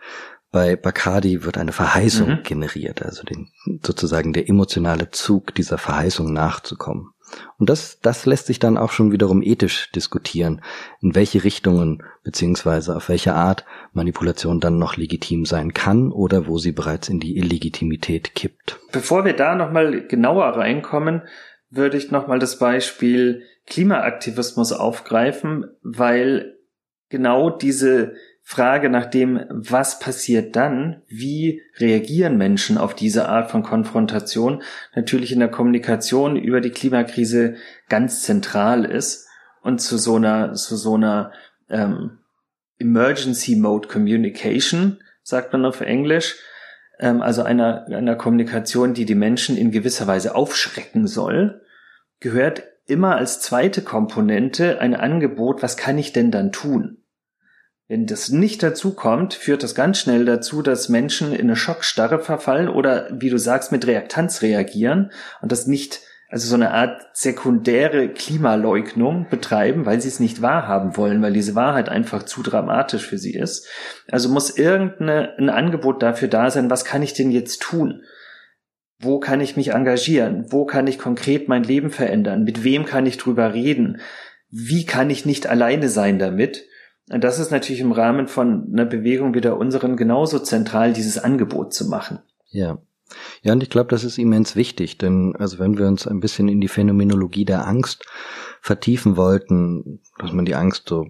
bei 0.51 0.75
Bacardi 0.75 1.45
wird 1.45 1.57
eine 1.57 1.71
Verheißung 1.71 2.29
mhm. 2.29 2.43
generiert, 2.43 3.01
also 3.01 3.23
den, 3.23 3.47
sozusagen 3.81 4.33
der 4.33 4.49
emotionale 4.49 5.11
Zug 5.11 5.55
dieser 5.55 5.77
Verheißung 5.77 6.33
nachzukommen. 6.33 7.12
Und 7.57 7.69
das, 7.69 7.99
das 8.01 8.25
lässt 8.25 8.47
sich 8.47 8.59
dann 8.59 8.77
auch 8.77 8.91
schon 8.91 9.11
wiederum 9.11 9.41
ethisch 9.41 9.91
diskutieren, 9.91 10.61
in 11.01 11.15
welche 11.15 11.43
Richtungen 11.43 12.03
beziehungsweise 12.23 12.95
auf 12.95 13.09
welche 13.09 13.33
Art 13.33 13.65
Manipulation 13.93 14.59
dann 14.59 14.77
noch 14.77 14.97
legitim 14.97 15.45
sein 15.45 15.73
kann 15.73 16.11
oder 16.11 16.47
wo 16.47 16.57
sie 16.57 16.71
bereits 16.71 17.09
in 17.09 17.19
die 17.19 17.37
Illegitimität 17.37 18.35
kippt. 18.35 18.79
Bevor 18.91 19.25
wir 19.25 19.33
da 19.33 19.55
nochmal 19.55 20.07
genauer 20.07 20.45
reinkommen, 20.57 21.23
würde 21.69 21.97
ich 21.97 22.11
nochmal 22.11 22.39
das 22.39 22.59
Beispiel 22.59 23.43
Klimaaktivismus 23.65 24.73
aufgreifen, 24.73 25.65
weil 25.81 26.57
genau 27.09 27.49
diese 27.49 28.13
Frage 28.45 28.89
nach 28.89 29.05
dem, 29.05 29.45
was 29.49 29.99
passiert 29.99 30.55
dann, 30.57 31.01
wie 31.07 31.61
reagieren 31.77 32.37
Menschen 32.37 32.77
auf 32.77 32.93
diese 32.93 33.29
Art 33.29 33.49
von 33.49 33.63
Konfrontation, 33.63 34.61
natürlich 34.93 35.31
in 35.31 35.39
der 35.39 35.49
Kommunikation 35.49 36.35
über 36.35 36.59
die 36.59 36.69
Klimakrise 36.69 37.55
ganz 37.87 38.21
zentral 38.23 38.83
ist 38.83 39.27
und 39.61 39.79
zu 39.79 39.97
so 39.97 40.17
einer, 40.17 40.53
zu 40.53 40.75
so 40.75 40.95
einer 40.95 41.31
ähm, 41.69 42.19
Emergency 42.79 43.55
Mode 43.55 43.87
Communication, 43.87 45.01
sagt 45.23 45.53
man 45.53 45.65
auf 45.65 45.79
Englisch, 45.79 46.35
ähm, 46.99 47.21
also 47.21 47.43
einer, 47.43 47.85
einer 47.87 48.15
Kommunikation, 48.15 48.93
die 48.93 49.05
die 49.05 49.15
Menschen 49.15 49.57
in 49.57 49.71
gewisser 49.71 50.05
Weise 50.05 50.35
aufschrecken 50.35 51.07
soll, 51.07 51.61
gehört 52.19 52.63
immer 52.87 53.15
als 53.15 53.39
zweite 53.39 53.81
Komponente 53.81 54.81
ein 54.81 54.95
Angebot, 54.95 55.63
was 55.63 55.77
kann 55.77 55.97
ich 55.97 56.11
denn 56.11 56.29
dann 56.29 56.51
tun? 56.51 57.02
Wenn 57.93 58.07
das 58.07 58.29
nicht 58.29 58.63
dazu 58.63 58.95
kommt, 58.95 59.35
führt 59.35 59.61
das 59.61 59.75
ganz 59.75 59.99
schnell 59.99 60.25
dazu, 60.25 60.63
dass 60.63 60.89
Menschen 60.89 61.31
in 61.31 61.41
eine 61.41 61.55
Schockstarre 61.55 62.17
verfallen 62.17 62.67
oder, 62.67 63.07
wie 63.11 63.29
du 63.29 63.37
sagst, 63.37 63.71
mit 63.71 63.85
Reaktanz 63.85 64.41
reagieren 64.41 65.11
und 65.43 65.51
das 65.51 65.67
nicht 65.67 66.01
also 66.27 66.47
so 66.47 66.55
eine 66.55 66.71
Art 66.71 67.05
sekundäre 67.13 68.09
Klimaleugnung 68.09 69.27
betreiben, 69.29 69.85
weil 69.85 70.01
sie 70.01 70.07
es 70.07 70.19
nicht 70.19 70.41
wahrhaben 70.41 70.97
wollen, 70.97 71.21
weil 71.21 71.33
diese 71.33 71.53
Wahrheit 71.53 71.87
einfach 71.87 72.23
zu 72.23 72.41
dramatisch 72.41 73.05
für 73.05 73.19
sie 73.19 73.35
ist. 73.35 73.67
Also 74.09 74.27
muss 74.27 74.57
irgendein 74.57 75.51
Angebot 75.51 76.01
dafür 76.01 76.29
da 76.29 76.49
sein, 76.49 76.71
was 76.71 76.85
kann 76.85 77.03
ich 77.03 77.13
denn 77.13 77.29
jetzt 77.29 77.61
tun? 77.61 78.01
Wo 78.97 79.19
kann 79.19 79.39
ich 79.39 79.55
mich 79.55 79.69
engagieren? 79.69 80.45
Wo 80.49 80.65
kann 80.65 80.87
ich 80.87 80.97
konkret 80.97 81.47
mein 81.47 81.61
Leben 81.61 81.91
verändern? 81.91 82.43
Mit 82.43 82.63
wem 82.63 82.85
kann 82.85 83.05
ich 83.05 83.19
drüber 83.19 83.53
reden? 83.53 84.01
Wie 84.49 84.87
kann 84.87 85.11
ich 85.11 85.27
nicht 85.27 85.45
alleine 85.45 85.89
sein 85.89 86.17
damit? 86.17 86.65
Und 87.09 87.23
das 87.23 87.39
ist 87.39 87.51
natürlich 87.51 87.81
im 87.81 87.91
Rahmen 87.91 88.27
von 88.27 88.69
einer 88.71 88.85
Bewegung 88.85 89.33
wie 89.33 89.41
der 89.41 89.57
unseren 89.57 89.97
genauso 89.97 90.39
zentral, 90.39 90.93
dieses 90.93 91.17
Angebot 91.17 91.73
zu 91.73 91.89
machen. 91.89 92.19
Ja, 92.49 92.79
ja, 93.41 93.53
und 93.53 93.63
ich 93.63 93.69
glaube, 93.69 93.89
das 93.89 94.03
ist 94.03 94.17
immens 94.17 94.55
wichtig, 94.55 94.97
denn 94.97 95.35
also 95.37 95.59
wenn 95.59 95.77
wir 95.77 95.87
uns 95.87 96.07
ein 96.07 96.19
bisschen 96.19 96.47
in 96.47 96.61
die 96.61 96.67
Phänomenologie 96.67 97.45
der 97.45 97.67
Angst 97.67 98.05
vertiefen 98.61 99.17
wollten, 99.17 100.01
dass 100.19 100.31
man 100.31 100.45
die 100.45 100.55
Angst 100.55 100.87
so 100.87 101.07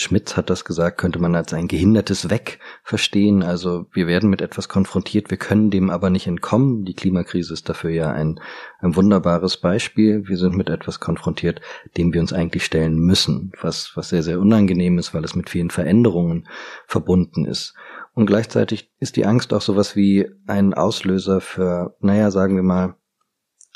Schmitz 0.00 0.36
hat 0.36 0.48
das 0.48 0.64
gesagt, 0.64 0.96
könnte 0.96 1.18
man 1.18 1.34
als 1.34 1.52
ein 1.52 1.66
gehindertes 1.66 2.30
Weg 2.30 2.60
verstehen. 2.84 3.42
Also 3.42 3.86
wir 3.92 4.06
werden 4.06 4.30
mit 4.30 4.40
etwas 4.40 4.68
konfrontiert, 4.68 5.28
wir 5.28 5.38
können 5.38 5.72
dem 5.72 5.90
aber 5.90 6.08
nicht 6.08 6.28
entkommen. 6.28 6.84
Die 6.84 6.94
Klimakrise 6.94 7.52
ist 7.52 7.68
dafür 7.68 7.90
ja 7.90 8.12
ein, 8.12 8.38
ein 8.78 8.94
wunderbares 8.94 9.56
Beispiel. 9.56 10.28
Wir 10.28 10.36
sind 10.36 10.54
mit 10.54 10.70
etwas 10.70 11.00
konfrontiert, 11.00 11.60
dem 11.96 12.14
wir 12.14 12.20
uns 12.20 12.32
eigentlich 12.32 12.64
stellen 12.64 12.96
müssen, 12.96 13.50
was, 13.60 13.90
was 13.96 14.10
sehr, 14.10 14.22
sehr 14.22 14.38
unangenehm 14.38 14.98
ist, 14.98 15.14
weil 15.14 15.24
es 15.24 15.34
mit 15.34 15.50
vielen 15.50 15.70
Veränderungen 15.70 16.46
verbunden 16.86 17.44
ist. 17.44 17.74
Und 18.14 18.26
gleichzeitig 18.26 18.92
ist 19.00 19.16
die 19.16 19.26
Angst 19.26 19.52
auch 19.52 19.62
sowas 19.62 19.96
wie 19.96 20.30
ein 20.46 20.74
Auslöser 20.74 21.40
für, 21.40 21.96
naja, 21.98 22.30
sagen 22.30 22.54
wir 22.54 22.62
mal, 22.62 22.94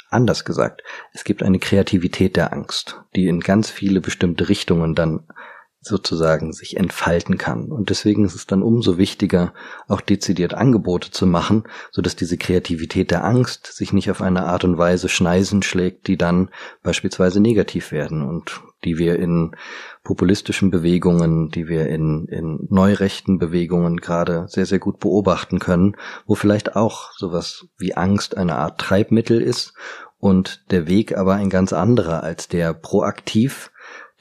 anders 0.08 0.44
gesagt, 0.44 0.82
es 1.12 1.24
gibt 1.24 1.42
eine 1.42 1.58
Kreativität 1.58 2.36
der 2.36 2.52
Angst, 2.52 3.02
die 3.16 3.26
in 3.26 3.40
ganz 3.40 3.70
viele 3.70 4.00
bestimmte 4.00 4.48
Richtungen 4.48 4.94
dann 4.94 5.26
sozusagen 5.82 6.52
sich 6.52 6.76
entfalten 6.76 7.38
kann. 7.38 7.64
Und 7.64 7.90
deswegen 7.90 8.24
ist 8.24 8.36
es 8.36 8.46
dann 8.46 8.62
umso 8.62 8.98
wichtiger, 8.98 9.52
auch 9.88 10.00
dezidiert 10.00 10.54
Angebote 10.54 11.10
zu 11.10 11.26
machen, 11.26 11.64
so 11.90 12.00
dass 12.00 12.14
diese 12.14 12.38
Kreativität 12.38 13.10
der 13.10 13.24
Angst 13.24 13.66
sich 13.66 13.92
nicht 13.92 14.10
auf 14.10 14.22
eine 14.22 14.44
Art 14.44 14.62
und 14.62 14.78
Weise 14.78 15.08
schneisen 15.08 15.62
schlägt, 15.62 16.06
die 16.06 16.16
dann 16.16 16.50
beispielsweise 16.82 17.40
negativ 17.40 17.90
werden 17.90 18.22
und 18.22 18.60
die 18.84 18.96
wir 18.96 19.18
in 19.18 19.56
populistischen 20.04 20.70
Bewegungen, 20.70 21.50
die 21.50 21.66
wir 21.66 21.88
in, 21.88 22.26
in 22.26 22.66
neurechten 22.70 23.38
Bewegungen 23.38 23.98
gerade 23.98 24.46
sehr, 24.48 24.66
sehr 24.66 24.78
gut 24.78 25.00
beobachten 25.00 25.58
können, 25.58 25.96
wo 26.26 26.36
vielleicht 26.36 26.76
auch 26.76 27.12
sowas 27.12 27.66
wie 27.76 27.94
Angst 27.94 28.36
eine 28.36 28.56
Art 28.56 28.80
Treibmittel 28.80 29.40
ist 29.40 29.74
und 30.18 30.70
der 30.70 30.86
Weg 30.86 31.18
aber 31.18 31.34
ein 31.34 31.50
ganz 31.50 31.72
anderer 31.72 32.22
als 32.22 32.46
der 32.46 32.74
proaktiv 32.74 33.71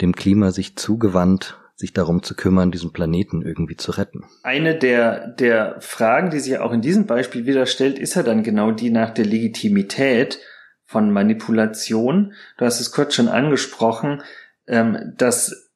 dem 0.02 0.16
Klima 0.16 0.52
sich 0.52 0.76
zugewandt, 0.76 1.60
sich 1.76 1.94
darum 1.94 2.24
zu 2.24 2.36
kümmern, 2.36 2.72
diesen 2.72 2.94
Planeten 2.94 3.42
irgendwie 3.42 3.76
zu 3.76 3.92
retten. 3.92 4.24
Eine 4.44 4.78
der, 4.78 5.28
der 5.28 5.78
Fragen, 5.80 6.30
die 6.30 6.40
sich 6.40 6.58
auch 6.60 6.72
in 6.72 6.82
diesem 6.82 7.08
Beispiel 7.08 7.46
wieder 7.46 7.66
stellt, 7.66 8.00
ist 8.00 8.16
ja 8.16 8.24
dann 8.24 8.44
genau 8.44 8.72
die 8.72 8.90
nach 8.90 9.10
der 9.10 9.26
Legitimität 9.26 10.40
von 10.86 11.12
Manipulation. 11.12 12.34
Du 12.58 12.66
hast 12.66 12.80
es 12.80 12.92
kurz 12.92 13.16
schon 13.16 13.30
angesprochen, 13.30 14.22
ähm, 14.68 15.14
dass 15.18 15.72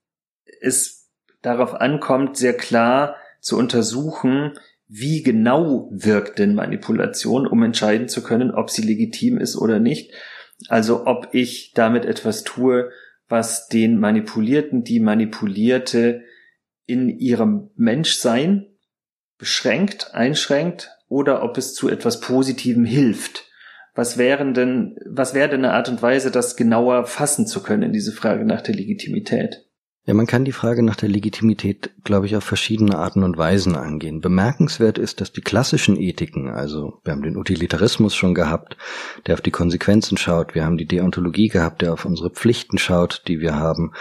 es 0.62 1.10
darauf 1.42 1.74
ankommt, 1.74 2.38
sehr 2.38 2.54
klar 2.54 3.16
zu 3.40 3.58
untersuchen, 3.58 4.54
wie 4.88 5.24
genau 5.24 5.90
wirkt 5.92 6.40
denn 6.40 6.56
Manipulation, 6.56 7.48
um 7.48 7.64
entscheiden 7.64 8.08
zu 8.08 8.24
können, 8.24 8.52
ob 8.52 8.70
sie 8.70 8.82
legitim 8.82 9.38
ist 9.38 9.56
oder 9.56 9.80
nicht. 9.80 10.14
Also 10.70 11.06
ob 11.06 11.30
ich 11.34 11.74
damit 11.74 12.06
etwas 12.06 12.44
tue, 12.44 12.92
was 13.28 13.68
den 13.68 14.00
Manipulierten, 14.00 14.84
die 14.84 15.00
Manipulierte 15.00 16.24
in 16.86 17.10
ihrem 17.10 17.72
Menschsein 17.76 18.68
beschränkt, 19.38 20.14
einschränkt 20.14 20.92
oder 21.08 21.44
ob 21.44 21.58
es 21.58 21.74
zu 21.74 21.90
etwas 21.90 22.20
Positivem 22.20 22.86
hilft. 22.86 23.50
Was 23.94 24.18
wären 24.18 24.54
denn, 24.54 24.98
was 25.06 25.34
wäre 25.34 25.50
denn 25.50 25.64
eine 25.64 25.74
Art 25.74 25.90
und 25.90 26.02
Weise, 26.02 26.30
das 26.30 26.56
genauer 26.56 27.06
fassen 27.06 27.48
zu 27.48 27.64
können, 27.64 27.94
diese 27.94 28.12
Frage 28.12 28.46
nach 28.46 28.62
der 28.62 28.76
Legitimität? 28.76 29.65
Ja, 30.08 30.14
man 30.14 30.28
kann 30.28 30.46
die 30.46 30.52
Frage 30.52 30.84
nach 30.84 30.96
der 30.96 31.10
Legitimität, 31.10 31.90
glaube 32.04 32.28
ich, 32.28 32.36
auf 32.36 32.44
verschiedene 32.44 32.96
Arten 32.96 33.24
und 33.24 33.38
Weisen 33.38 33.76
angehen. 33.76 34.22
Bemerkenswert 34.22 35.00
ist, 35.00 35.20
dass 35.20 35.32
die 35.32 35.42
klassischen 35.42 36.00
Ethiken, 36.00 36.48
also 36.48 37.00
wir 37.04 37.12
haben 37.12 37.24
den 37.24 37.38
Utilitarismus 37.38 38.14
schon 38.14 38.36
gehabt, 38.36 38.78
der 39.26 39.34
auf 39.34 39.42
die 39.42 39.50
Konsequenzen 39.50 40.16
schaut, 40.18 40.54
wir 40.54 40.64
haben 40.64 40.78
die 40.78 40.86
Deontologie 40.86 41.48
gehabt, 41.48 41.82
der 41.82 41.92
auf 41.92 42.06
unsere 42.06 42.30
Pflichten 42.30 42.78
schaut, 42.78 43.24
die 43.28 43.40
wir 43.40 43.56
haben, 43.56 43.94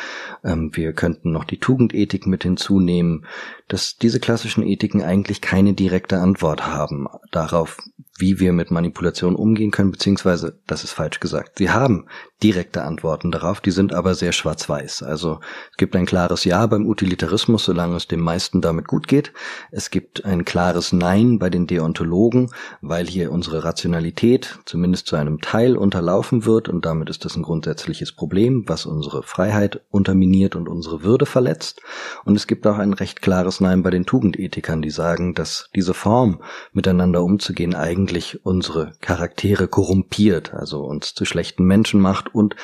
ähm, 0.45 0.73
wir 0.75 0.93
könnten 0.93 1.33
noch 1.33 1.45
die 1.45 1.59
Tugendethik 1.59 2.27
mit 2.27 2.43
hinzunehmen, 2.43 3.25
dass 3.69 3.97
diese 3.97 4.21
klassischen 4.21 4.63
Ethiken 4.63 5.01
eigentlich 5.01 5.41
keine 5.41 5.73
direkte 5.73 6.19
Antwort 6.19 6.67
haben 6.67 7.07
darauf, 7.31 7.79
wie 8.17 8.39
wir 8.39 8.53
mit 8.53 8.71
Manipulation 8.71 9.35
umgehen 9.35 9.73
können, 9.73 9.91
beziehungsweise, 9.91 10.61
das 10.67 10.85
ist 10.85 10.93
falsch 10.93 11.19
gesagt, 11.19 11.59
sie 11.59 11.71
haben 11.71 12.07
direkte 12.45 12.83
Antworten 12.83 13.33
darauf, 13.33 13.61
die 13.61 13.71
sind 13.71 13.93
aber 13.93 14.15
sehr 14.15 14.33
schwarz-weiß. 14.33 15.03
Also 15.03 15.41
es 15.71 15.77
gibt 15.79 15.97
ein 15.97 16.07
klares 16.07 16.45
Ja 16.45 16.67
beim 16.67 16.87
Utilitarismus, 16.87 17.65
solange 17.65 17.97
es 17.97 18.07
dem 18.07 18.21
meisten 18.21 18.61
damit 18.61 18.87
gut 18.87 19.09
geht. 19.09 19.33
Es 19.71 19.91
gibt 19.91 20.25
ein 20.25 20.45
klares 20.45 20.93
Nein 20.93 21.39
bei 21.39 21.49
den 21.51 21.67
Deontologen, 21.67 22.51
weil 22.83 23.07
hier 23.07 23.33
unsere 23.33 23.65
Rationalität 23.65 24.59
zumindest 24.67 25.07
zu 25.07 25.17
einem 25.17 25.41
Teil 25.41 25.77
unterlaufen 25.77 26.45
wird 26.45 26.69
und 26.69 26.85
damit 26.85 27.11
ist 27.11 27.25
das 27.25 27.35
ein 27.37 27.43
grundsätzliches 27.43 28.12
Problem, 28.12 28.65
was 28.67 28.85
unsere 28.87 29.23
Freiheit 29.23 29.81
unterminiert 29.91 30.55
und 30.55 30.69
unsere 30.69 31.03
Würde 31.03 31.27
verletzt. 31.27 31.81
Und 32.25 32.37
es 32.37 32.47
gibt 32.47 32.67
auch 32.67 32.79
ein 32.79 32.93
recht 32.93 33.23
klares 33.23 33.61
Nein 33.61 33.83
bei 33.83 33.91
den 33.91 34.07
Tugendethikern, 34.07 34.83
die 34.83 34.91
sagen, 34.91 35.35
dass 35.35 35.71
diese 35.75 35.95
Form, 35.95 36.43
miteinander 36.73 37.23
umzugehen, 37.23 37.75
eigentlich 37.75 38.04
unsere 38.43 38.93
Charaktere 39.01 39.69
korrumpiert, 39.69 40.55
also 40.55 40.85
uns 40.85 41.15
zu 41.15 41.25
schlechten 41.25 41.65
Menschen 41.65 42.01
macht 42.01 42.35
und 42.35 42.57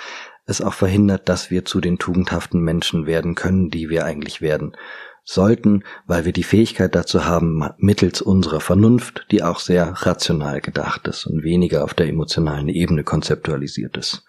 es 0.47 0.61
auch 0.61 0.75
verhindert, 0.75 1.29
dass 1.29 1.51
wir 1.51 1.65
zu 1.65 1.81
den 1.81 1.99
tugendhaften 1.99 2.61
Menschen 2.61 3.07
werden 3.07 3.35
können, 3.35 3.71
die 3.71 3.89
wir 3.89 4.05
eigentlich 4.05 4.41
werden 4.41 4.77
sollten, 5.25 5.85
weil 6.07 6.25
wir 6.25 6.33
die 6.33 6.43
Fähigkeit 6.43 6.95
dazu 6.95 7.25
haben, 7.25 7.69
mittels 7.79 8.21
unserer 8.21 8.61
Vernunft, 8.61 9.27
die 9.31 9.43
auch 9.43 9.61
sehr 9.61 9.89
rational 9.89 10.61
gedacht 10.61 11.07
ist 11.07 11.27
und 11.27 11.45
weniger 11.45 11.85
auf 11.85 11.95
der 11.95 12.09
emotionalen 12.09 12.69
Ebene 12.69 13.05
konzeptualisiert 13.05 13.97
ist. 13.97 14.25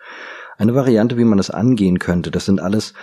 Eine 0.58 0.76
Variante, 0.76 1.18
wie 1.18 1.24
man 1.24 1.40
es 1.40 1.50
angehen 1.50 1.98
könnte, 1.98 2.30
das 2.30 2.46
sind 2.46 2.60
alles 2.60 2.94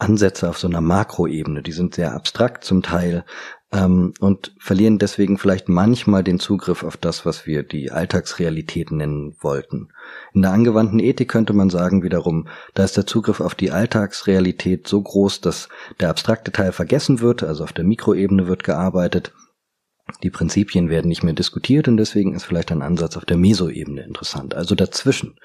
Ansätze 0.00 0.48
auf 0.48 0.58
so 0.58 0.66
einer 0.66 0.80
Makroebene, 0.80 1.62
die 1.62 1.72
sind 1.72 1.94
sehr 1.94 2.14
abstrakt 2.14 2.64
zum 2.64 2.82
Teil, 2.82 3.24
ähm, 3.72 4.12
und 4.20 4.52
verlieren 4.58 4.98
deswegen 4.98 5.38
vielleicht 5.38 5.68
manchmal 5.68 6.24
den 6.24 6.40
Zugriff 6.40 6.82
auf 6.82 6.96
das, 6.96 7.24
was 7.24 7.46
wir 7.46 7.62
die 7.62 7.90
Alltagsrealität 7.90 8.90
nennen 8.90 9.36
wollten. 9.40 9.88
In 10.34 10.42
der 10.42 10.52
angewandten 10.52 10.98
Ethik 10.98 11.28
könnte 11.28 11.52
man 11.52 11.70
sagen 11.70 12.02
wiederum, 12.02 12.48
da 12.74 12.84
ist 12.84 12.96
der 12.96 13.06
Zugriff 13.06 13.40
auf 13.40 13.54
die 13.54 13.70
Alltagsrealität 13.70 14.88
so 14.88 15.00
groß, 15.00 15.40
dass 15.40 15.68
der 16.00 16.10
abstrakte 16.10 16.50
Teil 16.50 16.72
vergessen 16.72 17.20
wird, 17.20 17.42
also 17.42 17.62
auf 17.62 17.72
der 17.72 17.84
Mikroebene 17.84 18.48
wird 18.48 18.64
gearbeitet, 18.64 19.32
die 20.24 20.30
Prinzipien 20.30 20.90
werden 20.90 21.08
nicht 21.08 21.22
mehr 21.22 21.34
diskutiert 21.34 21.86
und 21.86 21.96
deswegen 21.96 22.34
ist 22.34 22.44
vielleicht 22.44 22.72
ein 22.72 22.82
Ansatz 22.82 23.16
auf 23.16 23.24
der 23.24 23.36
Mesoebene 23.36 24.02
interessant, 24.02 24.54
also 24.54 24.74
dazwischen, 24.74 25.38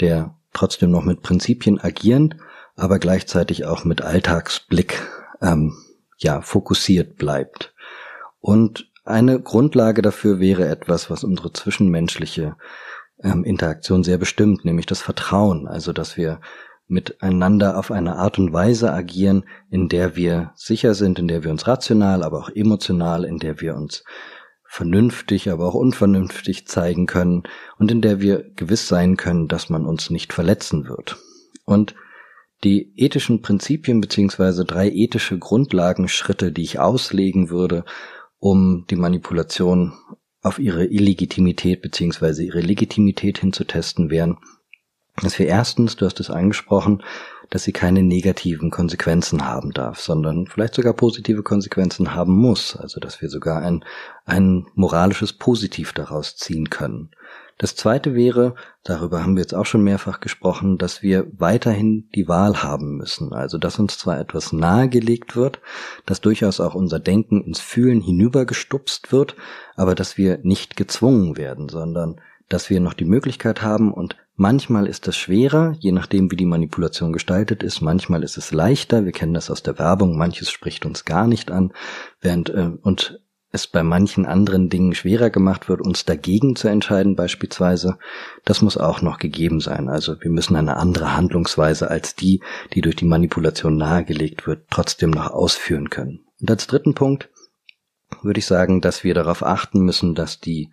der 0.00 0.34
trotzdem 0.52 0.90
noch 0.90 1.04
mit 1.04 1.22
Prinzipien 1.22 1.80
agierend, 1.80 2.36
aber 2.76 2.98
gleichzeitig 2.98 3.64
auch 3.64 3.84
mit 3.84 4.02
Alltagsblick 4.02 5.02
ähm, 5.40 5.74
ja, 6.18 6.40
fokussiert 6.40 7.16
bleibt. 7.16 7.74
Und 8.40 8.90
eine 9.04 9.40
Grundlage 9.40 10.02
dafür 10.02 10.38
wäre 10.38 10.68
etwas, 10.68 11.10
was 11.10 11.24
unsere 11.24 11.52
zwischenmenschliche 11.52 12.56
ähm, 13.22 13.44
Interaktion 13.44 14.04
sehr 14.04 14.18
bestimmt, 14.18 14.64
nämlich 14.64 14.86
das 14.86 15.00
Vertrauen, 15.00 15.66
also 15.66 15.92
dass 15.92 16.16
wir 16.16 16.40
miteinander 16.86 17.78
auf 17.78 17.90
eine 17.90 18.16
Art 18.16 18.38
und 18.38 18.52
Weise 18.52 18.92
agieren, 18.92 19.44
in 19.70 19.88
der 19.88 20.14
wir 20.14 20.52
sicher 20.54 20.94
sind, 20.94 21.18
in 21.18 21.28
der 21.28 21.42
wir 21.42 21.50
uns 21.50 21.66
rational, 21.66 22.22
aber 22.22 22.38
auch 22.38 22.50
emotional, 22.50 23.24
in 23.24 23.38
der 23.38 23.60
wir 23.60 23.74
uns 23.74 24.04
vernünftig, 24.64 25.50
aber 25.50 25.66
auch 25.66 25.74
unvernünftig 25.74 26.66
zeigen 26.66 27.06
können 27.06 27.42
und 27.78 27.90
in 27.90 28.00
der 28.00 28.20
wir 28.20 28.42
gewiss 28.56 28.88
sein 28.88 29.16
können, 29.16 29.48
dass 29.48 29.68
man 29.68 29.86
uns 29.86 30.10
nicht 30.10 30.32
verletzen 30.32 30.88
wird. 30.88 31.18
Und 31.64 31.94
die 32.64 32.92
ethischen 32.96 33.42
Prinzipien 33.42 34.00
beziehungsweise 34.00 34.64
drei 34.64 34.88
ethische 34.90 35.38
Grundlagenschritte, 35.38 36.52
die 36.52 36.62
ich 36.62 36.78
auslegen 36.78 37.50
würde, 37.50 37.84
um 38.38 38.86
die 38.88 38.96
Manipulation 38.96 39.92
auf 40.42 40.58
ihre 40.58 40.84
Illegitimität 40.84 41.82
beziehungsweise 41.82 42.44
ihre 42.44 42.60
Legitimität 42.60 43.38
hinzutesten, 43.38 44.10
wären, 44.10 44.38
dass 45.20 45.38
wir 45.38 45.46
erstens, 45.46 45.96
du 45.96 46.06
hast 46.06 46.20
es 46.20 46.30
angesprochen, 46.30 47.02
dass 47.50 47.64
sie 47.64 47.72
keine 47.72 48.02
negativen 48.02 48.70
Konsequenzen 48.70 49.44
haben 49.44 49.72
darf, 49.72 50.00
sondern 50.00 50.46
vielleicht 50.46 50.74
sogar 50.74 50.94
positive 50.94 51.42
Konsequenzen 51.42 52.14
haben 52.14 52.34
muss, 52.34 52.76
also 52.76 52.98
dass 52.98 53.20
wir 53.20 53.28
sogar 53.28 53.60
ein, 53.60 53.84
ein 54.24 54.66
moralisches 54.74 55.34
Positiv 55.34 55.92
daraus 55.92 56.36
ziehen 56.36 56.70
können 56.70 57.10
Das 57.62 57.76
zweite 57.76 58.16
wäre, 58.16 58.56
darüber 58.82 59.22
haben 59.22 59.36
wir 59.36 59.42
jetzt 59.42 59.54
auch 59.54 59.66
schon 59.66 59.84
mehrfach 59.84 60.18
gesprochen, 60.18 60.78
dass 60.78 61.00
wir 61.00 61.28
weiterhin 61.38 62.08
die 62.12 62.26
Wahl 62.26 62.64
haben 62.64 62.96
müssen. 62.96 63.32
Also, 63.32 63.56
dass 63.56 63.78
uns 63.78 63.98
zwar 63.98 64.18
etwas 64.18 64.52
nahegelegt 64.52 65.36
wird, 65.36 65.60
dass 66.04 66.20
durchaus 66.20 66.58
auch 66.58 66.74
unser 66.74 66.98
Denken 66.98 67.40
ins 67.40 67.60
Fühlen 67.60 68.00
hinübergestupst 68.00 69.12
wird, 69.12 69.36
aber 69.76 69.94
dass 69.94 70.18
wir 70.18 70.40
nicht 70.42 70.76
gezwungen 70.76 71.36
werden, 71.36 71.68
sondern 71.68 72.20
dass 72.48 72.68
wir 72.68 72.80
noch 72.80 72.94
die 72.94 73.04
Möglichkeit 73.04 73.62
haben 73.62 73.94
und 73.94 74.16
manchmal 74.34 74.88
ist 74.88 75.06
das 75.06 75.16
schwerer, 75.16 75.76
je 75.78 75.92
nachdem 75.92 76.32
wie 76.32 76.36
die 76.36 76.46
Manipulation 76.46 77.12
gestaltet 77.12 77.62
ist, 77.62 77.80
manchmal 77.80 78.24
ist 78.24 78.36
es 78.36 78.50
leichter, 78.50 79.04
wir 79.04 79.12
kennen 79.12 79.34
das 79.34 79.52
aus 79.52 79.62
der 79.62 79.78
Werbung, 79.78 80.18
manches 80.18 80.50
spricht 80.50 80.84
uns 80.84 81.04
gar 81.04 81.28
nicht 81.28 81.52
an, 81.52 81.72
während 82.20 82.50
äh, 82.50 82.72
und 82.82 83.20
es 83.52 83.66
bei 83.66 83.82
manchen 83.82 84.24
anderen 84.24 84.70
Dingen 84.70 84.94
schwerer 84.94 85.30
gemacht 85.30 85.68
wird, 85.68 85.82
uns 85.82 86.04
dagegen 86.04 86.56
zu 86.56 86.68
entscheiden 86.68 87.16
beispielsweise, 87.16 87.98
das 88.44 88.62
muss 88.62 88.78
auch 88.78 89.02
noch 89.02 89.18
gegeben 89.18 89.60
sein. 89.60 89.88
Also 89.88 90.20
wir 90.20 90.30
müssen 90.30 90.56
eine 90.56 90.78
andere 90.78 91.14
Handlungsweise 91.14 91.90
als 91.90 92.16
die, 92.16 92.42
die 92.72 92.80
durch 92.80 92.96
die 92.96 93.04
Manipulation 93.04 93.76
nahegelegt 93.76 94.46
wird, 94.46 94.64
trotzdem 94.70 95.10
noch 95.10 95.30
ausführen 95.30 95.90
können. 95.90 96.20
Und 96.40 96.50
als 96.50 96.66
dritten 96.66 96.94
Punkt 96.94 97.28
würde 98.22 98.38
ich 98.38 98.46
sagen, 98.46 98.80
dass 98.80 99.04
wir 99.04 99.14
darauf 99.14 99.42
achten 99.44 99.80
müssen, 99.80 100.14
dass 100.14 100.40
die 100.40 100.70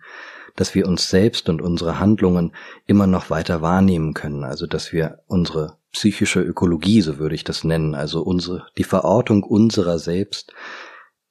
dass 0.56 0.74
wir 0.74 0.86
uns 0.86 1.08
selbst 1.08 1.48
und 1.48 1.62
unsere 1.62 2.00
Handlungen 2.00 2.52
immer 2.86 3.06
noch 3.06 3.30
weiter 3.30 3.62
wahrnehmen 3.62 4.14
können, 4.14 4.44
also 4.44 4.66
dass 4.66 4.92
wir 4.92 5.20
unsere 5.26 5.78
psychische 5.92 6.40
Ökologie, 6.40 7.00
so 7.00 7.18
würde 7.18 7.34
ich 7.34 7.44
das 7.44 7.64
nennen, 7.64 7.94
also 7.94 8.22
unsere, 8.22 8.66
die 8.76 8.84
Verortung 8.84 9.42
unserer 9.42 9.98
selbst 9.98 10.52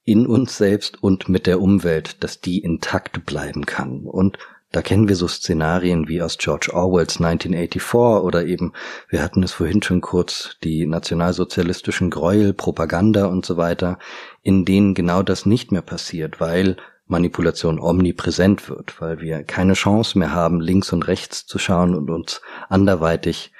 in 0.04 0.26
uns 0.26 0.58
selbst 0.58 1.02
und 1.04 1.30
mit 1.30 1.46
der 1.48 1.62
Umwelt, 1.62 2.24
dass 2.24 2.42
die 2.42 2.60
intakt 2.60 3.26
bleiben 3.26 3.66
kann. 3.66 4.06
Und 4.06 4.38
da 4.72 4.84
kennen 4.84 5.08
wir 5.08 5.16
so 5.16 5.28
Szenarien 5.28 6.08
wie 6.08 6.22
aus 6.22 6.38
George 6.38 6.70
Orwells 6.74 7.20
1984 7.20 8.24
oder 8.24 8.46
eben, 8.46 8.74
wir 9.10 9.24
hatten 9.24 9.42
es 9.42 9.52
vorhin 9.52 9.82
schon 9.82 10.02
kurz, 10.02 10.58
die 10.64 10.86
nationalsozialistischen 10.86 12.12
Gräuel, 12.12 12.54
Propaganda 12.54 13.26
und 13.26 13.46
so 13.46 13.58
weiter, 13.58 13.98
in 14.44 14.66
denen 14.66 14.94
genau 14.94 15.24
das 15.24 15.48
nicht 15.48 15.72
mehr 15.72 15.82
passiert, 15.82 16.40
weil 16.40 16.78
Manipulation 17.08 17.80
omnipräsent 17.80 18.70
wird, 18.70 19.02
weil 19.02 19.20
wir 19.20 19.44
keine 19.44 19.74
Chance 19.74 20.20
mehr 20.20 20.34
haben, 20.34 20.62
links 20.62 20.94
und 20.94 21.08
rechts 21.08 21.48
zu 21.48 21.58
schauen 21.58 21.96
und 21.96 22.12
uns 22.12 22.42
anderweitig 22.70 23.52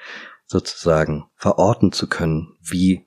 sozusagen 0.46 1.24
verorten 1.34 1.90
zu 1.90 2.08
können, 2.08 2.56
wie 2.62 3.06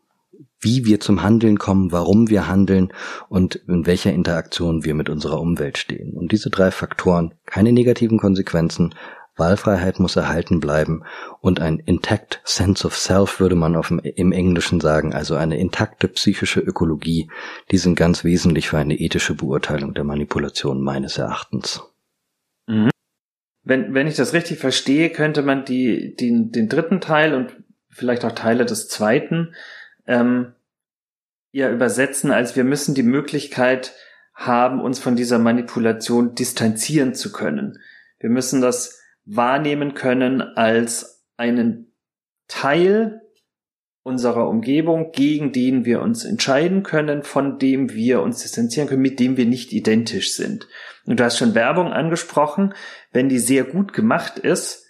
wie 0.63 0.85
wir 0.85 0.99
zum 0.99 1.23
Handeln 1.23 1.59
kommen, 1.59 1.91
warum 1.91 2.29
wir 2.29 2.47
handeln 2.47 2.91
und 3.29 3.55
in 3.55 3.85
welcher 3.85 4.13
Interaktion 4.13 4.83
wir 4.83 4.93
mit 4.93 5.09
unserer 5.09 5.39
Umwelt 5.39 5.77
stehen. 5.77 6.13
Und 6.13 6.31
diese 6.31 6.49
drei 6.49 6.71
Faktoren, 6.71 7.33
keine 7.45 7.71
negativen 7.71 8.17
Konsequenzen, 8.17 8.93
Wahlfreiheit 9.35 9.99
muss 9.99 10.15
erhalten 10.15 10.59
bleiben 10.59 11.03
und 11.41 11.59
ein 11.59 11.79
intact 11.79 12.41
sense 12.43 12.85
of 12.85 12.95
self 12.95 13.39
würde 13.39 13.55
man 13.55 13.75
auf 13.75 13.87
dem, 13.87 13.99
im 13.99 14.31
Englischen 14.31 14.79
sagen, 14.79 15.13
also 15.13 15.35
eine 15.35 15.57
intakte 15.57 16.07
psychische 16.07 16.59
Ökologie, 16.59 17.29
die 17.71 17.77
sind 17.77 17.95
ganz 17.95 18.23
wesentlich 18.23 18.69
für 18.69 18.77
eine 18.77 18.99
ethische 18.99 19.33
Beurteilung 19.33 19.95
der 19.95 20.03
Manipulation 20.03 20.83
meines 20.83 21.17
Erachtens. 21.17 21.81
Mhm. 22.67 22.91
Wenn, 23.63 23.93
wenn 23.93 24.07
ich 24.07 24.15
das 24.15 24.33
richtig 24.33 24.59
verstehe, 24.59 25.09
könnte 25.09 25.41
man 25.41 25.65
die, 25.65 26.15
die, 26.15 26.51
den 26.51 26.69
dritten 26.69 27.01
Teil 27.01 27.33
und 27.33 27.55
vielleicht 27.89 28.25
auch 28.25 28.33
Teile 28.33 28.65
des 28.65 28.87
zweiten 28.87 29.55
ähm, 30.07 30.53
ja 31.51 31.71
übersetzen, 31.71 32.31
als 32.31 32.55
wir 32.55 32.63
müssen 32.63 32.95
die 32.95 33.03
Möglichkeit 33.03 33.93
haben, 34.33 34.81
uns 34.81 34.99
von 34.99 35.15
dieser 35.15 35.39
Manipulation 35.39 36.35
distanzieren 36.35 37.13
zu 37.13 37.31
können. 37.31 37.79
Wir 38.19 38.29
müssen 38.29 38.61
das 38.61 38.99
wahrnehmen 39.25 39.93
können 39.93 40.41
als 40.41 41.23
einen 41.37 41.93
Teil 42.47 43.21
unserer 44.03 44.49
Umgebung, 44.49 45.11
gegen 45.11 45.53
den 45.53 45.85
wir 45.85 46.01
uns 46.01 46.25
entscheiden 46.25 46.83
können, 46.83 47.23
von 47.23 47.57
dem 47.57 47.93
wir 47.93 48.21
uns 48.21 48.41
distanzieren 48.41 48.89
können, 48.89 49.01
mit 49.01 49.19
dem 49.19 49.37
wir 49.37 49.45
nicht 49.45 49.71
identisch 49.71 50.33
sind. 50.35 50.67
Und 51.05 51.19
du 51.19 51.23
hast 51.23 51.37
schon 51.37 51.55
Werbung 51.55 51.93
angesprochen. 51.93 52.73
Wenn 53.11 53.29
die 53.29 53.39
sehr 53.39 53.63
gut 53.63 53.93
gemacht 53.93 54.39
ist, 54.39 54.85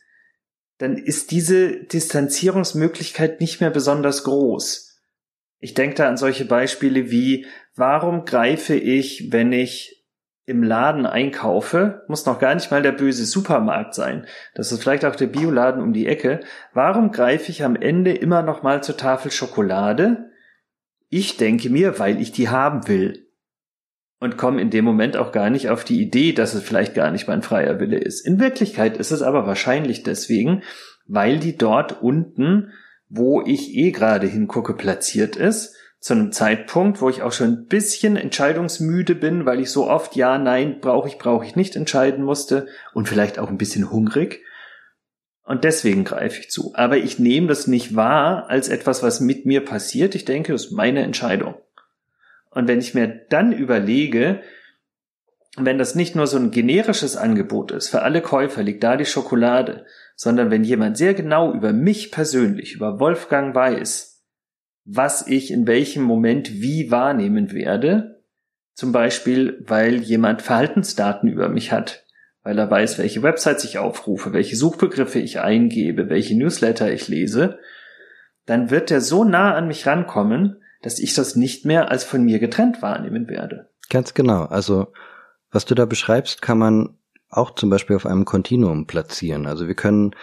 dann 0.80 0.98
ist 0.98 1.30
diese 1.32 1.84
Distanzierungsmöglichkeit 1.84 3.40
nicht 3.40 3.62
mehr 3.62 3.70
besonders 3.70 4.24
groß. 4.24 4.83
Ich 5.64 5.74
denke 5.74 5.96
da 5.96 6.10
an 6.10 6.18
solche 6.18 6.44
Beispiele 6.44 7.10
wie, 7.10 7.46
warum 7.74 8.26
greife 8.26 8.76
ich, 8.76 9.32
wenn 9.32 9.54
ich 9.54 10.04
im 10.46 10.62
Laden 10.62 11.06
einkaufe, 11.06 12.04
muss 12.10 12.26
noch 12.26 12.38
gar 12.38 12.54
nicht 12.54 12.70
mal 12.70 12.82
der 12.82 12.92
böse 12.92 13.24
Supermarkt 13.24 13.94
sein. 13.94 14.26
Das 14.56 14.74
ist 14.74 14.82
vielleicht 14.82 15.06
auch 15.06 15.16
der 15.16 15.28
Bioladen 15.28 15.82
um 15.82 15.94
die 15.94 16.06
Ecke. 16.06 16.42
Warum 16.74 17.14
greife 17.14 17.50
ich 17.50 17.64
am 17.64 17.78
Ende 17.78 18.12
immer 18.12 18.42
noch 18.42 18.62
mal 18.62 18.84
zur 18.84 18.98
Tafel 18.98 19.32
Schokolade? 19.32 20.32
Ich 21.08 21.38
denke 21.38 21.70
mir, 21.70 21.98
weil 21.98 22.20
ich 22.20 22.34
die 22.34 22.50
haben 22.50 22.90
will. 22.90 23.30
Und 24.20 24.36
komme 24.36 24.62
in 24.62 24.70
dem 24.70 24.84
Moment 24.84 25.16
auch 25.16 25.32
gar 25.32 25.50
nicht 25.50 25.70
auf 25.70 25.86
die 25.86 26.02
Idee, 26.02 26.34
dass 26.34 26.56
es 26.56 26.64
vielleicht 26.64 26.94
gar 26.94 27.10
nicht 27.10 27.30
mein 27.30 27.42
freier 27.42 27.80
Wille 27.80 28.00
ist. 28.00 28.28
In 28.28 28.38
Wirklichkeit 28.38 28.98
ist 28.98 29.12
es 29.12 29.22
aber 29.22 29.48
wahrscheinlich 29.48 30.04
deswegen, 30.04 30.62
weil 31.08 31.40
die 31.40 31.58
dort 31.58 32.02
unten 32.02 32.74
wo 33.16 33.44
ich 33.46 33.76
eh 33.76 33.92
gerade 33.92 34.26
hingucke, 34.26 34.74
platziert 34.74 35.36
ist, 35.36 35.76
zu 36.00 36.14
einem 36.14 36.32
Zeitpunkt, 36.32 37.00
wo 37.00 37.10
ich 37.10 37.22
auch 37.22 37.32
schon 37.32 37.48
ein 37.48 37.66
bisschen 37.68 38.16
entscheidungsmüde 38.16 39.14
bin, 39.14 39.46
weil 39.46 39.60
ich 39.60 39.70
so 39.70 39.88
oft 39.88 40.16
ja, 40.16 40.40
nein, 40.40 40.80
brauche 40.82 41.08
ich, 41.08 41.20
brauche 41.20 41.46
ich 41.46 41.56
nicht 41.56 41.76
entscheiden 41.76 42.26
musste 42.26 42.68
und 42.94 43.08
vielleicht 43.08 43.38
auch 43.38 43.50
ein 43.50 43.60
bisschen 43.60 43.92
hungrig. 43.92 44.44
Und 45.44 45.64
deswegen 45.64 46.06
greife 46.06 46.40
ich 46.40 46.50
zu. 46.50 46.74
Aber 46.74 46.98
ich 46.98 47.20
nehme 47.20 47.48
das 47.48 47.68
nicht 47.68 47.96
wahr 47.96 48.50
als 48.50 48.68
etwas, 48.68 49.04
was 49.04 49.20
mit 49.20 49.46
mir 49.46 49.64
passiert. 49.64 50.16
Ich 50.16 50.26
denke, 50.26 50.52
das 50.52 50.66
ist 50.66 50.72
meine 50.72 51.04
Entscheidung. 51.04 51.54
Und 52.50 52.68
wenn 52.68 52.80
ich 52.80 52.96
mir 52.96 53.08
dann 53.30 53.54
überlege, 53.54 54.42
wenn 55.58 55.78
das 55.78 55.96
nicht 55.96 56.16
nur 56.16 56.28
so 56.28 56.38
ein 56.38 56.52
generisches 56.52 57.16
Angebot 57.16 57.72
ist, 57.72 57.90
für 57.90 58.02
alle 58.02 58.22
Käufer 58.22 58.64
liegt 58.64 58.84
da 58.84 58.98
die 58.98 59.06
Schokolade, 59.06 59.86
sondern 60.16 60.50
wenn 60.50 60.64
jemand 60.64 60.98
sehr 60.98 61.14
genau 61.14 61.54
über 61.54 61.74
mich 61.74 62.12
persönlich, 62.12 62.74
über 62.74 63.00
Wolfgang 63.00 63.54
weiß, 63.54 64.24
was 64.86 65.28
ich 65.28 65.52
in 65.52 65.68
welchem 65.68 66.04
Moment 66.04 66.54
wie 66.54 66.92
wahrnehmen 66.92 67.52
werde, 67.52 68.24
zum 68.74 68.92
Beispiel, 68.92 69.64
weil 69.68 69.98
jemand 69.98 70.42
Verhaltensdaten 70.42 71.30
über 71.30 71.50
mich 71.50 71.72
hat, 71.72 72.06
weil 72.42 72.58
er 72.58 72.70
weiß, 72.70 72.98
welche 72.98 73.22
Websites 73.22 73.64
ich 73.64 73.78
aufrufe, 73.78 74.34
welche 74.34 74.56
Suchbegriffe 74.56 75.20
ich 75.20 75.40
eingebe, 75.40 76.10
welche 76.10 76.36
Newsletter 76.36 76.92
ich 76.92 77.08
lese, 77.08 77.60
dann 78.46 78.72
wird 78.72 78.92
er 78.92 79.00
so 79.00 79.24
nah 79.24 79.54
an 79.54 79.68
mich 79.68 79.86
rankommen, 79.86 80.58
dass 80.82 81.00
ich 81.00 81.14
das 81.14 81.36
nicht 81.36 81.66
mehr 81.66 81.92
als 81.92 82.04
von 82.04 82.24
mir 82.24 82.40
getrennt 82.40 82.82
wahrnehmen 82.82 83.30
werde. 83.30 83.70
Ganz 83.90 84.14
genau. 84.14 84.44
Also 84.46 84.88
was 85.54 85.66
du 85.66 85.76
da 85.76 85.86
beschreibst, 85.86 86.42
kann 86.42 86.58
man 86.58 86.98
auch 87.30 87.56
zum 87.56 87.70
Beispiel 87.70 87.96
auf 87.96 88.06
einem 88.06 88.26
Kontinuum 88.26 88.86
platzieren. 88.86 89.48
Also 89.48 89.68
wir 89.68 89.76
können 89.76 90.16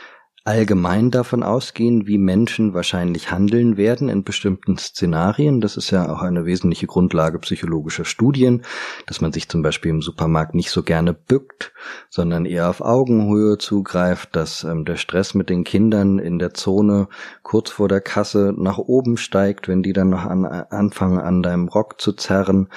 allgemein 0.44 1.10
davon 1.10 1.42
ausgehen, 1.42 2.06
wie 2.06 2.16
Menschen 2.16 2.72
wahrscheinlich 2.72 3.30
handeln 3.30 3.76
werden 3.76 4.08
in 4.08 4.24
bestimmten 4.24 4.78
Szenarien. 4.78 5.60
Das 5.60 5.76
ist 5.76 5.90
ja 5.90 6.10
auch 6.10 6.22
eine 6.22 6.46
wesentliche 6.46 6.86
Grundlage 6.86 7.38
psychologischer 7.40 8.06
Studien, 8.06 8.62
dass 9.06 9.20
man 9.20 9.32
sich 9.32 9.48
zum 9.48 9.62
Beispiel 9.62 9.90
im 9.90 10.00
Supermarkt 10.00 10.54
nicht 10.54 10.70
so 10.70 10.82
gerne 10.82 11.12
bückt, 11.12 11.72
sondern 12.08 12.46
eher 12.46 12.70
auf 12.70 12.80
Augenhöhe 12.80 13.58
zugreift, 13.58 14.34
dass 14.34 14.64
ähm, 14.64 14.86
der 14.86 14.96
Stress 14.96 15.34
mit 15.34 15.50
den 15.50 15.64
Kindern 15.64 16.18
in 16.18 16.38
der 16.38 16.54
Zone 16.54 17.08
kurz 17.42 17.70
vor 17.70 17.88
der 17.88 18.00
Kasse 18.00 18.54
nach 18.56 18.78
oben 18.78 19.18
steigt, 19.18 19.68
wenn 19.68 19.82
die 19.82 19.92
dann 19.92 20.08
noch 20.08 20.24
an, 20.24 20.46
anfangen 20.46 21.18
an 21.18 21.42
deinem 21.42 21.68
Rock 21.68 22.00
zu 22.00 22.12
zerren 22.12 22.68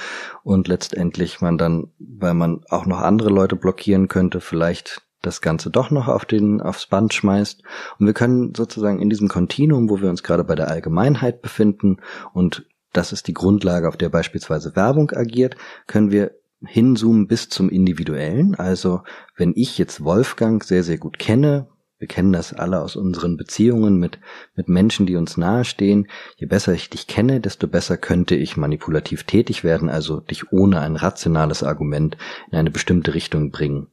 und 0.43 0.67
letztendlich 0.67 1.39
man 1.39 1.57
dann, 1.57 1.91
weil 1.97 2.33
man 2.33 2.61
auch 2.69 2.85
noch 2.85 2.99
andere 2.99 3.29
Leute 3.29 3.55
blockieren 3.55 4.09
könnte, 4.09 4.41
vielleicht 4.41 5.01
das 5.23 5.41
Ganze 5.41 5.71
doch 5.71 5.89
noch 5.89 6.07
auf 6.07 6.25
den, 6.25 6.61
aufs 6.61 6.85
Band 6.85 7.13
schmeißt. 7.13 7.63
Und 7.97 8.05
wir 8.05 8.13
können 8.13 8.53
sozusagen 8.55 9.01
in 9.01 9.09
diesem 9.09 9.29
Kontinuum, 9.29 9.89
wo 9.89 9.99
wir 10.01 10.09
uns 10.09 10.21
gerade 10.21 10.43
bei 10.43 10.53
der 10.53 10.67
Allgemeinheit 10.67 11.41
befinden, 11.41 11.97
und 12.33 12.65
das 12.91 13.11
ist 13.11 13.27
die 13.27 13.33
Grundlage, 13.33 13.87
auf 13.87 13.97
der 13.97 14.09
beispielsweise 14.09 14.75
Werbung 14.75 15.11
agiert, 15.11 15.55
können 15.87 16.11
wir 16.11 16.31
hinzoomen 16.65 17.27
bis 17.27 17.49
zum 17.49 17.69
Individuellen. 17.69 18.55
Also 18.55 19.01
wenn 19.35 19.53
ich 19.55 19.77
jetzt 19.77 20.03
Wolfgang 20.03 20.63
sehr, 20.63 20.83
sehr 20.83 20.97
gut 20.97 21.17
kenne, 21.17 21.67
wir 22.03 22.07
kennen 22.09 22.33
das 22.33 22.53
alle 22.53 22.81
aus 22.81 22.97
unseren 22.97 23.37
Beziehungen 23.37 23.97
mit, 23.97 24.19
mit 24.55 24.67
Menschen, 24.67 25.05
die 25.05 25.15
uns 25.15 25.37
nahestehen. 25.37 26.07
Je 26.35 26.47
besser 26.47 26.73
ich 26.73 26.89
dich 26.89 27.07
kenne, 27.07 27.39
desto 27.39 27.65
besser 27.65 27.95
könnte 27.95 28.35
ich 28.35 28.57
manipulativ 28.57 29.23
tätig 29.23 29.63
werden, 29.63 29.89
also 29.89 30.19
dich 30.19 30.51
ohne 30.51 30.81
ein 30.81 30.97
rationales 30.97 31.63
Argument 31.63 32.17
in 32.51 32.57
eine 32.57 32.71
bestimmte 32.71 33.13
Richtung 33.13 33.51
bringen. 33.51 33.87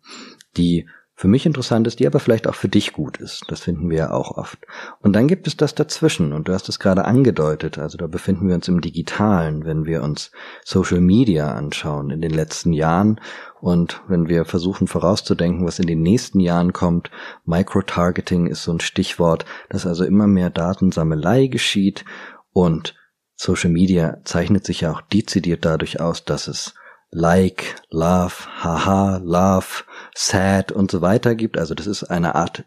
Die 0.56 0.88
für 1.20 1.28
mich 1.28 1.44
interessant 1.44 1.86
ist, 1.86 2.00
die 2.00 2.06
aber 2.06 2.18
vielleicht 2.18 2.48
auch 2.48 2.54
für 2.54 2.70
dich 2.70 2.94
gut 2.94 3.18
ist. 3.18 3.44
Das 3.48 3.60
finden 3.60 3.90
wir 3.90 3.98
ja 3.98 4.10
auch 4.10 4.38
oft. 4.38 4.58
Und 5.00 5.12
dann 5.12 5.28
gibt 5.28 5.46
es 5.46 5.54
das 5.54 5.74
dazwischen, 5.74 6.32
und 6.32 6.48
du 6.48 6.54
hast 6.54 6.70
es 6.70 6.78
gerade 6.78 7.04
angedeutet, 7.04 7.76
also 7.76 7.98
da 7.98 8.06
befinden 8.06 8.48
wir 8.48 8.54
uns 8.54 8.68
im 8.68 8.80
Digitalen, 8.80 9.66
wenn 9.66 9.84
wir 9.84 10.02
uns 10.02 10.30
Social 10.64 11.02
Media 11.02 11.52
anschauen 11.52 12.08
in 12.08 12.22
den 12.22 12.30
letzten 12.30 12.72
Jahren 12.72 13.20
und 13.60 14.00
wenn 14.08 14.30
wir 14.30 14.46
versuchen 14.46 14.86
vorauszudenken, 14.86 15.66
was 15.66 15.78
in 15.78 15.86
den 15.86 16.00
nächsten 16.00 16.40
Jahren 16.40 16.72
kommt. 16.72 17.10
Microtargeting 17.44 18.46
ist 18.46 18.62
so 18.62 18.72
ein 18.72 18.80
Stichwort, 18.80 19.44
dass 19.68 19.86
also 19.86 20.06
immer 20.06 20.26
mehr 20.26 20.48
Datensammelei 20.48 21.48
geschieht 21.48 22.06
und 22.54 22.94
Social 23.36 23.70
Media 23.70 24.22
zeichnet 24.24 24.64
sich 24.64 24.80
ja 24.80 24.92
auch 24.92 25.02
dezidiert 25.02 25.66
dadurch 25.66 26.00
aus, 26.00 26.24
dass 26.24 26.48
es 26.48 26.74
like, 27.10 27.76
love, 27.90 28.46
haha, 28.62 29.18
love, 29.18 29.84
sad 30.14 30.72
und 30.72 30.90
so 30.90 31.00
weiter 31.00 31.34
gibt. 31.34 31.58
Also 31.58 31.74
das 31.74 31.86
ist 31.86 32.04
eine 32.04 32.34
Art 32.34 32.64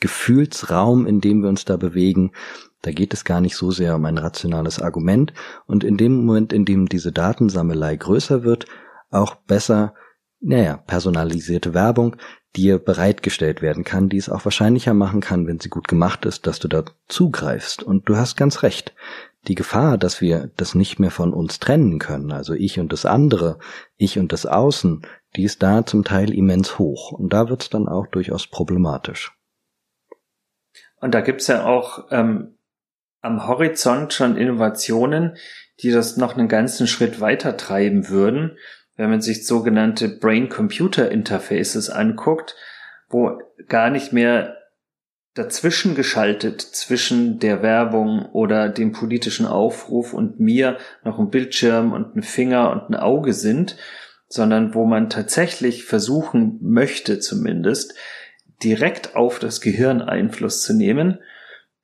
Gefühlsraum, 0.00 1.06
in 1.06 1.20
dem 1.20 1.42
wir 1.42 1.48
uns 1.48 1.64
da 1.64 1.76
bewegen. 1.76 2.32
Da 2.82 2.92
geht 2.92 3.14
es 3.14 3.24
gar 3.24 3.40
nicht 3.40 3.56
so 3.56 3.70
sehr 3.70 3.96
um 3.96 4.04
ein 4.04 4.18
rationales 4.18 4.80
Argument. 4.80 5.32
Und 5.66 5.84
in 5.84 5.96
dem 5.96 6.24
Moment, 6.24 6.52
in 6.52 6.64
dem 6.64 6.86
diese 6.86 7.12
Datensammelei 7.12 7.96
größer 7.96 8.44
wird, 8.44 8.66
auch 9.10 9.36
besser, 9.36 9.94
naja, 10.40 10.76
personalisierte 10.76 11.72
Werbung, 11.72 12.16
dir 12.54 12.78
bereitgestellt 12.78 13.62
werden 13.62 13.84
kann, 13.84 14.08
die 14.08 14.16
es 14.16 14.28
auch 14.28 14.44
wahrscheinlicher 14.44 14.94
machen 14.94 15.20
kann, 15.20 15.46
wenn 15.46 15.60
sie 15.60 15.68
gut 15.68 15.88
gemacht 15.88 16.24
ist, 16.24 16.46
dass 16.46 16.58
du 16.58 16.68
da 16.68 16.84
zugreifst. 17.08 17.82
Und 17.82 18.08
du 18.08 18.16
hast 18.16 18.36
ganz 18.36 18.62
recht 18.62 18.94
die 19.48 19.54
Gefahr, 19.54 19.98
dass 19.98 20.20
wir 20.20 20.50
das 20.56 20.74
nicht 20.74 20.98
mehr 20.98 21.10
von 21.10 21.32
uns 21.32 21.58
trennen 21.58 21.98
können, 21.98 22.32
also 22.32 22.54
ich 22.54 22.78
und 22.80 22.92
das 22.92 23.06
andere, 23.06 23.58
ich 23.96 24.18
und 24.18 24.32
das 24.32 24.46
Außen, 24.46 25.02
die 25.36 25.44
ist 25.44 25.62
da 25.62 25.84
zum 25.86 26.04
Teil 26.04 26.32
immens 26.32 26.78
hoch. 26.78 27.12
Und 27.12 27.32
da 27.32 27.48
wird 27.48 27.62
es 27.62 27.70
dann 27.70 27.88
auch 27.88 28.06
durchaus 28.06 28.46
problematisch. 28.46 29.32
Und 31.00 31.14
da 31.14 31.20
gibt's 31.20 31.46
ja 31.46 31.64
auch 31.66 32.06
ähm, 32.10 32.58
am 33.20 33.46
Horizont 33.46 34.12
schon 34.12 34.36
Innovationen, 34.36 35.36
die 35.80 35.90
das 35.90 36.16
noch 36.16 36.36
einen 36.36 36.48
ganzen 36.48 36.86
Schritt 36.86 37.20
weiter 37.20 37.56
treiben 37.56 38.08
würden, 38.08 38.56
wenn 38.96 39.10
man 39.10 39.20
sich 39.20 39.46
sogenannte 39.46 40.08
Brain-Computer-Interfaces 40.08 41.90
anguckt, 41.90 42.56
wo 43.08 43.38
gar 43.68 43.90
nicht 43.90 44.12
mehr 44.12 44.56
dazwischen 45.36 45.94
geschaltet 45.94 46.62
zwischen 46.62 47.38
der 47.38 47.62
Werbung 47.62 48.24
oder 48.32 48.70
dem 48.70 48.92
politischen 48.92 49.46
Aufruf 49.46 50.14
und 50.14 50.40
mir 50.40 50.78
noch 51.04 51.18
ein 51.18 51.30
Bildschirm 51.30 51.92
und 51.92 52.16
ein 52.16 52.22
Finger 52.22 52.70
und 52.70 52.90
ein 52.90 52.96
Auge 52.96 53.34
sind, 53.34 53.76
sondern 54.28 54.74
wo 54.74 54.86
man 54.86 55.10
tatsächlich 55.10 55.84
versuchen 55.84 56.58
möchte 56.62 57.20
zumindest, 57.20 57.94
direkt 58.64 59.14
auf 59.14 59.38
das 59.38 59.60
Gehirn 59.60 60.00
Einfluss 60.00 60.62
zu 60.62 60.72
nehmen, 60.72 61.18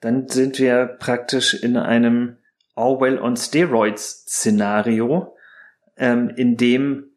dann 0.01 0.29
sind 0.29 0.59
wir 0.59 0.87
praktisch 0.99 1.55
in 1.55 1.77
einem 1.77 2.39
Orwell 2.75 3.19
on 3.19 3.37
Steroids 3.37 4.25
Szenario, 4.27 5.37
ähm, 5.99 6.31
in 6.35 6.57
dem 6.57 7.12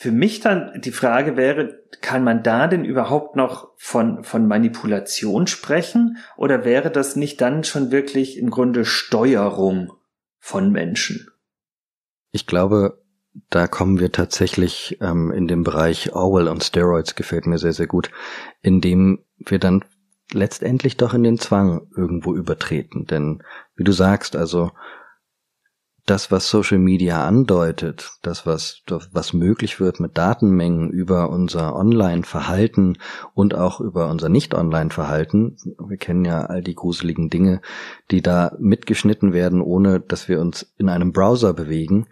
für 0.00 0.12
mich 0.12 0.40
dann 0.40 0.80
die 0.80 0.92
Frage 0.92 1.36
wäre, 1.36 1.84
kann 2.00 2.24
man 2.24 2.42
da 2.42 2.68
denn 2.68 2.86
überhaupt 2.86 3.36
noch 3.36 3.68
von, 3.76 4.24
von 4.24 4.48
Manipulation 4.48 5.46
sprechen? 5.46 6.16
Oder 6.38 6.64
wäre 6.64 6.90
das 6.90 7.16
nicht 7.16 7.42
dann 7.42 7.64
schon 7.64 7.90
wirklich 7.90 8.38
im 8.38 8.48
Grunde 8.48 8.86
Steuerung 8.86 9.92
von 10.38 10.72
Menschen? 10.72 11.28
Ich 12.32 12.46
glaube, 12.46 13.02
da 13.50 13.66
kommen 13.66 14.00
wir 14.00 14.10
tatsächlich 14.10 14.96
ähm, 15.02 15.32
in 15.32 15.46
dem 15.46 15.64
Bereich 15.64 16.14
Orwell 16.14 16.48
und 16.48 16.64
Steroids 16.64 17.14
gefällt 17.14 17.46
mir 17.46 17.58
sehr, 17.58 17.74
sehr 17.74 17.86
gut, 17.86 18.10
in 18.62 18.80
dem 18.80 19.22
wir 19.36 19.58
dann 19.58 19.84
letztendlich 20.32 20.96
doch 20.96 21.12
in 21.12 21.24
den 21.24 21.38
Zwang 21.38 21.88
irgendwo 21.94 22.34
übertreten. 22.34 23.04
Denn 23.04 23.42
wie 23.76 23.84
du 23.84 23.92
sagst, 23.92 24.34
also 24.34 24.70
das, 26.10 26.32
was 26.32 26.50
Social 26.50 26.78
Media 26.78 27.24
andeutet, 27.24 28.10
das, 28.22 28.44
was, 28.44 28.82
was 29.12 29.32
möglich 29.32 29.78
wird 29.78 30.00
mit 30.00 30.18
Datenmengen 30.18 30.90
über 30.90 31.30
unser 31.30 31.76
Online-Verhalten 31.76 32.98
und 33.32 33.54
auch 33.54 33.80
über 33.80 34.08
unser 34.08 34.28
Nicht-Online-Verhalten, 34.28 35.56
wir 35.78 35.96
kennen 35.98 36.24
ja 36.24 36.46
all 36.46 36.62
die 36.62 36.74
gruseligen 36.74 37.30
Dinge, 37.30 37.60
die 38.10 38.22
da 38.22 38.56
mitgeschnitten 38.58 39.32
werden, 39.32 39.60
ohne 39.60 40.00
dass 40.00 40.28
wir 40.28 40.40
uns 40.40 40.74
in 40.78 40.88
einem 40.88 41.12
Browser 41.12 41.52
bewegen, 41.54 42.08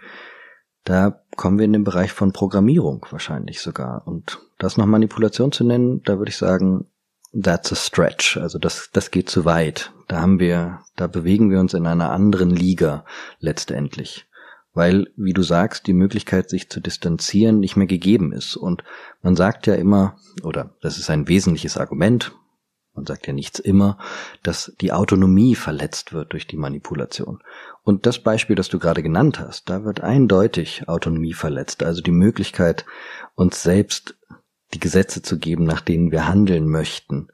da 0.85 1.21
kommen 1.37 1.59
wir 1.59 1.65
in 1.65 1.73
den 1.73 1.85
Bereich 1.85 2.13
von 2.13 2.33
Programmierung 2.33 3.05
wahrscheinlich 3.11 3.61
sogar. 3.61 4.07
Und 4.07 4.39
das 4.59 4.77
noch 4.77 4.87
Manipulation 4.87 5.51
zu 5.51 5.65
nennen, 5.65 6.03
da 6.05 6.19
würde 6.19 6.31
ich 6.31 6.37
sagen, 6.37 6.87
that's 7.33 7.73
a 7.73 7.77
stretch. 7.77 8.37
Also 8.37 8.61
das, 8.61 8.91
das 8.93 9.11
geht 9.11 9.29
zu 9.29 9.45
weit. 9.45 9.91
Da 10.09 10.21
haben 10.21 10.41
wir, 10.41 10.81
da 10.97 11.07
bewegen 11.07 11.51
wir 11.51 11.61
uns 11.61 11.75
in 11.75 11.87
einer 11.87 12.11
anderen 12.11 12.51
Liga 12.51 13.05
letztendlich. 13.39 14.27
Weil, 14.75 15.09
wie 15.17 15.33
du 15.33 15.43
sagst, 15.43 15.87
die 15.87 15.93
Möglichkeit, 15.93 16.51
sich 16.51 16.71
zu 16.71 16.81
distanzieren, 16.81 17.61
nicht 17.61 17.77
mehr 17.77 17.87
gegeben 17.87 18.33
ist. 18.33 18.57
Und 18.57 18.85
man 19.23 19.37
sagt 19.37 19.67
ja 19.67 19.75
immer, 19.75 20.17
oder 20.43 20.77
das 20.81 20.99
ist 20.99 21.11
ein 21.11 21.29
wesentliches 21.29 21.77
Argument, 21.77 22.33
man 22.99 23.07
sagt 23.07 23.29
ja 23.29 23.33
nichts 23.33 23.61
immer, 23.61 23.97
dass 24.43 24.73
die 24.81 24.93
Autonomie 24.93 25.55
verletzt 25.55 26.13
wird 26.13 26.33
durch 26.33 26.49
die 26.49 26.57
Manipulation. 26.57 27.41
Und 27.85 28.07
das 28.07 28.19
Beispiel, 28.19 28.57
das 28.57 28.69
du 28.69 28.81
gerade 28.81 29.05
genannt 29.05 29.39
hast, 29.39 29.71
da 29.71 29.85
wird 29.85 30.01
eindeutig 30.01 30.89
Autonomie 30.89 31.33
verletzt, 31.33 31.85
also 31.85 32.03
die 32.03 32.11
Möglichkeit, 32.11 32.85
uns 33.37 33.63
selbst 33.63 34.17
die 34.75 34.81
Gesetze 34.81 35.23
zu 35.23 35.39
geben, 35.39 35.65
nach 35.65 35.81
denen 35.81 36.11
wir 36.11 36.27
handeln 36.27 36.69
möchten, 36.69 37.29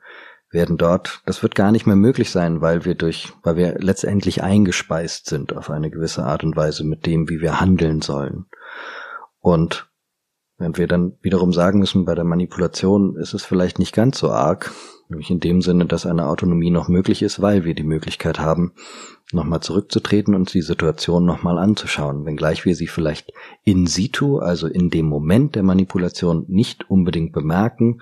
werden 0.54 0.78
dort, 0.78 1.20
das 1.26 1.42
wird 1.42 1.54
gar 1.54 1.72
nicht 1.72 1.86
mehr 1.86 1.96
möglich 1.96 2.30
sein, 2.30 2.62
weil 2.62 2.86
wir 2.86 2.94
durch, 2.94 3.32
weil 3.42 3.56
wir 3.56 3.74
letztendlich 3.78 4.42
eingespeist 4.42 5.26
sind 5.26 5.54
auf 5.54 5.68
eine 5.68 5.90
gewisse 5.90 6.24
Art 6.24 6.44
und 6.44 6.56
Weise 6.56 6.84
mit 6.84 7.04
dem, 7.04 7.28
wie 7.28 7.40
wir 7.40 7.60
handeln 7.60 8.00
sollen. 8.00 8.46
Und 9.40 9.90
wenn 10.56 10.76
wir 10.76 10.86
dann 10.86 11.18
wiederum 11.20 11.52
sagen 11.52 11.80
müssen, 11.80 12.04
bei 12.04 12.14
der 12.14 12.24
Manipulation 12.24 13.16
ist 13.16 13.34
es 13.34 13.44
vielleicht 13.44 13.78
nicht 13.78 13.94
ganz 13.94 14.18
so 14.18 14.30
arg, 14.30 14.72
nämlich 15.08 15.30
in 15.30 15.40
dem 15.40 15.62
Sinne, 15.62 15.86
dass 15.86 16.06
eine 16.06 16.26
Autonomie 16.26 16.70
noch 16.70 16.88
möglich 16.88 17.22
ist, 17.22 17.40
weil 17.40 17.64
wir 17.64 17.74
die 17.74 17.84
Möglichkeit 17.84 18.38
haben, 18.38 18.72
nochmal 19.32 19.60
zurückzutreten 19.60 20.34
und 20.34 20.52
die 20.54 20.62
Situation 20.62 21.24
nochmal 21.24 21.58
anzuschauen, 21.58 22.24
wenngleich 22.24 22.64
wir 22.64 22.74
sie 22.74 22.86
vielleicht 22.86 23.32
in 23.64 23.86
situ, 23.86 24.38
also 24.38 24.66
in 24.66 24.90
dem 24.90 25.06
Moment 25.06 25.54
der 25.54 25.62
Manipulation 25.62 26.44
nicht 26.48 26.88
unbedingt 26.90 27.32
bemerken, 27.32 28.00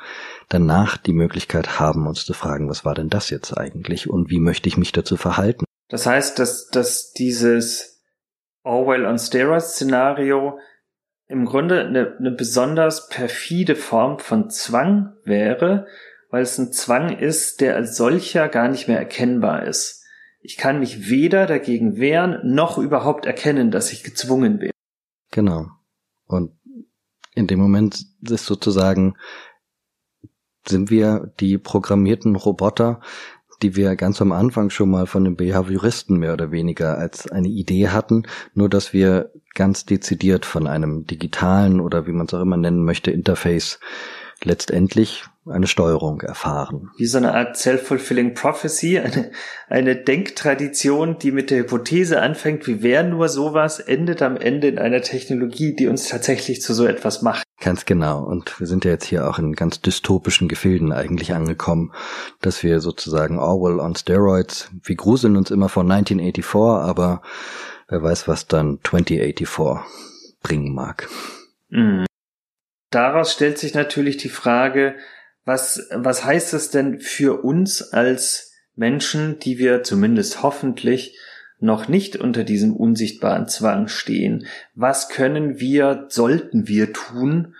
danach 0.49 0.97
die 0.97 1.13
Möglichkeit 1.13 1.81
haben, 1.81 2.07
uns 2.07 2.25
zu 2.25 2.35
fragen, 2.35 2.69
was 2.69 2.85
war 2.85 2.95
denn 2.95 3.09
das 3.09 3.31
jetzt 3.31 3.57
eigentlich 3.57 4.09
und 4.11 4.31
wie 4.31 4.41
möchte 4.41 4.69
ich 4.69 4.77
mich 4.77 4.93
dazu 4.93 5.17
verhalten. 5.17 5.65
Das 5.89 6.07
heißt, 6.07 6.39
dass, 6.39 6.69
dass 6.69 7.13
dieses 7.13 8.03
Orwell 8.63 9.07
on 9.07 9.19
Steroids 9.19 9.75
Szenario 9.75 10.59
im 11.27 11.47
Grunde 11.47 11.81
eine, 11.81 12.17
eine 12.19 12.31
besonders 12.31 13.09
perfide 13.09 13.75
Form 13.75 14.19
von 14.19 14.51
Zwang 14.51 15.15
wäre, 15.25 15.87
weil 16.33 16.43
es 16.43 16.59
ein 16.59 16.73
Zwang 16.73 17.19
ist, 17.19 17.61
der 17.61 17.77
als 17.77 17.95
solcher 17.95 18.49
gar 18.49 18.69
nicht 18.69 18.89
mehr 18.89 18.99
erkennbar 18.99 19.67
ist. 19.67 20.03
Ich 20.41 20.57
kann 20.57 20.81
mich 20.81 21.11
weder 21.11 21.47
dagegen 21.47 21.99
wehren, 21.99 22.41
noch 22.43 22.79
überhaupt 22.79 23.27
erkennen, 23.27 23.71
dass 23.71 23.93
ich 23.93 24.03
gezwungen 24.03 24.59
bin. 24.59 24.71
Genau. 25.31 25.67
Und 26.27 26.53
in 27.35 27.47
dem 27.47 27.61
Moment 27.61 28.07
ist 28.23 28.47
sozusagen, 28.47 29.15
sind 30.67 30.91
wir 30.91 31.33
die 31.39 31.59
programmierten 31.59 32.35
Roboter, 32.35 33.03
die 33.61 33.77
wir 33.77 33.95
ganz 33.95 34.23
am 34.23 34.33
Anfang 34.33 34.71
schon 34.71 34.91
mal 34.91 35.07
von 35.07 35.25
den 35.25 35.37
Behavioristen 35.37 36.17
mehr 36.17 36.33
oder 36.33 36.51
weniger 36.51 36.97
als 36.97 37.31
eine 37.31 37.49
Idee 37.49 37.89
hatten, 37.89 38.23
nur 38.55 38.71
dass 38.71 38.95
wir 38.95 39.33
ganz 39.55 39.85
dezidiert 39.85 40.47
von 40.47 40.67
einem 40.67 41.07
digitalen 41.07 41.79
oder 41.79 42.07
wie 42.07 42.13
man 42.13 42.27
es 42.27 42.33
auch 42.33 42.41
immer 42.41 42.57
nennen 42.57 42.85
möchte, 42.85 43.11
Interface 43.11 43.81
letztendlich 44.45 45.25
eine 45.45 45.67
Steuerung 45.67 46.21
erfahren. 46.21 46.91
Wie 46.97 47.07
so 47.07 47.19
eine 47.19 47.35
Art 47.35 47.57
self-fulfilling 47.57 48.35
prophecy, 48.35 48.99
eine, 49.01 49.33
eine 49.69 49.97
Denktradition, 49.97 51.19
die 51.19 51.33
mit 51.33 51.51
der 51.51 51.61
Hypothese 51.61 52.21
anfängt, 52.21 52.67
wie 52.67 52.83
wäre 52.83 53.05
nur 53.05 53.29
sowas, 53.29 53.81
endet 53.81 54.23
am 54.23 54.37
Ende 54.37 54.69
in 54.69 54.79
einer 54.79 55.03
Technologie, 55.03 55.75
die 55.75 55.89
uns 55.89 56.09
tatsächlich 56.09 56.63
zu 56.63 56.75
so 56.75 56.87
etwas 56.87 57.23
macht. 57.23 57.43
Ganz 57.61 57.85
genau. 57.85 58.23
Und 58.23 58.59
wir 58.61 58.67
sind 58.67 58.85
ja 58.85 58.93
jetzt 58.93 59.05
hier 59.05 59.29
auch 59.29 59.39
in 59.39 59.55
ganz 59.55 59.81
dystopischen 59.81 60.49
Gefilden 60.49 60.93
eigentlich 60.93 61.35
angekommen, 61.35 61.93
dass 62.41 62.63
wir 62.63 62.81
sozusagen 62.81 63.39
Orwell 63.39 63.81
on 63.81 63.97
Steroids, 63.97 64.71
wir 64.83 64.97
gruseln 64.97 65.37
uns 65.37 65.51
immer 65.51 65.69
von 65.69 65.91
1984, 65.91 66.55
aber 66.61 67.23
wer 67.89 68.03
weiß, 68.03 68.29
was 68.29 68.47
dann 68.47 68.79
2084 68.83 69.49
bringen 70.43 70.75
mag. 70.75 71.09
Mhm. 71.71 72.07
Daraus 72.93 73.33
stellt 73.33 73.59
sich 73.59 73.75
natürlich 73.75 74.19
die 74.19 74.29
Frage, 74.29 74.95
was, 75.45 75.89
was 75.93 76.25
heißt 76.25 76.55
es 76.55 76.71
denn 76.71 77.01
für 77.01 77.43
uns 77.43 77.83
als 77.93 78.53
Menschen, 78.77 79.41
die 79.41 79.59
wir 79.59 79.83
zumindest 79.83 80.43
hoffentlich 80.45 81.19
noch 81.59 81.89
nicht 81.89 82.17
unter 82.17 82.45
diesem 82.45 82.77
unsichtbaren 82.77 83.49
Zwang 83.49 83.89
stehen? 83.89 84.47
Was 84.75 85.09
können 85.09 85.59
wir, 85.59 86.07
sollten 86.11 86.69
wir 86.69 86.93
tun, 86.93 87.55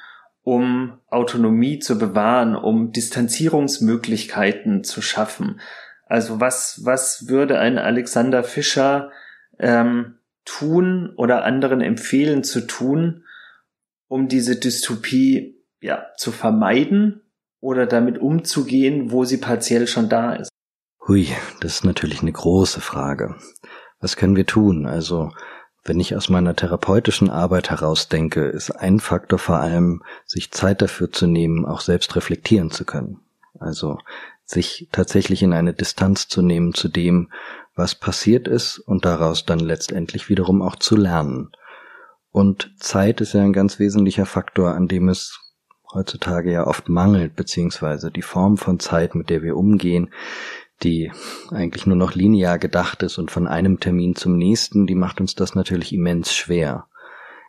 um 0.45 0.99
Autonomie 1.09 1.79
zu 1.79 1.99
bewahren, 1.99 2.57
um 2.57 2.93
Distanzierungsmöglichkeiten 2.93 4.83
zu 4.85 5.01
schaffen. 5.01 5.61
Also 6.07 6.41
was, 6.41 6.81
was 6.85 7.29
würde 7.29 7.59
ein 7.59 7.79
Alexander 7.79 8.43
Fischer 8.43 9.13
ähm, 9.59 10.17
tun 10.45 11.13
oder 11.17 11.45
anderen 11.45 11.81
empfehlen 11.81 12.43
zu 12.43 12.63
tun, 12.63 13.25
um 14.13 14.29
diese 14.29 14.57
Dystopie 14.57 15.65
ja, 15.81 16.05
zu 16.19 16.33
vermeiden 16.33 17.23
oder 17.61 17.87
damit 17.87 18.19
umzugehen, 18.19 19.11
wo 19.11 19.25
sie 19.25 19.39
partiell 19.39 19.87
schon 19.87 20.11
da 20.11 20.35
ist? 20.35 20.51
Hui, 21.09 21.29
das 21.63 21.77
ist 21.77 21.85
natürlich 21.87 22.21
eine 22.21 22.33
große 22.33 22.83
Frage. 22.83 23.37
Was 24.01 24.17
können 24.17 24.37
wir 24.37 24.45
tun? 24.45 24.85
Also 24.85 25.33
wenn 25.83 25.99
ich 25.99 26.15
aus 26.15 26.29
meiner 26.29 26.55
therapeutischen 26.55 27.31
Arbeit 27.31 27.71
herausdenke, 27.71 28.45
ist 28.45 28.71
ein 28.73 29.01
Faktor 29.01 29.39
vor 29.39 29.61
allem, 29.61 30.03
sich 30.27 30.51
Zeit 30.51 30.83
dafür 30.83 31.11
zu 31.11 31.27
nehmen, 31.27 31.65
auch 31.65 31.81
selbst 31.81 32.15
reflektieren 32.15 32.71
zu 32.71 32.85
können. 32.85 33.21
Also 33.59 33.97
sich 34.45 34.91
tatsächlich 34.93 35.43
in 35.43 35.55
eine 35.55 35.73
Distanz 35.73 36.29
zu 36.29 36.43
nehmen 36.43 36.75
zu 36.75 36.89
dem, 36.89 37.33
was 37.75 37.95
passiert 37.95 38.47
ist 38.47 38.79
und 38.79 39.07
daraus 39.07 39.47
dann 39.47 39.59
letztendlich 39.59 40.29
wiederum 40.29 40.61
auch 40.61 40.77
zu 40.77 40.97
lernen. 40.97 41.51
Und 42.33 42.75
Zeit 42.79 43.21
ist 43.21 43.35
ja 43.35 43.43
ein 43.43 43.53
ganz 43.53 43.79
wesentlicher 43.79 44.27
Faktor, 44.27 44.75
an 44.75 44.89
dem 44.89 45.09
es 45.09 45.39
heutzutage 45.93 46.51
ja 46.51 46.67
oft 46.67 46.89
mangelt, 46.89 47.37
beziehungsweise 47.37 48.11
die 48.11 48.23
Form 48.23 48.57
von 48.57 48.81
Zeit, 48.81 49.15
mit 49.15 49.29
der 49.29 49.43
wir 49.43 49.57
umgehen, 49.57 50.11
die 50.83 51.13
eigentlich 51.51 51.87
nur 51.87 51.97
noch 51.97 52.15
linear 52.15 52.59
gedacht 52.59 53.03
ist 53.03 53.19
und 53.19 53.31
von 53.31 53.47
einem 53.47 53.79
Termin 53.79 54.17
zum 54.17 54.37
nächsten, 54.37 54.87
die 54.87 54.95
macht 54.95 55.21
uns 55.21 55.35
das 55.35 55.55
natürlich 55.55 55.93
immens 55.93 56.35
schwer. 56.35 56.87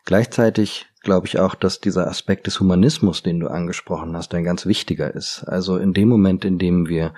Gleichzeitig 0.05 0.88
glaube 1.01 1.27
ich 1.27 1.39
auch, 1.39 1.55
dass 1.55 1.79
dieser 1.79 2.07
Aspekt 2.07 2.45
des 2.45 2.59
Humanismus, 2.59 3.23
den 3.23 3.39
du 3.39 3.47
angesprochen 3.47 4.15
hast, 4.15 4.34
ein 4.34 4.43
ganz 4.43 4.65
wichtiger 4.65 5.13
ist. 5.13 5.43
Also 5.47 5.77
in 5.77 5.93
dem 5.93 6.09
Moment, 6.09 6.45
in 6.45 6.59
dem 6.59 6.88
wir 6.88 7.13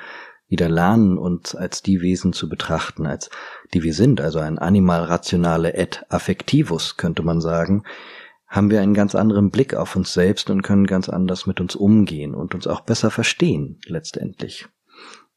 wieder 0.47 0.69
lernen, 0.69 1.17
uns 1.17 1.55
als 1.55 1.81
die 1.81 2.01
Wesen 2.01 2.33
zu 2.33 2.49
betrachten, 2.49 3.05
als 3.05 3.29
die 3.73 3.83
wir 3.83 3.93
sind, 3.93 4.21
also 4.21 4.39
ein 4.39 4.59
Animal 4.59 5.03
rationale 5.03 5.73
et 5.73 6.05
affectivus, 6.09 6.97
könnte 6.97 7.23
man 7.23 7.41
sagen, 7.41 7.83
haben 8.47 8.69
wir 8.69 8.81
einen 8.81 8.93
ganz 8.93 9.15
anderen 9.15 9.49
Blick 9.49 9.73
auf 9.73 9.95
uns 9.95 10.13
selbst 10.13 10.49
und 10.49 10.61
können 10.61 10.85
ganz 10.85 11.09
anders 11.09 11.47
mit 11.47 11.59
uns 11.59 11.75
umgehen 11.75 12.35
und 12.35 12.53
uns 12.53 12.67
auch 12.67 12.81
besser 12.81 13.11
verstehen, 13.11 13.79
letztendlich. 13.85 14.67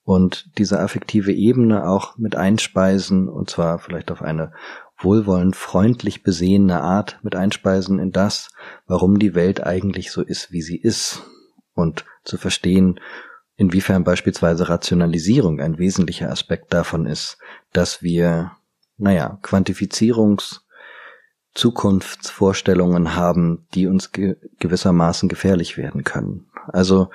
Und 0.05 0.51
diese 0.59 0.81
affektive 0.81 1.33
Ebene 1.33 1.87
auch 1.87 2.17
mit 2.17 2.37
einspeisen, 2.37 3.29
und 3.29 3.51
zwar 3.51 3.79
vielleicht 3.79 4.11
auf 4.11 4.23
eine 4.23 4.53
wohlwollend 4.99 5.55
freundlich 5.55 6.23
besehene 6.23 6.81
Art 6.81 7.19
mit 7.23 7.37
einspeisen 7.37 7.99
in 7.99 8.11
das, 8.11 8.51
warum 8.87 9.19
die 9.19 9.35
Welt 9.35 9.65
eigentlich 9.65 10.11
so 10.11 10.23
ist, 10.23 10.53
wie 10.53 10.63
sie 10.63 10.77
ist, 10.77 11.23
und 11.75 12.05
zu 12.25 12.37
verstehen, 12.37 12.99
inwiefern 13.59 14.05
beispielsweise 14.05 14.71
Rationalisierung 14.71 15.61
ein 15.61 15.79
wesentlicher 15.79 16.31
Aspekt 16.31 16.73
davon 16.73 17.05
ist, 17.05 17.37
dass 17.73 18.03
wir, 18.03 18.53
naja, 18.97 19.39
Quantifizierungs 19.43 20.65
Zukunftsvorstellungen 21.55 23.17
haben, 23.17 23.67
die 23.75 23.89
uns 23.89 24.13
ge 24.13 24.37
gewissermaßen 24.61 25.29
gefährlich 25.29 25.77
werden 25.77 26.05
können. 26.05 26.47
Also 26.69 27.11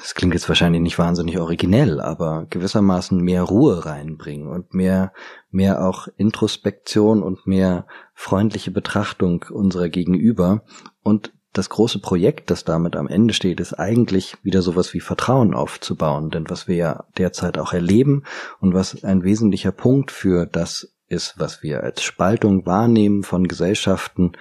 das 0.00 0.14
klingt 0.14 0.32
jetzt 0.32 0.48
wahrscheinlich 0.48 0.80
nicht 0.80 0.98
wahnsinnig 0.98 1.38
originell, 1.38 2.00
aber 2.00 2.46
gewissermaßen 2.48 3.20
mehr 3.20 3.42
Ruhe 3.42 3.84
reinbringen 3.84 4.48
und 4.48 4.72
mehr, 4.72 5.12
mehr 5.50 5.84
auch 5.84 6.08
Introspektion 6.16 7.22
und 7.22 7.46
mehr 7.46 7.86
freundliche 8.14 8.70
Betrachtung 8.70 9.44
unserer 9.50 9.90
Gegenüber. 9.90 10.62
Und 11.02 11.34
das 11.52 11.70
große 11.70 12.00
Projekt, 12.00 12.50
das 12.50 12.64
damit 12.64 12.94
am 12.94 13.08
Ende 13.08 13.34
steht, 13.34 13.60
ist 13.60 13.74
eigentlich 13.74 14.36
wieder 14.42 14.62
sowas 14.62 14.92
wie 14.94 15.00
Vertrauen 15.00 15.54
aufzubauen. 15.54 16.30
Denn 16.30 16.48
was 16.48 16.68
wir 16.68 16.76
ja 16.76 17.04
derzeit 17.16 17.58
auch 17.58 17.72
erleben 17.72 18.24
und 18.60 18.74
was 18.74 19.02
ein 19.04 19.22
wesentlicher 19.22 19.72
Punkt 19.72 20.10
für 20.10 20.46
das 20.46 20.92
ist, 21.08 21.34
was 21.38 21.62
wir 21.62 21.82
als 21.82 22.02
Spaltung 22.02 22.66
wahrnehmen 22.66 23.22
von 23.22 23.48
Gesellschaften, 23.48 24.32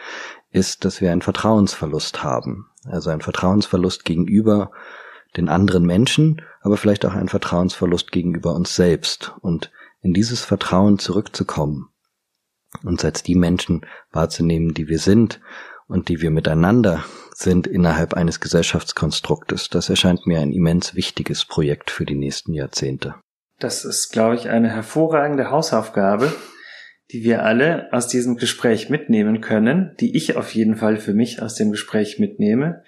ist, 0.52 0.84
dass 0.86 1.02
wir 1.02 1.12
einen 1.12 1.22
Vertrauensverlust 1.22 2.24
haben. 2.24 2.68
Also 2.84 3.10
einen 3.10 3.22
Vertrauensverlust 3.22 4.06
gegenüber 4.06 4.72
den 5.36 5.50
anderen 5.50 5.86
Menschen, 5.86 6.42
aber 6.62 6.78
vielleicht 6.78 7.06
auch 7.06 7.14
ein 7.14 7.30
Vertrauensverlust 7.30 8.12
gegenüber 8.12 8.54
uns 8.54 8.76
selbst 8.76 9.34
und 9.42 9.72
in 10.02 10.14
dieses 10.14 10.42
Vertrauen 10.42 11.00
zurückzukommen, 11.00 11.90
uns 12.84 13.04
als 13.04 13.24
die 13.24 13.36
Menschen 13.36 13.86
wahrzunehmen, 14.12 14.74
die 14.74 14.88
wir 14.88 15.00
sind 15.00 15.40
und 15.88 16.10
die 16.10 16.22
wir 16.22 16.32
miteinander 16.32 17.04
sind 17.34 17.68
innerhalb 17.68 18.14
eines 18.14 18.40
Gesellschaftskonstruktes. 18.40 19.70
Das 19.70 19.90
erscheint 19.90 20.26
mir 20.26 20.40
ein 20.40 20.52
immens 20.52 20.96
wichtiges 20.96 21.46
Projekt 21.46 21.92
für 21.92 22.06
die 22.06 22.16
nächsten 22.16 22.54
Jahrzehnte. 22.54 23.16
Das 23.60 23.86
ist, 23.86 24.12
glaube 24.12 24.36
ich, 24.36 24.50
eine 24.50 24.70
hervorragende 24.70 25.50
Hausaufgabe, 25.50 26.34
die 27.12 27.24
wir 27.24 27.44
alle 27.44 27.88
aus 27.92 28.08
diesem 28.08 28.36
Gespräch 28.38 28.90
mitnehmen 28.90 29.42
können, 29.42 29.96
die 30.00 30.16
ich 30.16 30.36
auf 30.36 30.54
jeden 30.54 30.76
Fall 30.76 30.98
für 30.98 31.14
mich 31.14 31.42
aus 31.42 31.56
dem 31.56 31.72
Gespräch 31.72 32.20
mitnehme. 32.20 32.84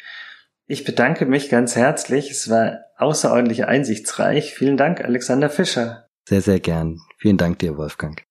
Ich 0.68 0.84
bedanke 0.84 1.26
mich 1.26 1.50
ganz 1.50 1.76
herzlich. 1.76 2.30
Es 2.30 2.50
war 2.50 2.80
außerordentlich 2.97 3.66
einsichtsreich. 3.66 4.54
Vielen 4.54 4.78
Dank, 4.78 5.02
Alexander 5.02 5.50
Fischer. 5.50 6.08
Sehr, 6.28 6.41
sehr 6.41 6.60
gern. 6.60 7.00
Vielen 7.18 7.38
Dank 7.38 7.58
dir, 7.60 7.78
Wolfgang. 7.78 8.22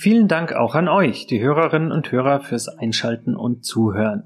Vielen 0.00 0.28
Dank 0.28 0.54
auch 0.54 0.76
an 0.76 0.88
euch, 0.88 1.26
die 1.26 1.42
Hörerinnen 1.42 1.92
und 1.92 2.10
Hörer, 2.10 2.40
fürs 2.40 2.68
Einschalten 2.68 3.36
und 3.36 3.66
Zuhören. 3.66 4.24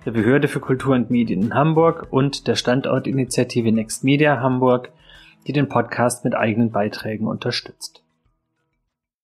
der 0.05 0.11
Behörde 0.11 0.47
für 0.47 0.59
Kultur 0.59 0.95
und 0.95 1.09
Medien 1.09 1.41
in 1.41 1.53
Hamburg 1.53 2.07
und 2.09 2.47
der 2.47 2.55
Standortinitiative 2.55 3.71
Next 3.71 4.03
Media 4.03 4.39
Hamburg, 4.39 4.91
die 5.47 5.53
den 5.53 5.69
Podcast 5.69 6.23
mit 6.23 6.35
eigenen 6.35 6.71
Beiträgen 6.71 7.27
unterstützt. 7.27 8.00